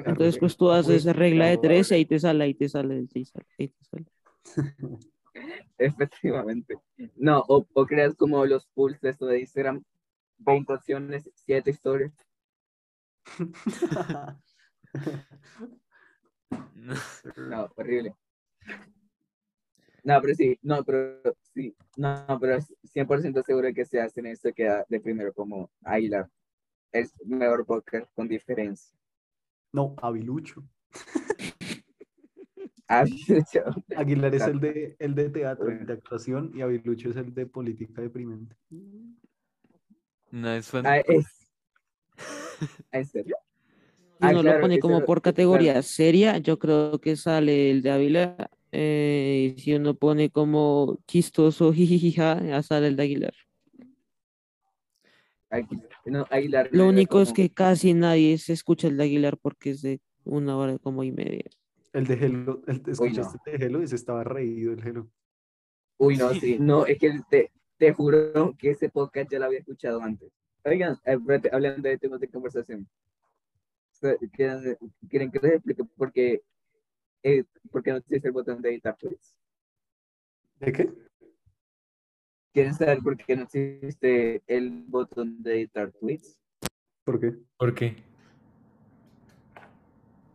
Entonces, 0.07 0.37
pues 0.39 0.57
tú 0.57 0.71
haces 0.71 1.03
esa 1.03 1.13
regla 1.13 1.47
de 1.47 1.59
3 1.59 1.91
y 1.91 1.95
ahí 1.95 2.05
te 2.05 2.19
sale, 2.19 2.45
ahí 2.45 2.55
te 2.55 2.69
sale, 2.69 2.95
ahí 2.97 3.07
te 3.07 3.25
sale, 3.25 3.47
ahí 3.59 3.69
te 3.69 3.85
sale. 3.85 4.05
Efectivamente. 5.79 6.79
No, 7.17 7.45
o, 7.49 7.67
o 7.73 7.87
creas 7.87 8.15
como 8.15 8.45
los 8.47 8.67
pools 8.75 9.01
de 9.01 9.11
esto 9.11 9.27
de 9.27 9.41
Instagram, 9.41 9.83
20 10.39 10.73
opciones, 10.75 11.29
7 11.35 11.71
historias. 11.71 12.13
No, 17.37 17.69
horrible. 17.77 18.15
No, 20.05 20.21
pero 20.21 20.35
sí, 20.35 20.59
no, 20.63 20.83
pero 20.85 21.21
sí, 21.55 21.77
no, 21.97 22.39
pero 22.41 22.57
es 22.57 22.75
100% 22.93 23.43
seguro 23.45 23.73
que 23.73 23.85
se 23.85 24.01
hacen 24.01 24.27
esto 24.27 24.53
queda 24.53 24.85
de 24.89 25.01
primero 25.01 25.33
como 25.33 25.71
Aguilar. 25.85 26.29
Es 26.91 27.15
mejor 27.25 27.65
podcast 27.65 28.13
con 28.15 28.27
diferencia. 28.29 28.97
No, 29.73 29.95
Avilucho. 30.03 30.63
Ah, 32.89 33.07
Aguilar 33.97 34.35
es 34.35 34.43
el 34.43 34.61
de, 34.61 34.97
el 34.99 35.15
de 35.15 35.31
teatro, 35.31 35.71
el 35.71 35.87
de 35.87 35.93
actuación, 35.95 36.53
y 36.55 36.61
Avilucho 36.61 37.09
es 37.09 37.17
el 37.17 37.33
de 37.33 37.47
política 37.47 38.03
deprimente. 38.03 38.55
No, 40.31 40.51
es 40.53 40.69
fan- 40.69 40.85
ah, 40.85 40.99
es. 40.99 41.25
¿En 42.93 43.07
serio? 43.07 43.37
Si 44.19 44.19
Ah, 44.21 44.31
uno 44.33 44.43
claro, 44.43 44.59
lo 44.59 44.61
pone 44.63 44.79
como 44.79 45.01
lo- 45.01 45.07
por 45.07 45.23
claro. 45.23 45.33
categoría 45.35 45.81
seria, 45.81 46.37
yo 46.37 46.59
creo 46.59 47.01
que 47.01 47.17
sale 47.17 47.71
el 47.71 47.81
de 47.81 47.91
Ávila. 47.93 48.51
Eh, 48.73 49.55
y 49.57 49.61
si 49.61 49.75
uno 49.75 49.95
pone 49.95 50.31
como 50.31 50.99
chistoso, 51.07 51.73
jijijija, 51.75 52.43
ya 52.43 52.63
sale 52.63 52.89
el 52.89 52.97
de 52.97 53.03
Aguilar. 53.03 53.35
Aguilar, 55.51 55.89
no, 56.07 56.27
Aguilar 56.31 56.69
Lo 56.73 56.89
único 56.89 57.21
es 57.21 57.35
que 57.35 57.51
casi 57.51 57.93
nadie 57.93 58.39
se 58.39 58.55
escucha 58.55 58.89
el 58.89 58.97
de 58.97 59.05
Aguilar 59.05 59.37
porque 59.37 59.71
es 59.71 59.83
de 59.83 60.01
una 60.25 60.57
hora 60.57 60.79
como 60.79 61.05
y 61.05 61.13
media. 61.13 61.45
El 61.93 62.07
de 62.07 62.15
Hello, 62.15 62.63
el, 62.67 62.83
¿escuchaste 62.87 63.39
el 63.45 63.59
de 63.59 63.67
Hello? 63.67 63.83
Ese 63.83 63.97
estaba 63.97 64.25
reído 64.25 64.73
el 64.73 64.81
Hello. 64.87 65.11
Uy, 65.99 66.17
no, 66.17 66.33
sí, 66.33 66.57
no, 66.59 66.87
es 66.87 66.99
que 66.99 67.21
te, 67.29 67.53
te 67.77 67.93
juro 67.93 68.55
que 68.59 68.71
ese 68.71 68.89
podcast 68.89 69.31
ya 69.31 69.39
lo 69.39 69.45
había 69.45 69.59
escuchado 69.59 70.01
antes. 70.03 70.33
Oigan, 70.65 70.99
eh, 71.05 71.19
hablando 71.53 71.89
de 71.89 71.99
temas 71.99 72.21
de 72.21 72.29
conversación. 72.29 72.89
¿Quieren, 74.33 74.79
quieren 75.09 75.31
que 75.31 75.39
les 75.41 75.53
explique 75.53 75.85
por 75.85 76.13
qué, 76.13 76.43
eh, 77.23 77.45
por 77.71 77.83
qué 77.83 77.91
no 77.93 77.99
existe 77.99 78.29
el 78.29 78.33
botón 78.33 78.61
de 78.63 78.71
editar 78.71 78.97
tweets? 78.97 79.37
¿De 80.61 80.73
qué? 80.73 80.93
¿Quieren 82.53 82.75
saber 82.75 82.99
por 82.99 83.17
qué 83.17 83.37
no 83.37 83.45
existe 83.45 84.43
el 84.47 84.85
botón 84.87 85.43
de 85.43 85.55
editar 85.55 85.91
tweets? 85.93 86.39
¿Por 87.05 87.19
qué? 87.19 87.35
¿Por 87.57 87.75
qué? 87.75 87.97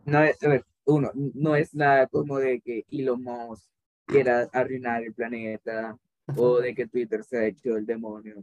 No 0.04 0.22
es, 0.22 0.42
a 0.42 0.48
ver, 0.48 0.64
uno, 0.86 1.10
no 1.14 1.54
es 1.54 1.74
nada 1.74 2.06
como 2.06 2.38
de 2.38 2.60
que 2.60 2.84
Elon 2.90 3.22
Musk 3.22 3.64
quiera 4.06 4.48
arruinar 4.52 5.02
el 5.02 5.12
planeta 5.12 5.96
o 6.36 6.58
de 6.60 6.74
que 6.74 6.86
Twitter 6.86 7.22
se 7.24 7.38
ha 7.38 7.46
hecho 7.46 7.76
el 7.76 7.86
demonio. 7.86 8.42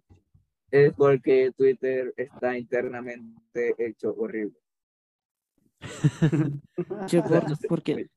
Es 0.72 0.94
porque 0.94 1.52
Twitter 1.56 2.14
está 2.18 2.58
internamente 2.58 3.76
hecho 3.78 4.14
horrible. 4.16 4.58
Che, 7.08 7.22
por- 7.22 7.58
sé, 7.58 7.68
porque 7.68 8.10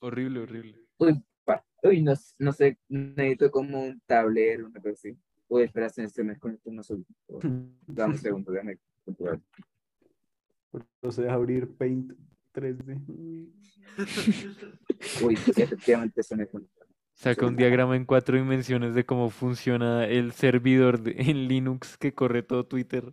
Horrible, 0.00 0.40
horrible. 0.40 0.76
Uy, 0.98 1.22
pa, 1.44 1.64
Uy, 1.82 2.02
no, 2.02 2.14
no 2.38 2.52
sé, 2.52 2.78
necesito 2.88 3.50
como 3.50 3.82
un 3.82 4.00
tablero, 4.06 4.66
una 4.66 4.80
cosa 4.80 4.92
así. 4.92 5.16
Uy, 5.48 5.62
espera, 5.62 5.88
se, 5.88 6.02
me 6.22 6.32
desconectó 6.32 6.70
uno 6.70 6.82
solo. 6.82 7.04
Dame 7.86 8.14
un 8.14 8.18
segundo, 8.18 8.52
déjame 8.52 8.78
comprobar. 9.04 9.40
Entonces 10.72 11.28
abrir 11.28 11.68
Paint 11.76 12.12
3D. 12.54 13.52
Uy, 15.22 15.34
efectivamente 15.34 16.22
se 16.22 16.36
me 16.36 16.44
desconectó. 16.44 16.89
Saca 17.20 17.44
un 17.46 17.54
diagrama 17.54 17.96
en 17.96 18.06
cuatro 18.06 18.38
dimensiones 18.38 18.94
de 18.94 19.04
cómo 19.04 19.28
funciona 19.28 20.06
el 20.06 20.32
servidor 20.32 21.02
de- 21.02 21.16
en 21.18 21.48
Linux 21.48 21.98
que 21.98 22.14
corre 22.14 22.42
todo 22.42 22.64
Twitter. 22.64 23.12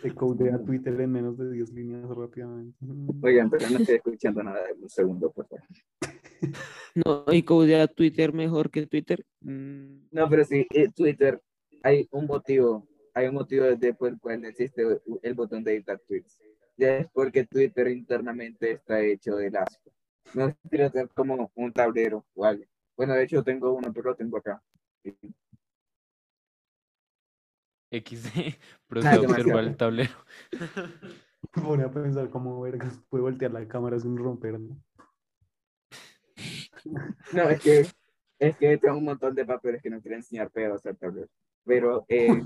Te 0.00 0.14
codea 0.14 0.58
Twitter 0.64 0.98
en 0.98 1.12
menos 1.12 1.36
de 1.36 1.52
10 1.52 1.70
líneas 1.72 2.08
rápidamente. 2.08 2.74
Oigan, 3.22 3.50
pero 3.50 3.68
no 3.68 3.76
estoy 3.78 3.96
escuchando 3.96 4.42
nada. 4.42 4.60
Un 4.80 4.88
segundo, 4.88 5.30
por 5.30 5.46
favor. 5.46 5.64
No, 6.94 7.24
y 7.30 7.42
codea 7.42 7.86
Twitter 7.86 8.32
mejor 8.32 8.70
que 8.70 8.86
Twitter. 8.86 9.24
Mm, 9.42 10.06
No, 10.10 10.28
pero 10.30 10.44
sí, 10.44 10.66
eh, 10.70 10.88
Twitter, 10.96 11.38
hay 11.82 12.08
un 12.12 12.26
motivo, 12.26 12.88
hay 13.12 13.26
un 13.28 13.34
motivo 13.34 13.64
desde 13.66 13.92
por 13.92 14.08
el 14.08 14.18
cual 14.18 14.42
existe 14.46 14.84
el 15.22 15.34
botón 15.34 15.62
de 15.64 15.74
editar 15.74 16.00
tweets. 16.08 16.40
Ya 16.78 16.96
es 16.96 17.06
porque 17.12 17.44
Twitter 17.44 17.88
internamente 17.88 18.72
está 18.72 19.02
hecho 19.02 19.36
de 19.36 19.48
asco. 19.48 19.92
No 20.32 20.50
quiero 20.70 20.86
hacer 20.86 21.10
como 21.14 21.52
un 21.54 21.72
tablero 21.74 22.24
o 22.34 22.44
algo. 22.46 22.64
Bueno, 22.96 23.14
de 23.14 23.24
hecho 23.24 23.42
tengo 23.42 23.72
uno, 23.72 23.92
pero 23.92 24.10
lo 24.10 24.16
tengo 24.16 24.38
acá. 24.38 24.62
XD, 27.92 28.56
procede 28.86 29.16
a 29.16 29.20
observar 29.20 29.64
el 29.64 29.76
tablero. 29.76 30.14
Pone 31.52 31.84
a 31.84 31.90
pensar 31.90 32.30
cómo 32.30 32.60
vergas 32.62 32.98
puede 33.10 33.22
voltear 33.22 33.50
la 33.50 33.66
cámara 33.68 33.98
sin 33.98 34.16
romper, 34.16 34.58
¿no? 34.58 34.82
No, 37.32 37.48
es 37.48 37.60
que, 37.60 37.86
es 38.38 38.56
que 38.56 38.76
tengo 38.78 38.98
un 38.98 39.04
montón 39.04 39.34
de 39.34 39.44
papeles 39.44 39.80
que 39.80 39.90
no 39.90 40.00
quiero 40.00 40.16
enseñar, 40.16 40.50
pero 40.52 40.74
hacer 40.74 40.96
tablero. 40.96 41.28
Pero, 41.64 42.04
eh, 42.08 42.42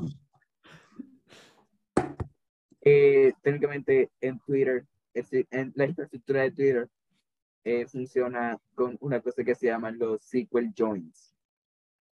eh, 2.82 3.32
técnicamente 3.42 4.10
en 4.20 4.38
Twitter, 4.40 4.84
en 5.14 5.72
la 5.74 5.86
infraestructura 5.86 6.42
de 6.42 6.50
Twitter 6.50 6.88
eh, 7.66 7.84
funciona 7.88 8.56
con 8.76 8.96
una 9.00 9.20
cosa 9.20 9.42
que 9.42 9.56
se 9.56 9.66
llaman 9.66 9.98
los 9.98 10.22
SQL 10.22 10.68
joins. 10.78 11.34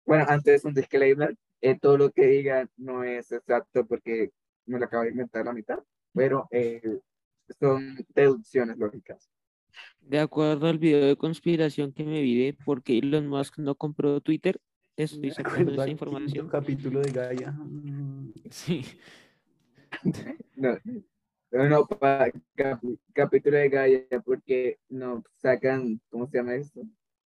Bueno, 0.04 0.26
antes 0.28 0.66
un 0.66 0.74
disclaimer, 0.74 1.38
eh, 1.62 1.78
todo 1.80 1.96
lo 1.96 2.10
que 2.10 2.26
diga 2.26 2.68
no 2.76 3.04
es 3.04 3.32
exacto 3.32 3.86
porque 3.86 4.32
me 4.66 4.80
lo 4.80 4.86
acabo 4.86 5.04
de 5.04 5.12
inventar 5.12 5.46
la 5.46 5.54
mitad, 5.54 5.78
pero 6.12 6.48
eh, 6.50 6.82
son 7.60 8.04
deducciones 8.16 8.80
lógicas. 8.80 9.30
De 10.02 10.20
acuerdo 10.20 10.66
al 10.66 10.80
video 10.80 11.06
de 11.06 11.18
conspiración 11.18 11.94
que 11.94 12.04
me 12.04 12.24
vi 12.24 12.46
de 12.46 12.58
por 12.66 12.82
qué 12.82 12.98
Elon 12.98 13.28
Musk 13.28 13.60
no 13.60 13.76
compró 13.76 14.22
Twitter, 14.22 14.60
estoy 14.98 15.30
sacando 15.30 15.72
esa 15.72 15.88
información. 15.88 16.48
quinto 16.48 16.50
capítulo 16.50 17.00
de 17.02 17.12
Gaia. 17.12 17.56
Sí. 18.50 18.84
No, 20.56 20.76
no, 21.54 21.70
no, 21.70 21.86
pa- 21.86 22.30
capi- 22.56 23.00
capítulo 23.14 23.58
de 23.58 23.70
Gaia, 23.70 24.06
porque 24.26 24.80
no 24.90 25.24
sacan, 25.38 26.02
¿cómo 26.10 26.28
se 26.28 26.38
llama 26.38 26.56
esto? 26.56 26.82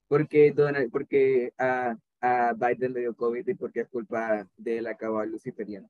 Porque, 0.07 0.51
Donald, 0.51 0.91
porque 0.91 1.53
a, 1.57 1.97
a 2.21 2.53
Biden 2.53 2.93
le 2.93 2.99
dio 3.01 3.15
COVID 3.15 3.47
y 3.47 3.53
porque 3.55 3.82
es 3.82 3.88
culpa 3.89 4.47
de 4.57 4.82
la 4.82 4.95
cabal 4.95 5.32
luciferiana. 5.32 5.89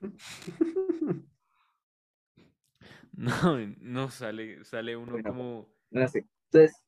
No, 3.12 3.58
no 3.80 4.10
sale, 4.10 4.64
sale 4.64 4.96
uno 4.96 5.10
Bueno. 5.12 5.28
como. 5.28 5.68
No 5.90 6.06
sé. 6.06 6.24
Entonces, 6.52 6.84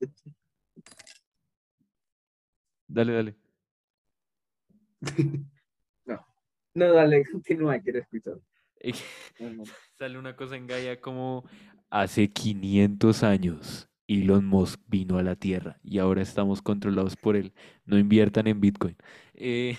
Dale, 2.86 3.12
dale. 3.12 3.36
no, 6.74 6.92
dale, 6.92 7.24
continúa, 7.30 7.80
quiero 7.80 7.98
escuchar. 7.98 8.38
Sale 9.98 10.18
una 10.18 10.36
cosa 10.36 10.56
en 10.56 10.66
Gaia 10.66 11.00
como 11.00 11.44
hace 11.90 12.30
500 12.30 13.22
años 13.22 13.88
Elon 14.06 14.44
Musk 14.44 14.80
vino 14.86 15.18
a 15.18 15.22
la 15.22 15.36
Tierra 15.36 15.78
y 15.82 15.98
ahora 15.98 16.22
estamos 16.22 16.62
controlados 16.62 17.16
por 17.16 17.36
él. 17.36 17.52
No 17.84 17.98
inviertan 17.98 18.46
en 18.48 18.60
Bitcoin. 18.60 18.96
Eh, 19.34 19.76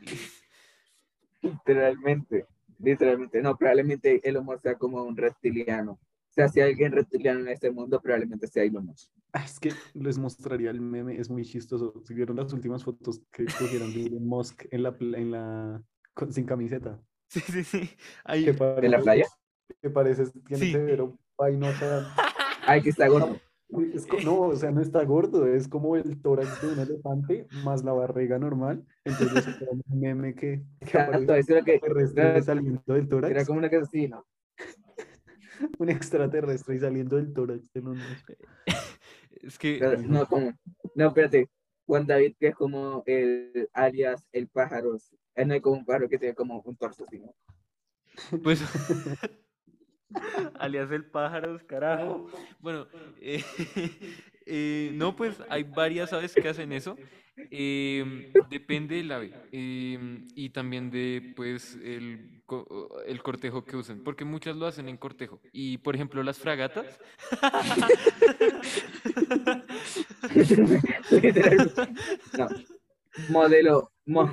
Literalmente, 1.42 2.46
literalmente. 2.78 3.40
No, 3.42 3.56
probablemente 3.56 4.20
Elon 4.28 4.44
Musk 4.44 4.62
sea 4.62 4.74
como 4.76 5.02
un 5.02 5.16
reptiliano. 5.16 5.92
O 5.92 6.30
sea, 6.30 6.48
si 6.48 6.60
hay 6.60 6.70
alguien 6.70 6.92
reptiliano 6.92 7.40
en 7.40 7.48
este 7.48 7.70
mundo, 7.70 8.00
probablemente 8.00 8.46
sea 8.46 8.64
Elon 8.64 8.86
Musk. 8.86 9.10
Ah, 9.32 9.44
Es 9.44 9.58
que 9.60 9.72
les 9.94 10.18
mostraría 10.18 10.70
el 10.70 10.80
meme, 10.80 11.16
es 11.18 11.30
muy 11.30 11.44
chistoso. 11.44 12.02
Si 12.04 12.14
vieron 12.14 12.36
las 12.36 12.52
últimas 12.52 12.82
fotos 12.84 13.20
que 13.30 13.44
cogieron 13.44 13.92
de 13.92 14.06
Elon 14.06 14.26
Musk 14.26 14.64
en 14.70 14.82
la, 14.82 14.96
en 15.00 15.30
la 15.30 15.82
con- 16.14 16.32
sin 16.32 16.44
camiseta, 16.44 17.00
sí, 17.28 17.40
sí, 17.40 17.64
sí. 17.64 17.90
Ahí- 18.24 18.46
¿En 18.48 18.52
la 18.52 18.58
parece, 18.58 19.02
playa? 19.02 19.26
que 19.82 19.90
parece 19.90 20.26
tiene 20.46 20.64
Sí. 20.66 20.72
severo 20.72 21.18
vainota. 21.36 22.14
Ay, 22.66 22.82
que 22.82 22.90
está 22.90 23.06
gordo. 23.08 23.38
Es 23.94 24.06
no, 24.24 24.40
o 24.40 24.56
sea, 24.56 24.70
no 24.70 24.80
está 24.80 25.04
gordo, 25.04 25.46
es 25.46 25.68
como 25.68 25.94
el 25.94 26.20
tórax 26.22 26.62
de 26.62 26.68
un 26.68 26.78
elefante 26.80 27.46
más 27.64 27.84
la 27.84 27.92
barriga 27.92 28.38
normal. 28.38 28.82
Entonces 29.04 29.46
era 29.60 29.70
un 29.70 29.82
meme 30.00 30.34
que, 30.34 30.62
que 30.80 30.86
Exacto, 30.86 31.22
aparece 31.24 31.54
lo 31.54 31.64
que 31.64 31.74
extraterrestre 31.74 32.22
era- 32.30 32.42
saliendo 32.42 32.82
del 32.86 33.02
era 33.02 33.08
tórax, 33.08 33.46
como 33.46 33.58
una 33.58 33.68
cosa 33.68 33.82
así, 33.82 34.08
¿no? 34.08 34.26
un 35.78 35.88
extraterrestre 35.90 36.76
y 36.76 36.78
saliendo 36.78 37.16
del 37.16 37.32
tórax 37.32 37.72
de 37.72 37.80
Musk. 37.82 38.30
Es 39.42 39.56
que, 39.58 39.76
Pero 39.78 40.00
No, 40.02 40.26
como, 40.26 40.52
no, 40.96 41.08
espérate. 41.08 41.48
Juan 41.86 42.06
David, 42.06 42.34
que 42.40 42.48
es 42.48 42.54
como 42.56 43.02
el 43.06 43.68
alias 43.72 44.24
el 44.32 44.48
pájaro. 44.48 44.96
Él 45.38 45.46
no 45.46 45.54
hay 45.54 45.60
como 45.60 45.76
un 45.76 45.84
pájaro 45.84 46.08
que 46.08 46.18
tiene 46.18 46.34
como 46.34 46.60
un 46.60 46.76
torso 46.76 47.04
así, 47.06 47.20
¿no? 47.20 47.32
pues. 48.42 48.60
alias 50.58 50.90
el 50.90 51.04
pájaro, 51.04 51.60
carajo. 51.66 52.28
Bueno, 52.58 52.88
eh, 53.20 53.44
eh, 54.46 54.90
no, 54.94 55.14
pues 55.14 55.40
hay 55.48 55.62
varias 55.62 56.12
aves 56.12 56.34
que 56.34 56.48
hacen 56.48 56.72
eso. 56.72 56.96
Em, 57.52 58.32
depende 58.50 58.96
del 58.96 59.12
ave 59.12 59.32
em, 59.52 60.26
y 60.34 60.50
también 60.50 60.90
de 60.90 61.34
pues 61.36 61.78
el, 61.84 62.42
el 63.06 63.22
cortejo 63.22 63.64
que 63.64 63.76
usen, 63.76 64.02
porque 64.02 64.24
muchas 64.24 64.56
lo 64.56 64.66
hacen 64.66 64.88
en 64.88 64.96
cortejo. 64.96 65.40
Y 65.52 65.78
por 65.78 65.94
ejemplo, 65.94 66.20
las 66.24 66.40
fragatas. 66.40 66.98
No. 72.36 72.48
Modelo, 73.30 73.90
mo- 74.06 74.32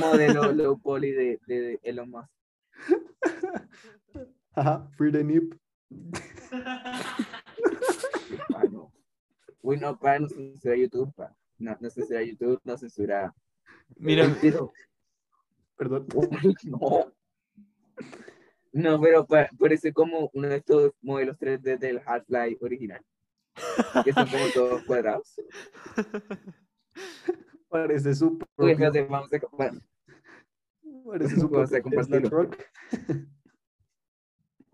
modelo 0.00 0.52
low 0.52 0.78
poly 0.78 1.12
de, 1.12 1.40
de, 1.46 1.60
de 1.60 1.80
Elon 1.82 2.10
Musk. 2.10 2.30
Ajá, 4.54 4.88
free 4.96 5.12
the 5.12 5.24
nip. 5.24 5.54
Ah, 8.54 8.64
no. 8.70 8.92
Uy, 9.62 9.78
no, 9.78 9.98
pa, 9.98 10.18
no 10.18 10.28
censura 10.28 10.76
YouTube, 10.76 11.12
pa. 11.14 11.34
No, 11.58 11.76
no 11.80 11.90
censura 11.90 12.22
YouTube, 12.22 12.60
no 12.64 12.76
censura. 12.76 13.34
Mira, 13.96 14.26
Pero- 14.40 14.72
Perdón. 15.76 16.06
Uy, 16.14 16.54
no. 16.64 17.12
No, 18.72 19.00
pero 19.00 19.26
pa- 19.26 19.48
parece 19.58 19.92
como 19.92 20.30
uno 20.34 20.48
de 20.48 20.56
estos 20.56 20.92
modelos 21.00 21.36
3D 21.38 21.78
del 21.78 22.00
Half-Life 22.04 22.58
original. 22.64 23.00
Que 24.04 24.12
son 24.12 24.28
como 24.28 24.44
todos 24.54 24.84
cuadrados. 24.84 25.34
Parece 27.68 28.14
su 28.14 28.28
Uy, 28.30 28.38
propio- 28.38 28.68
espérate, 28.72 29.02
vamos 29.10 29.32
a 29.32 29.40
comprar. 29.40 29.72
parece 31.04 31.36
su 31.36 31.48
vamos 31.48 31.72
a 31.72 31.82
compartirlo. 31.82 32.50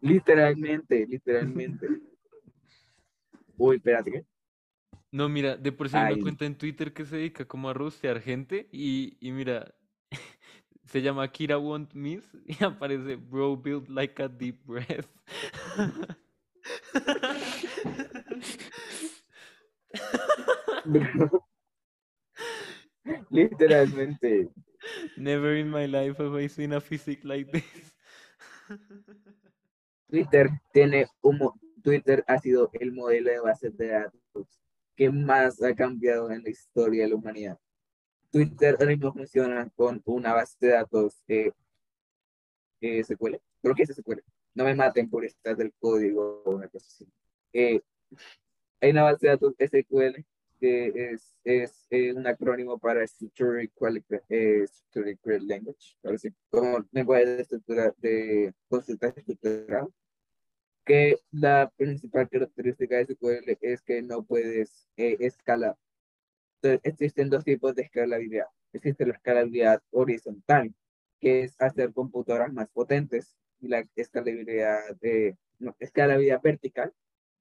Literalmente, 0.00 1.06
literalmente. 1.06 1.88
Uy, 3.56 3.76
espérate, 3.76 4.10
¿qué? 4.10 4.26
no, 5.10 5.28
mira, 5.28 5.56
de 5.56 5.70
por 5.70 5.88
sí 5.88 5.96
hay 5.96 6.06
Ay. 6.06 6.12
una 6.14 6.22
cuenta 6.22 6.44
en 6.44 6.58
Twitter 6.58 6.92
que 6.92 7.04
se 7.04 7.16
dedica 7.16 7.44
como 7.46 7.70
a 7.70 7.72
rostear 7.72 8.20
gente 8.20 8.68
y, 8.72 9.16
y 9.20 9.30
mira, 9.32 9.72
se 10.86 11.02
llama 11.02 11.30
Kira 11.30 11.56
Want 11.58 11.94
Miss 11.94 12.28
y 12.46 12.62
aparece 12.64 13.16
Bro 13.16 13.56
Built 13.58 13.88
Like 13.88 14.22
a 14.22 14.28
Deep 14.28 14.58
Breath. 14.64 15.08
Literalmente. 23.30 24.50
Never 25.16 25.56
in 25.56 25.70
my 25.70 25.86
life 25.86 26.18
have 26.18 26.34
I 26.34 26.48
seen 26.48 26.72
a 26.72 26.80
physique 26.80 27.24
like 27.24 27.50
this. 27.50 27.94
Twitter 30.08 30.50
tiene 30.72 31.06
un 31.22 31.38
Twitter 31.82 32.24
ha 32.26 32.38
sido 32.38 32.70
el 32.74 32.92
modelo 32.92 33.30
de 33.30 33.40
bases 33.40 33.76
de 33.76 33.88
datos 33.88 34.62
que 34.96 35.10
más 35.10 35.62
ha 35.62 35.74
cambiado 35.74 36.30
en 36.30 36.42
la 36.42 36.50
historia 36.50 37.02
de 37.02 37.10
la 37.10 37.16
humanidad. 37.16 37.58
Twitter 38.30 38.76
ahora 38.78 38.86
mismo 38.86 39.12
funciona 39.12 39.68
con 39.76 40.00
una 40.06 40.32
base 40.32 40.56
de 40.60 40.72
datos 40.72 41.22
eh, 41.28 41.52
eh, 42.80 43.04
SQL. 43.04 43.36
Creo 43.60 43.74
que 43.74 43.82
es 43.82 43.90
SQL. 43.90 44.20
No 44.54 44.64
me 44.64 44.74
maten 44.74 45.10
por 45.10 45.24
estar 45.24 45.56
del 45.56 45.72
código 45.78 46.42
o 46.44 46.52
una 46.52 46.68
cosa 46.68 46.86
así. 46.86 47.06
Eh, 47.52 47.80
hay 48.80 48.90
una 48.90 49.02
base 49.02 49.26
de 49.26 49.32
datos 49.32 49.54
SQL 49.58 50.24
que 50.60 50.92
es, 51.12 51.36
es 51.44 51.86
eh, 51.90 52.12
un 52.12 52.26
acrónimo 52.26 52.78
para 52.78 53.06
Structured 53.06 53.70
eh, 54.28 54.66
Language, 55.40 55.96
así, 56.04 56.30
como 56.50 56.84
lenguaje 56.92 57.26
de 57.26 57.42
estructura 57.42 57.94
de 57.98 58.52
consulta 58.68 59.08
estructurada, 59.08 59.88
que 60.84 61.16
la 61.30 61.70
principal 61.76 62.28
característica 62.28 62.96
de 62.96 63.06
SQL 63.06 63.58
es 63.60 63.82
que 63.82 64.02
no 64.02 64.22
puedes 64.24 64.88
eh, 64.96 65.16
escalar. 65.20 65.76
Entonces, 66.62 66.80
existen 66.84 67.30
dos 67.30 67.44
tipos 67.44 67.74
de 67.74 67.82
escalabilidad. 67.82 68.46
Existe 68.72 69.06
la 69.06 69.14
escalabilidad 69.14 69.82
horizontal, 69.90 70.74
que 71.20 71.42
es 71.44 71.56
hacer 71.60 71.92
computadoras 71.92 72.52
más 72.52 72.68
potentes, 72.70 73.36
y 73.60 73.68
la 73.68 73.86
escalabilidad, 73.96 74.80
de, 75.00 75.36
no, 75.58 75.74
escalabilidad 75.78 76.42
vertical, 76.42 76.92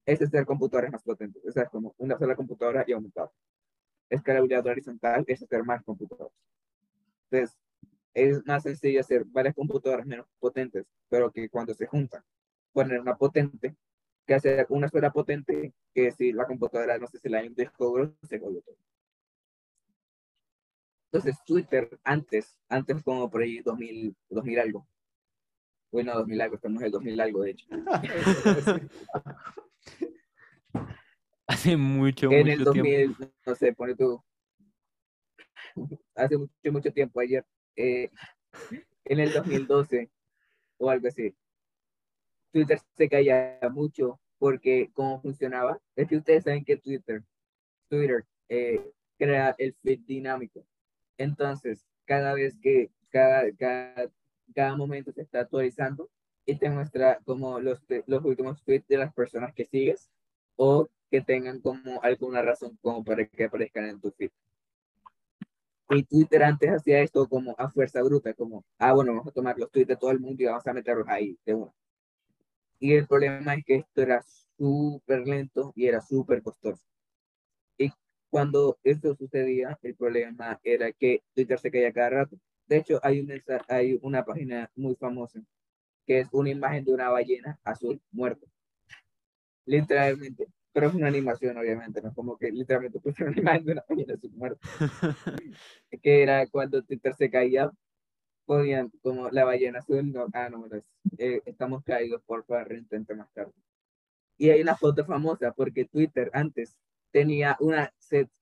es 0.06 0.22
hacer 0.22 0.46
computadoras 0.46 0.92
más 0.92 1.04
potentes. 1.04 1.44
O 1.46 1.52
sea, 1.52 1.64
es 1.64 1.70
como 1.70 1.94
una 1.98 2.18
sola 2.18 2.36
computadora 2.36 2.84
y 2.88 2.94
aumentar. 2.94 3.30
Escalabilidad 4.10 4.66
horizontal 4.68 5.24
es 5.28 5.44
hacer 5.44 5.64
más 5.64 5.84
computadoras. 5.84 6.34
Entonces, 7.30 7.58
es 8.14 8.46
más 8.46 8.64
sencillo 8.64 9.00
hacer 9.02 9.26
varias 9.26 9.56
computadoras 9.56 10.06
menos 10.06 10.28
potentes, 10.40 10.86
pero 11.10 11.32
que 11.32 11.50
cuando 11.50 11.74
se 11.74 11.88
juntan, 11.88 12.24
poner 12.72 13.00
una 13.00 13.16
potente, 13.18 13.76
que 14.26 14.36
hacer 14.36 14.66
una 14.70 14.88
sola 14.90 15.12
potente, 15.12 15.74
que 15.94 16.12
si 16.12 16.32
la 16.32 16.46
computadora, 16.46 16.98
no 16.98 17.08
sé 17.08 17.20
si 17.20 17.30
la 17.30 17.40
hay 17.40 17.48
un 17.48 17.56
disco 17.56 18.14
se 18.24 18.40
jodió 18.40 18.62
todo. 18.62 18.78
Entonces, 21.12 21.38
Twitter 21.46 22.00
antes, 22.04 22.58
antes 22.70 23.04
como 23.04 23.30
por 23.30 23.42
ahí 23.42 23.60
2000, 23.62 24.16
2000 24.30 24.60
algo. 24.60 24.88
Bueno, 25.92 26.14
2000 26.16 26.42
algo, 26.42 26.56
estamos 26.56 26.82
en 26.82 26.86
el 26.88 26.92
2000 26.92 27.22
algo, 27.22 27.42
de 27.44 27.52
hecho. 27.52 27.68
Hace 31.48 31.78
mucho, 31.78 32.32
en 32.32 32.40
mucho 32.40 32.52
el 32.54 32.64
2000, 32.64 32.84
tiempo. 32.84 33.36
no 33.46 33.56
sé, 33.56 33.74
pone 33.74 33.96
tú. 33.96 34.24
Hace 36.16 36.38
mucho, 36.38 36.72
mucho 36.72 36.92
tiempo, 36.92 37.20
ayer. 37.20 37.46
Eh, 37.76 38.10
en 39.06 39.20
el 39.20 39.34
2012 39.34 40.10
o 40.78 40.90
algo 40.90 41.08
así. 41.08 41.36
Twitter 42.52 42.80
se 42.96 43.10
caía 43.10 43.60
mucho 43.72 44.20
porque 44.38 44.90
cómo 44.94 45.22
funcionaba. 45.22 45.80
Es 45.96 46.08
que 46.08 46.18
ustedes 46.18 46.44
saben 46.44 46.64
que 46.64 46.78
Twitter, 46.78 47.24
Twitter 47.90 48.26
eh, 48.50 48.92
crea 49.18 49.56
el 49.58 49.74
feed 49.82 50.02
dinámico. 50.06 50.66
Entonces, 51.18 51.86
cada 52.06 52.34
vez 52.34 52.56
que 52.62 52.92
cada, 53.10 53.52
cada, 53.54 54.12
cada 54.54 54.76
momento 54.76 55.12
se 55.12 55.22
está 55.22 55.42
actualizando 55.42 56.10
y 56.46 56.56
te 56.56 56.70
muestra 56.70 57.20
como 57.26 57.60
los, 57.60 57.80
los 58.08 58.26
últimos 58.26 58.62
tweets 58.64 58.88
de 58.88 58.98
las 58.98 59.14
personas 59.14 59.54
que 59.54 59.66
sigues 59.66 60.10
o 60.56 60.88
que 61.10 61.22
tengan 61.22 61.60
como 61.62 62.02
alguna 62.02 62.42
razón 62.42 62.78
como 62.82 63.04
para 63.04 63.26
que 63.26 63.46
aparezcan 63.46 63.86
en 63.86 64.02
tu 64.02 64.12
feed. 64.12 64.32
Y 65.90 66.04
Twitter 66.04 66.44
antes 66.44 66.70
hacía 66.72 67.02
esto 67.02 67.28
como 67.28 67.56
a 67.58 67.70
fuerza 67.70 68.02
bruta, 68.02 68.34
como, 68.34 68.66
ah, 68.80 68.94
bueno, 68.94 69.12
vamos 69.12 69.28
a 69.28 69.32
tomar 69.32 69.58
los 69.60 69.70
tweets 69.70 69.90
de 69.90 69.98
todo 69.98 70.12
el 70.12 70.20
mundo 70.20 70.42
y 70.42 70.46
vamos 70.48 70.66
a 70.66 70.74
meterlos 70.74 71.08
ahí 71.08 71.38
de 71.46 71.54
uno. 71.54 71.74
Y 72.80 72.94
el 72.94 73.08
problema 73.08 73.54
es 73.54 73.64
que 73.66 73.76
esto 73.76 74.02
era 74.02 74.24
súper 74.58 75.28
lento 75.28 75.72
y 75.76 75.88
era 75.88 76.02
súper 76.02 76.42
costoso. 76.42 76.84
Y 77.78 77.92
cuando 78.30 78.78
esto 78.84 79.16
sucedía, 79.16 79.78
el 79.84 79.96
problema 79.96 80.60
era 80.64 80.92
que 80.92 81.22
Twitter 81.34 81.60
se 81.60 81.72
caía 81.72 81.94
cada 81.94 82.10
rato. 82.10 82.38
De 82.66 82.78
hecho, 82.78 83.00
hay, 83.04 83.20
un, 83.20 83.32
hay 83.68 84.00
una 84.02 84.26
página 84.26 84.72
muy 84.76 84.96
famosa 84.96 85.42
que 86.06 86.20
es 86.20 86.28
una 86.32 86.50
imagen 86.50 86.86
de 86.86 86.94
una 86.94 87.10
ballena 87.10 87.60
azul 87.64 88.02
muerta. 88.12 88.46
Literalmente. 89.66 90.48
Pero 90.74 90.88
es 90.88 90.96
una 90.96 91.08
animación, 91.08 91.56
obviamente, 91.58 92.02
no 92.02 92.14
como 92.14 92.38
que 92.38 92.52
literalmente 92.52 93.00
puse 93.00 93.24
una 93.24 93.38
imagen 93.40 93.66
de 93.66 93.72
una 93.74 93.86
ballena 93.88 94.14
azul 94.16 94.32
muerta. 94.32 94.68
que 96.02 96.24
era 96.24 96.48
cuando 96.48 96.84
Twitter 96.84 97.14
se 97.16 97.30
caía, 97.30 97.72
ponían 98.46 98.92
como 99.02 99.30
la 99.30 99.46
ballena 99.46 99.80
azul, 99.80 100.12
no, 100.12 100.28
ah, 100.34 100.50
no, 100.50 100.68
eh, 101.18 101.42
estamos 101.46 101.84
caídos, 101.84 102.22
por 102.24 102.44
favor, 102.46 102.68
reintente 102.68 103.16
más 103.16 103.32
tarde. 103.34 103.54
Y 104.38 104.50
hay 104.50 104.62
una 104.62 104.76
foto 104.76 105.06
famosa 105.06 105.54
porque 105.54 105.86
Twitter 105.86 106.30
antes 106.34 106.78
tenía 107.12 107.56
una, 107.60 107.94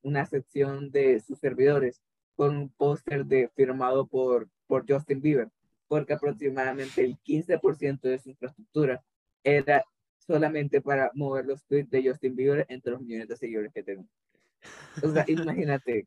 una 0.02 0.24
sección 0.24 0.90
de 0.90 1.20
sus 1.20 1.38
servidores 1.38 2.00
con 2.34 2.56
un 2.56 2.68
póster 2.70 3.26
firmado 3.54 4.06
por, 4.06 4.48
por 4.66 4.90
Justin 4.90 5.20
Bieber, 5.20 5.50
porque 5.92 6.14
aproximadamente 6.14 7.04
el 7.04 7.18
15% 7.18 8.00
de 8.00 8.18
su 8.18 8.30
infraestructura 8.30 9.04
era 9.44 9.84
solamente 10.16 10.80
para 10.80 11.10
mover 11.12 11.44
los 11.44 11.66
tweets 11.66 11.90
de 11.90 12.08
Justin 12.08 12.34
Bieber 12.34 12.64
entre 12.70 12.92
los 12.92 13.02
millones 13.02 13.28
de 13.28 13.36
seguidores 13.36 13.74
que 13.74 13.82
tenía. 13.82 14.08
O 15.02 15.10
sea, 15.10 15.26
imagínate 15.28 16.06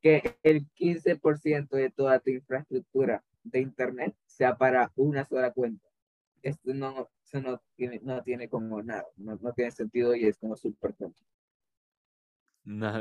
que 0.00 0.38
el 0.42 0.66
15% 0.72 1.68
de 1.68 1.90
toda 1.90 2.18
tu 2.20 2.30
infraestructura 2.30 3.22
de 3.42 3.60
Internet 3.60 4.16
sea 4.24 4.56
para 4.56 4.90
una 4.96 5.26
sola 5.26 5.52
cuenta. 5.52 5.86
Esto 6.40 6.72
no, 6.72 7.10
eso 7.22 7.38
no, 7.42 7.60
tiene, 7.74 8.00
no 8.02 8.22
tiene 8.22 8.48
como 8.48 8.82
nada, 8.82 9.04
no, 9.18 9.36
no 9.36 9.52
tiene 9.52 9.70
sentido 9.70 10.16
y 10.16 10.24
es 10.24 10.38
como 10.38 10.56
súper 10.56 10.94
tonto. 10.94 11.22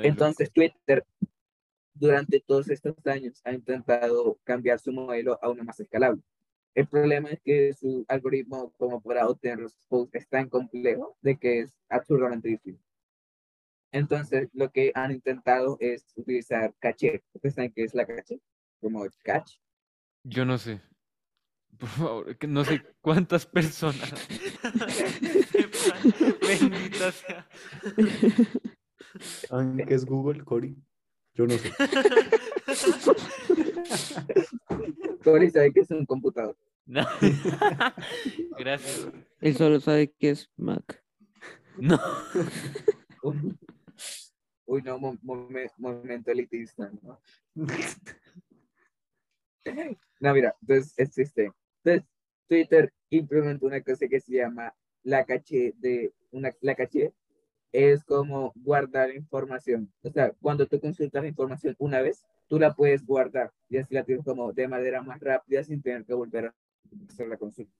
Entonces 0.03 0.51
Twitter 0.51 1.05
durante 1.95 2.39
todos 2.41 2.69
estos 2.69 2.95
años 3.07 3.41
ha 3.43 3.53
intentado 3.53 4.37
cambiar 4.43 4.79
su 4.79 4.91
modelo 4.91 5.39
a 5.41 5.49
uno 5.49 5.63
más 5.63 5.79
escalable. 5.79 6.21
El 6.75 6.87
problema 6.87 7.29
es 7.29 7.39
que 7.41 7.73
su 7.73 8.05
algoritmo 8.07 8.73
como 8.77 9.01
para 9.01 9.27
obtener 9.27 9.59
los 9.59 9.73
posts 9.87 10.15
es 10.15 10.27
tan 10.27 10.49
complejo 10.49 11.17
de 11.21 11.37
que 11.37 11.61
es 11.61 11.73
absurdamente 11.89 12.49
difícil. 12.49 12.81
Entonces, 13.93 14.49
lo 14.51 14.69
que 14.71 14.91
han 14.93 15.11
intentado 15.11 15.77
es 15.79 16.05
utilizar 16.15 16.75
caché. 16.79 17.23
¿Ustedes 17.33 17.55
saben 17.55 17.71
qué 17.73 17.85
es 17.85 17.95
la 17.95 18.05
caché? 18.05 18.41
Como 18.81 19.05
catch. 19.23 19.53
Yo 20.23 20.43
no 20.43 20.57
sé. 20.57 20.81
Por 21.77 21.89
favor, 21.89 22.37
que 22.37 22.47
no 22.47 22.65
sé 22.65 22.81
cuántas 22.99 23.45
personas. 23.45 24.13
Bendita 26.41 27.11
sea. 27.13 27.47
¿Saben 29.47 29.77
qué 29.77 29.93
es 29.93 30.05
Google, 30.05 30.43
Cory? 30.43 30.75
Yo 31.35 31.45
no 31.45 31.57
sé. 31.57 31.71
Cory 35.23 35.49
sabe 35.49 35.73
que 35.73 35.81
es 35.81 35.91
un 35.91 36.05
computador. 36.05 36.55
No. 36.85 37.05
Gracias. 38.57 39.09
Él 39.41 39.55
solo 39.55 39.79
sabe 39.79 40.11
que 40.11 40.29
es 40.29 40.51
Mac. 40.55 41.03
No. 41.77 41.99
Uy, 44.65 44.81
no, 44.81 44.97
momento 45.77 46.31
elitista, 46.31 46.91
¿no? 47.01 47.19
No, 50.19 50.33
mira, 50.33 50.55
entonces 50.61 50.93
existe. 50.97 51.51
Entonces, 51.83 52.09
Twitter 52.47 52.93
implementó 53.09 53.65
una 53.65 53.81
cosa 53.81 54.07
que 54.07 54.19
se 54.19 54.33
llama 54.33 54.73
la 55.03 55.25
caché 55.25 55.73
de 55.77 56.13
una 56.31 56.51
la 56.61 56.75
caché 56.75 57.13
es 57.75 58.05
como 58.05 58.53
guardar 58.55 59.13
información. 59.13 59.91
O 60.01 60.09
sea, 60.09 60.31
cuando 60.41 60.65
tú 60.65 60.79
consultas 60.79 61.21
la 61.21 61.27
información 61.27 61.75
una 61.77 62.01
vez, 62.01 62.25
tú 62.47 62.57
la 62.57 62.73
puedes 62.73 63.05
guardar 63.05 63.51
y 63.69 63.77
así 63.77 63.93
la 63.93 64.05
tienes 64.05 64.23
como 64.23 64.53
de 64.53 64.67
manera 64.67 65.01
más 65.01 65.19
rápida 65.19 65.61
sin 65.61 65.81
tener 65.81 66.05
que 66.05 66.13
volver 66.13 66.45
a 66.45 66.55
hacer 67.09 67.27
la 67.27 67.37
consulta. 67.37 67.73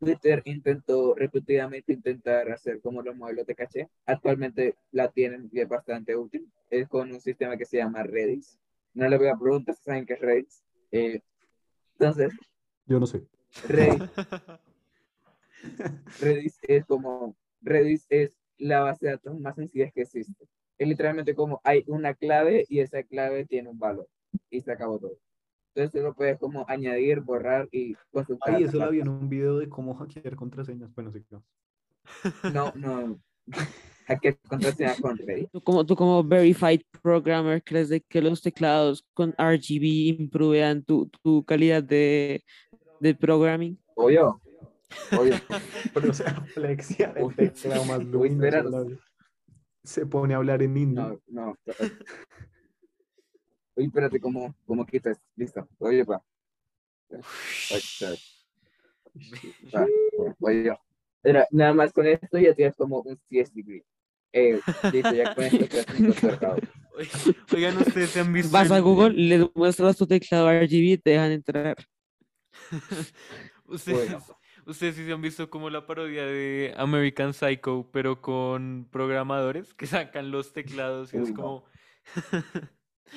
Twitter 0.00 0.42
intentó 0.46 1.14
repetidamente 1.14 1.92
intentar 1.92 2.50
hacer 2.50 2.80
como 2.80 3.02
los 3.02 3.16
modelos 3.16 3.46
de 3.46 3.54
caché. 3.54 3.88
Actualmente 4.04 4.74
la 4.90 5.12
tienen 5.12 5.48
y 5.52 5.60
es 5.60 5.68
bastante 5.68 6.16
útil. 6.16 6.50
Es 6.68 6.88
con 6.88 7.12
un 7.12 7.20
sistema 7.20 7.56
que 7.56 7.64
se 7.64 7.76
llama 7.76 8.02
Redis. 8.02 8.58
No 8.94 9.08
le 9.08 9.16
voy 9.16 9.28
a 9.28 9.36
preguntar 9.36 9.76
si 9.76 9.84
saben 9.84 10.06
qué 10.06 10.14
es 10.14 10.20
Redis. 10.20 10.64
Eh, 10.90 11.22
entonces. 11.92 12.32
Yo 12.86 12.98
no 12.98 13.06
sé. 13.06 13.22
Redis, 13.68 14.02
Redis 16.20 16.58
es 16.62 16.84
como. 16.84 17.36
Redis 17.62 18.06
es 18.10 18.36
la 18.58 18.80
base 18.80 19.06
de 19.06 19.12
datos 19.12 19.38
más 19.40 19.56
sencilla 19.56 19.90
que 19.90 20.02
existe. 20.02 20.46
Es 20.78 20.88
literalmente 20.88 21.34
como 21.34 21.60
hay 21.64 21.84
una 21.86 22.14
clave 22.14 22.64
y 22.68 22.80
esa 22.80 23.02
clave 23.02 23.46
tiene 23.46 23.68
un 23.68 23.78
valor. 23.78 24.08
Y 24.50 24.60
se 24.60 24.72
acabó 24.72 24.98
todo. 24.98 25.16
Entonces 25.74 26.00
tú 26.00 26.06
lo 26.06 26.14
puedes 26.14 26.38
como 26.38 26.64
añadir, 26.68 27.20
borrar 27.20 27.68
y 27.72 27.94
consultar. 28.12 28.54
Ay, 28.54 28.64
eso 28.64 28.78
lo 28.78 28.90
vi 28.90 29.00
en 29.00 29.08
un 29.08 29.28
video 29.28 29.58
de 29.58 29.68
cómo 29.68 29.94
hackear 29.94 30.36
contraseñas. 30.36 30.94
Bueno, 30.94 31.12
sí, 31.12 31.24
no. 31.30 31.44
No, 32.52 32.72
no. 32.76 33.20
Hackear 34.06 34.36
contraseñas 34.46 35.00
con 35.00 35.16
Redis. 35.16 35.50
¿Tú 35.50 35.60
como, 35.62 35.84
tú 35.84 35.96
como 35.96 36.22
verified 36.22 36.82
programmer 37.02 37.62
crees 37.64 37.88
de 37.88 38.02
que 38.02 38.20
los 38.20 38.42
teclados 38.42 39.02
con 39.14 39.32
RGB 39.32 40.20
improvean 40.20 40.84
tu, 40.84 41.10
tu 41.22 41.42
calidad 41.44 41.82
de, 41.82 42.44
de 43.00 43.14
programming? 43.14 43.78
Obvio. 43.94 44.40
Obvio. 45.12 45.36
Pero 45.92 46.10
o 46.10 46.14
sea, 46.14 46.34
Flexia, 46.54 47.12
el 47.16 47.34
teclado 47.34 47.84
más 47.84 48.04
luminoso. 48.04 48.88
Se 49.82 50.06
pone 50.06 50.34
a 50.34 50.38
hablar 50.38 50.62
en 50.62 50.76
indio. 50.76 51.20
No, 51.26 51.56
no. 51.56 51.58
Oye, 53.76 53.86
espérate, 53.86 54.20
¿cómo, 54.20 54.54
cómo 54.66 54.86
quitas? 54.86 55.20
Listo. 55.36 55.68
Oye, 55.78 56.04
pa. 56.04 56.22
Oye, 60.40 60.76
Era, 61.22 61.46
nada 61.50 61.74
más 61.74 61.92
con 61.92 62.06
esto 62.06 62.38
ya 62.38 62.54
tienes 62.54 62.76
como 62.76 63.00
un 63.00 63.16
CS 63.16 63.52
degree. 63.54 63.84
Eh, 64.32 64.60
listo, 64.92 65.12
ya 65.12 65.34
con 65.34 65.44
esto 65.44 66.12
cerrado. 66.14 66.56
Oigan, 67.52 67.76
ustedes 67.78 68.10
se 68.10 68.20
han 68.20 68.32
visto. 68.32 68.52
Vas 68.52 68.70
a 68.70 68.78
Google, 68.78 69.10
le 69.14 69.50
muestras 69.54 69.96
tu 69.96 70.06
teclado 70.06 70.50
RGB 70.50 70.92
y 70.92 70.98
te 70.98 71.10
dejan 71.10 71.32
entrar. 71.32 71.76
Ustedes, 73.66 74.10
Bueno. 74.10 74.24
Ustedes 74.66 74.96
sí 74.96 75.04
se 75.04 75.12
han 75.12 75.20
visto 75.22 75.48
como 75.50 75.70
la 75.70 75.86
parodia 75.86 76.26
de 76.26 76.74
American 76.76 77.32
Psycho, 77.34 77.88
pero 77.92 78.20
con 78.20 78.88
programadores 78.90 79.74
que 79.74 79.86
sacan 79.86 80.30
los 80.30 80.52
teclados 80.52 81.12
y 81.14 81.18
es 81.18 81.28
Uy, 81.30 81.34
como 81.34 81.64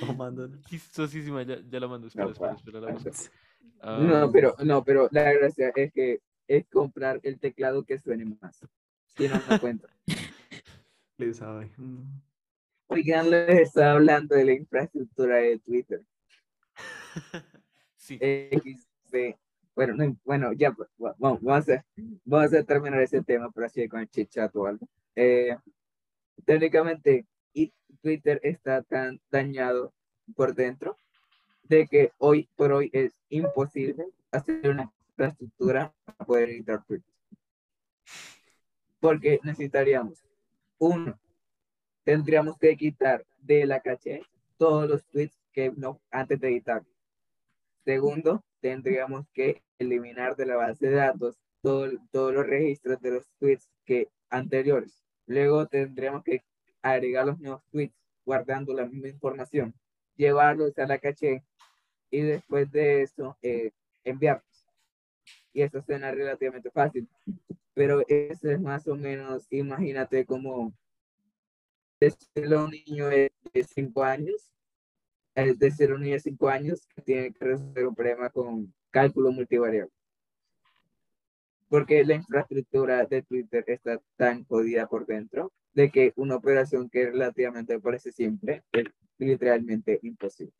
No, 0.02 0.14
mandan. 0.14 0.62
chistosísima. 0.70 1.44
Ya, 1.44 1.60
ya 1.68 1.80
la 1.80 1.88
mando, 1.88 2.08
espera, 2.08 2.26
No, 2.28 2.32
espera, 2.32 2.80
la 2.80 2.92
busco. 2.94 3.10
No, 3.10 4.16
Ah, 4.16 4.30
pero, 4.34 4.56
no, 4.64 4.84
pero 4.84 5.08
la 5.12 5.32
gracia 5.34 5.72
es 5.76 5.94
que 5.94 6.20
es 6.48 6.66
comprar 6.68 7.20
el 7.24 7.40
teclado 7.40 7.86
que 7.86 8.00
suene 8.00 8.26
más. 8.26 8.66
Si 9.06 9.28
no, 9.28 9.36
no 9.50 9.60
cuenta. 9.60 9.88
Le 11.18 11.34
sabe. 11.34 11.72
Mm. 11.78 12.22
Oigan, 12.90 13.30
les 13.30 13.50
estaba 13.62 13.92
hablando 13.94 14.36
de 14.36 14.46
la 14.46 14.54
infraestructura 14.54 15.38
de 15.38 15.60
Twitter. 15.60 16.02
sí. 17.96 18.18
XD. 18.18 19.36
Bueno, 19.78 19.94
no, 19.94 20.18
bueno, 20.26 20.54
ya, 20.54 20.72
va- 20.72 21.16
vamos, 21.20 21.70
a, 21.70 21.86
vamos 22.26 22.52
a 22.52 22.64
terminar 22.64 23.00
ese 23.00 23.22
tema, 23.22 23.52
pero 23.52 23.68
así 23.68 23.88
con 23.88 24.00
el 24.00 24.10
chit 24.10 24.28
chat 24.28 24.56
o 24.56 24.66
algo. 24.66 24.88
Eh, 25.16 25.56
técnicamente, 26.46 27.28
Twitter 28.02 28.40
está 28.42 28.82
tan 28.82 29.22
dañado 29.30 29.94
por 30.36 30.56
dentro 30.56 30.98
de 31.62 31.86
que 31.86 32.12
hoy 32.18 32.50
por 32.56 32.72
hoy 32.72 32.90
es 32.92 33.14
imposible 33.30 34.08
hacer 34.32 34.68
una 34.68 34.92
infraestructura 35.10 35.94
para 36.06 36.18
poder 36.26 36.50
editar 36.50 36.84
tweets. 36.84 37.14
Porque 39.00 39.40
necesitaríamos, 39.44 40.24
uno, 40.80 41.20
tendríamos 42.04 42.58
que 42.58 42.76
quitar 42.76 43.24
de 43.38 43.68
la 43.68 43.80
caché 43.80 44.24
todos 44.58 44.90
los 44.90 45.06
tweets 45.06 45.38
que 45.52 45.72
no 45.72 46.02
antes 46.10 46.40
de 46.40 46.48
editar. 46.48 46.84
Segundo, 47.88 48.44
tendríamos 48.60 49.26
que 49.32 49.64
eliminar 49.80 50.36
de 50.36 50.46
la 50.46 50.58
base 50.58 50.90
de 50.90 50.96
datos 50.96 51.40
todo- 51.62 51.90
todos 52.12 52.34
los 52.34 52.46
registros 52.46 53.00
de 53.00 53.12
los 53.12 53.26
tweets 53.40 53.70
que 53.86 54.10
anteriores. 54.30 55.02
Luego 55.26 55.66
tendríamos 55.68 56.22
que 56.22 56.44
agregar 56.82 57.26
los 57.26 57.40
nuevos 57.40 57.64
tweets 57.72 57.96
guardando 58.26 58.74
la 58.74 58.86
misma 58.86 59.08
información, 59.08 59.74
llevarlos 60.18 60.78
a 60.78 60.86
la 60.86 60.98
caché 61.00 61.46
y 62.12 62.20
después 62.24 62.70
de 62.74 63.04
eso 63.04 63.38
eh, 63.42 63.72
enviarlos. 64.04 64.68
Y 65.54 65.62
eso 65.62 65.82
suena 65.82 66.12
relativamente 66.12 66.70
fácil, 66.72 67.08
pero 67.74 68.04
eso 68.10 68.52
es 68.52 68.60
más 68.60 68.86
o 68.90 68.98
menos, 68.98 69.48
imagínate 69.50 70.26
como 70.26 70.74
decirle 72.02 72.58
a 72.58 72.66
un 72.66 72.72
niño 72.72 73.08
de 73.08 73.32
5 73.66 74.04
años 74.04 74.52
es 75.38 75.60
decir, 75.60 75.94
un 75.94 76.02
niño 76.02 76.14
de 76.16 76.20
5 76.20 76.50
años 76.50 76.88
que 76.96 77.02
tiene 77.04 77.32
que 77.32 77.46
resolver 77.46 77.86
un 77.88 77.96
problema 77.96 78.30
con 78.30 78.74
cálculo 78.90 79.32
multivariable. 79.32 79.92
Porque 81.70 82.04
la 82.04 82.16
infraestructura 82.16 83.06
de 83.06 83.22
Twitter 83.22 83.64
está 83.68 84.02
tan 84.16 84.46
jodida 84.46 84.88
por 84.88 85.06
dentro 85.06 85.52
de 85.74 85.92
que 85.92 86.12
una 86.16 86.36
operación 86.38 86.90
que 86.90 87.06
relativamente 87.12 87.80
parece 87.80 88.12
simple 88.12 88.64
es 88.72 88.86
literalmente 89.20 90.00
imposible. 90.02 90.54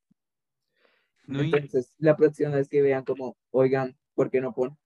No, 1.26 1.42
y- 1.44 1.46
Entonces, 1.48 1.94
la 1.98 2.16
próxima 2.16 2.52
vez 2.52 2.70
que 2.70 2.82
vean 2.82 3.04
como, 3.04 3.36
oigan, 3.52 3.98
¿por 4.14 4.30
qué 4.30 4.42
no 4.42 4.54
ponen? 4.54 4.78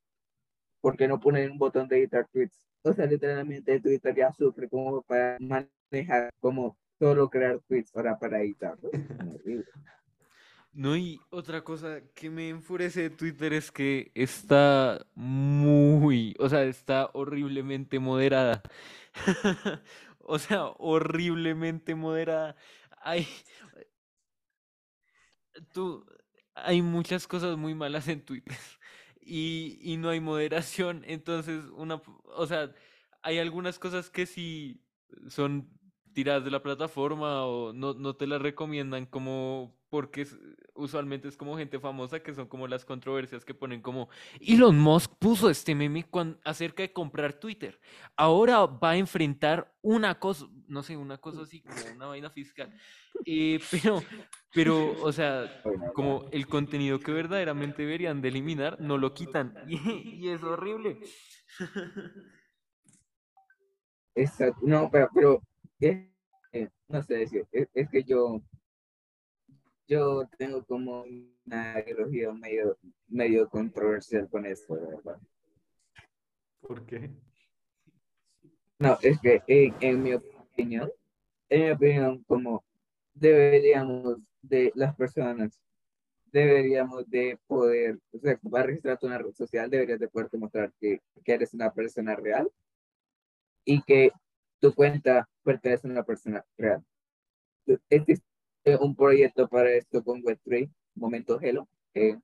¿Por 0.80 0.96
qué 0.96 1.08
no 1.08 1.20
ponen 1.20 1.52
un 1.52 1.58
botón 1.58 1.88
de 1.88 1.98
editar 2.00 2.28
tweets? 2.32 2.66
O 2.84 2.94
sea, 2.94 3.06
literalmente 3.08 3.80
Twitter 3.80 4.16
ya 4.16 4.32
sufre 4.32 4.70
como 4.70 5.02
para 5.04 5.38
manejar, 5.40 6.30
como 6.40 6.78
solo 7.02 7.30
crear 7.30 7.60
tweets 7.68 7.92
para. 7.92 8.18
Horrible. 8.22 9.66
No, 10.74 10.96
y 10.96 11.20
otra 11.32 11.66
cosa 11.66 12.00
que 12.16 12.30
me 12.30 12.48
enfurece 12.48 13.02
de 13.02 13.10
Twitter 13.10 13.52
es 13.52 13.74
que 13.74 14.10
está 14.16 15.06
muy, 15.16 16.34
o 16.40 16.48
sea, 16.48 16.64
está 16.64 17.10
horriblemente 17.14 18.00
moderada. 18.00 18.62
O 20.24 20.40
sea, 20.40 20.68
horriblemente 20.78 21.94
moderada. 21.94 22.56
Hay, 23.02 23.28
tú, 25.74 26.06
hay 26.56 26.82
muchas 26.82 27.28
cosas 27.28 27.58
muy 27.58 27.76
malas 27.76 28.08
en 28.08 28.24
Twitter 28.24 28.56
y, 29.20 29.78
y 29.82 29.98
no 29.98 30.10
hay 30.10 30.22
moderación. 30.22 31.04
Entonces, 31.06 31.66
una, 31.76 32.02
o 32.24 32.48
sea, 32.48 32.74
hay 33.24 33.40
algunas 33.40 33.78
cosas 33.80 34.10
que 34.10 34.26
sí 34.26 34.82
son 35.28 35.70
tiradas 36.14 36.44
de 36.44 36.52
la 36.52 36.62
plataforma 36.62 37.46
o 37.46 37.74
no, 37.74 37.94
no 37.94 38.16
te 38.16 38.28
las 38.28 38.42
recomiendan 38.42 39.06
como 39.06 39.76
porque 39.92 40.26
usualmente 40.74 41.28
es 41.28 41.36
como 41.36 41.58
gente 41.58 41.78
famosa 41.78 42.22
que 42.22 42.34
son 42.34 42.48
como 42.48 42.66
las 42.66 42.86
controversias 42.86 43.44
que 43.44 43.54
ponen 43.54 43.82
como 43.82 44.10
Elon 44.40 44.80
Musk 44.80 45.12
puso 45.20 45.50
este 45.50 45.76
meme 45.76 46.06
acerca 46.46 46.82
de 46.82 46.94
comprar 46.94 47.34
Twitter. 47.34 47.78
Ahora 48.16 48.66
va 48.66 48.92
a 48.92 48.98
enfrentar 48.98 49.76
una 49.82 50.18
cosa, 50.18 50.48
no 50.68 50.82
sé, 50.82 50.96
una 50.96 51.18
cosa 51.18 51.42
así 51.42 51.62
como 51.62 51.76
una 51.94 52.06
vaina 52.06 52.30
fiscal. 52.30 52.74
Eh, 53.26 53.60
pero, 53.70 54.02
pero, 54.54 55.04
o 55.04 55.12
sea, 55.12 55.62
como 55.94 56.30
el 56.32 56.48
contenido 56.48 56.98
que 57.00 57.12
verdaderamente 57.12 57.82
deberían 57.82 58.22
de 58.22 58.30
eliminar, 58.30 58.80
no 58.80 58.98
lo 58.98 59.14
quitan. 59.14 59.54
Y, 59.68 60.26
y 60.26 60.30
es 60.30 60.42
horrible. 60.42 61.02
Exacto, 64.16 64.60
no, 64.64 64.90
pero, 64.90 65.10
pero 65.14 65.42
eh, 65.82 66.70
no 66.88 67.02
sé 67.02 67.16
decir, 67.16 67.48
es, 67.52 67.68
es 67.74 67.90
que 67.90 68.04
yo, 68.04 68.42
yo 69.88 70.28
tengo 70.38 70.64
como 70.64 71.04
una 71.46 71.80
ideología 71.80 72.32
medio, 72.32 72.78
medio 73.08 73.50
controversial 73.50 74.30
con 74.30 74.46
esto, 74.46 74.76
verdad. 74.76 75.20
¿Por 76.62 76.86
qué? 76.86 77.10
No, 78.80 78.98
es 79.02 79.20
que 79.20 79.42
en, 79.48 79.76
en 79.82 80.04
mi 80.04 80.14
opinión, 80.14 80.92
en 81.50 81.66
mi 81.66 81.72
opinión, 81.72 82.24
como 82.24 82.64
deberíamos 83.14 84.18
de 84.42 84.72
las 84.76 84.96
personas, 84.96 85.60
deberíamos 86.32 87.10
de 87.10 87.38
poder, 87.48 88.00
o 88.12 88.20
sea, 88.20 88.38
para 88.38 88.66
registrarte 88.66 89.06
una 89.06 89.18
red 89.18 89.34
social, 89.34 89.70
deberías 89.70 90.00
de 90.00 90.08
poder 90.08 90.30
demostrar 90.30 90.72
que, 90.80 91.02
que 91.24 91.34
eres 91.34 91.54
una 91.54 91.72
persona 91.74 92.16
real 92.16 92.50
y 93.66 93.82
que 93.84 94.12
tu 94.62 94.74
cuenta 94.74 95.28
pertenece 95.44 95.88
a 95.88 95.92
una 95.92 96.04
persona 96.04 96.46
real. 96.58 96.84
Existe 97.90 98.24
un 98.80 98.96
proyecto 98.96 99.50
para 99.50 99.72
esto 99.72 100.04
con 100.04 100.22
Web3, 100.22 100.70
Momento 100.96 101.40
Hello. 101.42 101.68
eh, 101.96 102.18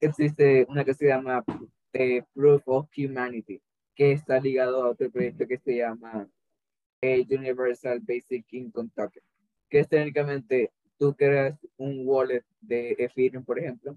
existe 0.00 0.66
una 0.68 0.84
que 0.84 0.94
se 0.94 1.06
llama 1.06 1.44
eh, 1.92 2.24
Proof 2.34 2.62
of 2.66 2.88
Humanity, 2.96 3.62
que 3.94 4.12
está 4.12 4.40
ligado 4.40 4.82
a 4.82 4.90
otro 4.90 5.10
proyecto 5.10 5.46
que 5.46 5.58
se 5.58 5.76
llama 5.76 6.28
eh, 7.00 7.24
Universal 7.30 8.00
Basic 8.00 8.44
Income 8.52 8.90
Token, 8.94 9.22
que 9.68 9.78
es 9.78 9.88
técnicamente 9.88 10.72
tú 10.98 11.14
creas 11.14 11.56
un 11.76 12.02
wallet 12.04 12.44
de 12.60 12.96
Ethereum, 12.98 13.44
por 13.44 13.60
ejemplo, 13.60 13.96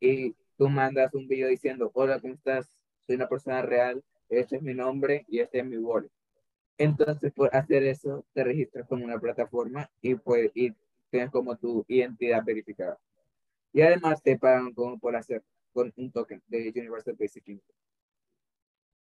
y 0.00 0.34
tú 0.56 0.68
mandas 0.68 1.14
un 1.14 1.28
video 1.28 1.48
diciendo, 1.48 1.90
hola, 1.94 2.20
¿cómo 2.20 2.34
estás? 2.34 2.68
Soy 3.06 3.14
una 3.14 3.28
persona 3.28 3.62
real, 3.62 4.02
este 4.28 4.56
es 4.56 4.62
mi 4.62 4.74
nombre 4.74 5.24
y 5.28 5.38
este 5.38 5.60
es 5.60 5.66
mi 5.66 5.76
wallet. 5.76 6.10
Entonces, 6.78 7.32
por 7.32 7.54
hacer 7.54 7.84
eso, 7.84 8.24
te 8.32 8.44
registras 8.44 8.86
con 8.88 9.02
una 9.02 9.18
plataforma 9.18 9.90
y, 10.00 10.14
pues, 10.14 10.50
y 10.54 10.72
tienes 11.10 11.30
como 11.30 11.56
tu 11.56 11.84
identidad 11.88 12.42
verificada. 12.44 12.98
Y 13.72 13.82
además 13.82 14.22
te 14.22 14.38
pagan 14.38 14.72
como 14.72 14.98
por 14.98 15.14
hacer 15.16 15.42
con 15.72 15.92
un 15.96 16.10
token 16.10 16.42
de 16.48 16.72
Universal 16.74 17.16
Basic 17.18 17.48
Income. 17.48 17.78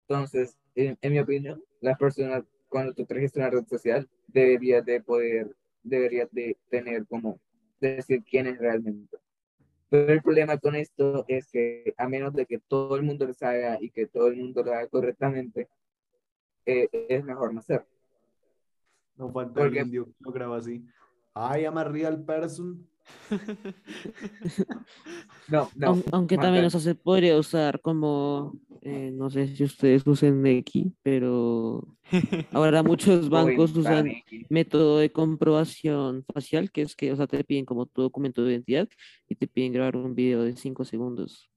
Entonces, 0.08 0.58
en, 0.76 0.98
en 1.02 1.12
mi 1.12 1.20
opinión, 1.20 1.64
las 1.80 1.98
personas, 1.98 2.44
cuando 2.70 2.94
tú 2.94 3.06
te 3.06 3.14
registras 3.14 3.48
en 3.48 3.54
una 3.54 3.62
red 3.62 3.68
social, 3.68 4.10
deberías 4.28 4.86
de 4.86 5.02
poder, 5.02 5.56
deberías 5.84 6.30
de 6.32 6.58
tener 6.70 7.06
como 7.08 7.40
decir 7.80 8.24
quién 8.24 8.48
es 8.48 8.58
realmente. 8.58 9.18
Pero 9.90 10.14
el 10.14 10.22
problema 10.22 10.58
con 10.58 10.76
esto 10.76 11.26
es 11.28 11.48
que 11.48 11.94
a 11.98 12.08
menos 12.08 12.34
de 12.34 12.46
que 12.46 12.60
todo 12.60 12.96
el 12.96 13.04
mundo 13.04 13.26
lo 13.26 13.34
haga 13.42 13.78
y 13.82 13.90
que 13.90 14.06
todo 14.06 14.28
el 14.28 14.38
mundo 14.38 14.64
lo 14.64 14.74
haga 14.74 14.88
correctamente, 14.88 15.68
eh, 16.66 16.88
es 17.10 17.24
mejor 17.24 17.54
no 17.54 17.60
hacerlo. 17.60 17.88
No 19.18 19.32
falta 19.32 19.62
el 19.62 19.68
Porque- 19.68 19.82
indio 19.82 20.06
que 20.06 20.14
lo 20.20 20.32
graba 20.32 20.58
así. 20.58 20.84
I 21.36 21.66
am 21.66 21.78
a 21.78 21.84
real 21.86 22.24
person. 22.26 22.88
No, 25.48 25.70
no. 25.76 25.88
Aun- 25.88 26.04
aunque 26.12 26.38
también, 26.38 26.66
o 26.66 26.70
sea, 26.70 26.80
se 26.80 26.94
podría 26.96 27.38
usar 27.38 27.80
como, 27.82 28.54
eh, 28.82 29.12
no 29.14 29.30
sé 29.30 29.48
si 29.48 29.64
ustedes 29.64 30.06
usen 30.06 30.42
Neki, 30.42 30.94
pero 31.02 31.88
ahora 32.52 32.84
muchos 32.84 33.30
bancos 33.30 33.76
usan 33.76 34.12
método 34.50 34.98
de 35.00 35.12
comprobación 35.12 36.26
facial, 36.34 36.72
que 36.72 36.82
es 36.84 36.96
que, 36.96 37.12
o 37.12 37.16
sea, 37.16 37.28
te 37.28 37.44
piden 37.44 37.66
como 37.66 37.86
tu 37.86 38.02
documento 38.02 38.44
de 38.44 38.52
identidad 38.54 38.90
y 39.28 39.36
te 39.36 39.48
piden 39.48 39.74
grabar 39.74 39.96
un 39.96 40.14
video 40.14 40.44
de 40.44 40.56
5 40.56 40.84
segundos. 40.86 41.50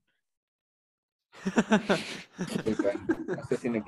Bueno, 2.81 3.05
no 3.27 3.43
sé 3.45 3.57
si 3.57 3.69
me. 3.69 3.83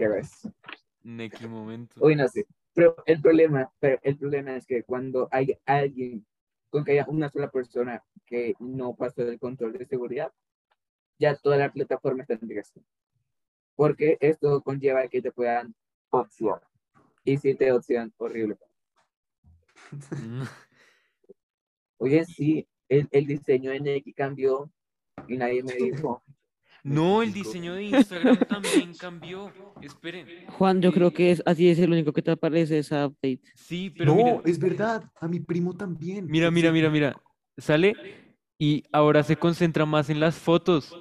Neki 1.08 1.48
momento. 1.48 1.96
Uy, 2.04 2.16
no 2.18 2.28
sé. 2.28 2.46
Pero 2.74 2.96
el 3.06 3.22
problema, 3.22 3.72
pero 3.80 3.98
el 4.04 4.18
problema 4.18 4.58
es 4.58 4.66
que 4.66 4.84
cuando 4.84 5.30
hay 5.32 5.58
alguien, 5.66 6.26
con 6.70 6.84
que 6.84 6.92
haya 6.92 7.06
una 7.08 7.30
sola 7.30 7.50
persona 7.50 8.04
que 8.26 8.56
no 8.60 8.94
pasó 8.94 9.22
el 9.22 9.40
control 9.40 9.72
de 9.72 9.86
seguridad, 9.86 10.34
ya 11.18 11.36
toda 11.38 11.56
la 11.56 11.72
plataforma 11.72 12.24
está 12.24 12.34
en 12.34 12.50
riesgo. 12.50 12.82
Porque 13.76 14.18
esto 14.20 14.62
conlleva 14.62 15.08
que 15.08 15.22
te 15.22 15.32
puedan 15.32 15.74
opción. 16.10 16.60
Y 17.24 17.38
si 17.38 17.56
te 17.56 17.72
opción, 17.72 18.14
horrible. 18.18 18.58
Oye, 22.00 22.26
sí, 22.26 22.68
el, 22.90 23.08
el 23.12 23.26
diseño 23.28 23.72
de 23.72 23.80
Nike 23.80 24.14
cambió 24.14 24.70
y 25.28 25.38
nadie 25.38 25.64
me 25.64 25.74
dijo. 25.74 26.22
No, 26.84 27.22
el 27.22 27.34
diseño 27.34 27.74
de 27.76 27.84
Instagram 27.84 28.38
también 28.48 28.94
cambió. 28.94 29.52
Esperen. 29.82 30.28
Juan, 30.50 30.82
yo 30.82 30.92
creo 30.92 31.12
que 31.14 31.32
es 31.32 31.44
así 31.46 31.70
es 31.70 31.80
el 31.80 31.92
único 31.92 32.14
que 32.14 32.22
te 32.22 32.32
aparece 32.32 32.80
esa 32.80 33.08
update. 33.08 33.42
Sí, 33.56 33.94
pero 33.98 34.12
no, 34.12 34.18
mira, 34.18 34.42
es 34.46 34.60
verdad, 34.60 35.04
a 35.20 35.28
mi 35.28 35.40
primo 35.40 35.76
también. 35.76 36.26
mira, 36.28 36.50
mira, 36.52 36.72
mira, 36.72 36.90
mira. 36.90 37.22
Sale 37.58 37.96
y 38.58 38.84
ahora 38.92 39.24
se 39.24 39.36
concentra 39.36 39.86
más 39.86 40.10
en 40.10 40.20
las 40.20 40.36
fotos. 40.36 40.96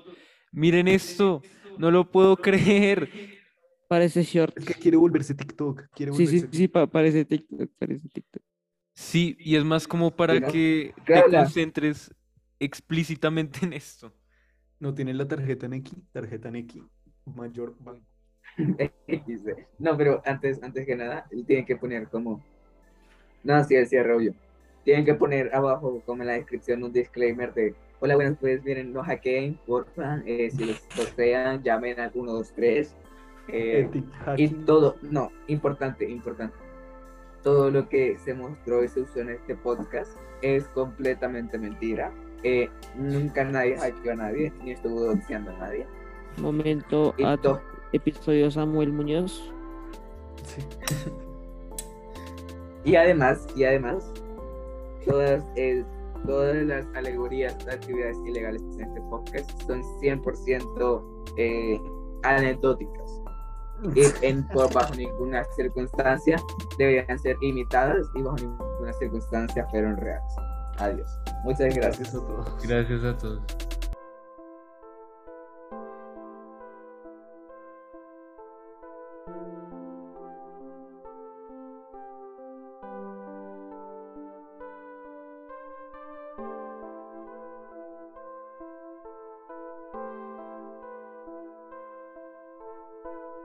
Miren 0.52 0.88
esto, 0.88 1.42
no 1.76 1.90
lo 1.90 2.10
puedo 2.10 2.36
creer. 2.36 3.08
Parece 3.88 4.22
short. 4.24 4.56
Es 4.58 4.64
que 4.64 4.74
quiere 4.74 4.96
volverse 4.96 5.34
TikTok. 5.34 5.88
Quiere 5.94 6.12
Sí, 6.12 6.26
sí, 6.26 6.46
sí, 6.50 6.68
pa- 6.68 6.86
parece 6.86 7.24
TikTok, 7.24 7.70
parece 7.78 8.08
TikTok. 8.08 8.42
Sí, 8.94 9.36
y 9.38 9.56
es 9.56 9.64
más 9.64 9.86
como 9.86 10.10
para 10.16 10.40
que 10.40 10.94
te 11.04 11.22
concentres 11.30 12.10
explícitamente 12.58 13.64
en 13.64 13.74
esto. 13.74 14.12
No 14.78 14.94
tiene 14.94 15.14
la 15.14 15.26
tarjeta 15.26 15.68
Neki, 15.68 15.96
tarjeta 16.12 16.50
Neki, 16.50 16.82
mayor 17.34 17.74
banco. 17.80 18.04
XD. 19.06 19.50
No, 19.78 19.96
pero 19.96 20.22
antes, 20.24 20.62
antes 20.62 20.86
que 20.86 20.96
nada, 20.96 21.26
tienen 21.46 21.64
que 21.66 21.76
poner 21.76 22.08
como. 22.08 22.42
No, 23.42 23.62
sí, 23.64 23.84
sí, 23.86 23.96
obvio. 23.96 24.34
Tienen 24.84 25.04
que 25.04 25.14
poner 25.14 25.54
abajo, 25.54 26.02
como 26.06 26.22
en 26.22 26.28
la 26.28 26.34
descripción, 26.34 26.82
un 26.82 26.92
disclaimer 26.92 27.52
de: 27.54 27.74
Hola, 28.00 28.14
buenas, 28.14 28.38
pues 28.38 28.62
miren, 28.64 28.92
no 28.92 29.02
hackeen, 29.02 29.58
porfa. 29.66 30.22
eh, 30.26 30.50
si 30.50 30.64
los 30.64 30.80
postean, 30.96 31.62
llamen 31.62 32.00
al 32.00 32.12
123. 32.12 32.96
Eh, 33.48 33.88
y 34.36 34.48
todo, 34.48 34.96
no, 35.02 35.30
importante, 35.46 36.08
importante. 36.08 36.56
Todo 37.42 37.70
lo 37.70 37.88
que 37.88 38.18
se 38.18 38.34
mostró 38.34 38.82
y 38.82 38.88
se 38.88 39.02
usó 39.02 39.20
en 39.20 39.30
este 39.30 39.54
podcast 39.54 40.16
es 40.42 40.66
completamente 40.68 41.58
mentira. 41.58 42.12
Eh, 42.48 42.70
nunca 42.94 43.42
nadie 43.42 43.76
hackeó 43.76 44.12
a 44.12 44.14
nadie, 44.14 44.52
ni 44.62 44.70
estuvo 44.70 45.00
doxeando 45.00 45.50
a 45.50 45.58
nadie. 45.58 45.84
Momento 46.36 47.12
Y 47.18 47.24
ad 47.24 47.40
to- 47.40 47.60
episodio 47.92 48.52
Samuel 48.52 48.92
Muñoz. 48.92 49.52
Sí. 50.44 50.62
Y 52.84 52.94
además, 52.94 53.44
y 53.56 53.64
además, 53.64 54.12
todas, 55.04 55.44
eh, 55.56 55.84
todas 56.24 56.54
las 56.54 56.86
alegorías 56.94 57.58
de 57.64 57.72
actividades 57.72 58.16
ilegales 58.24 58.62
en 58.74 58.82
este 58.82 59.00
podcast 59.10 59.50
son 59.66 59.82
100% 60.00 61.02
eh, 61.38 61.80
anecdóticas. 62.22 63.22
Y 63.94 64.02
en, 64.24 64.46
por, 64.48 64.72
bajo 64.72 64.94
ninguna 64.94 65.44
circunstancia 65.56 66.36
deberían 66.78 67.18
ser 67.18 67.36
imitadas 67.40 68.06
y 68.14 68.22
bajo 68.22 68.36
ninguna 68.36 68.92
circunstancia 69.00 69.66
fueron 69.70 69.96
reales. 69.96 70.32
Adiós. 70.78 71.18
Muchas 71.44 71.74
gracias. 71.74 72.12
Gracias 72.12 72.14
a 72.14 72.18
todos. 72.18 72.62
Gracias 72.62 73.04
a 73.04 73.16
todos. 73.16 73.65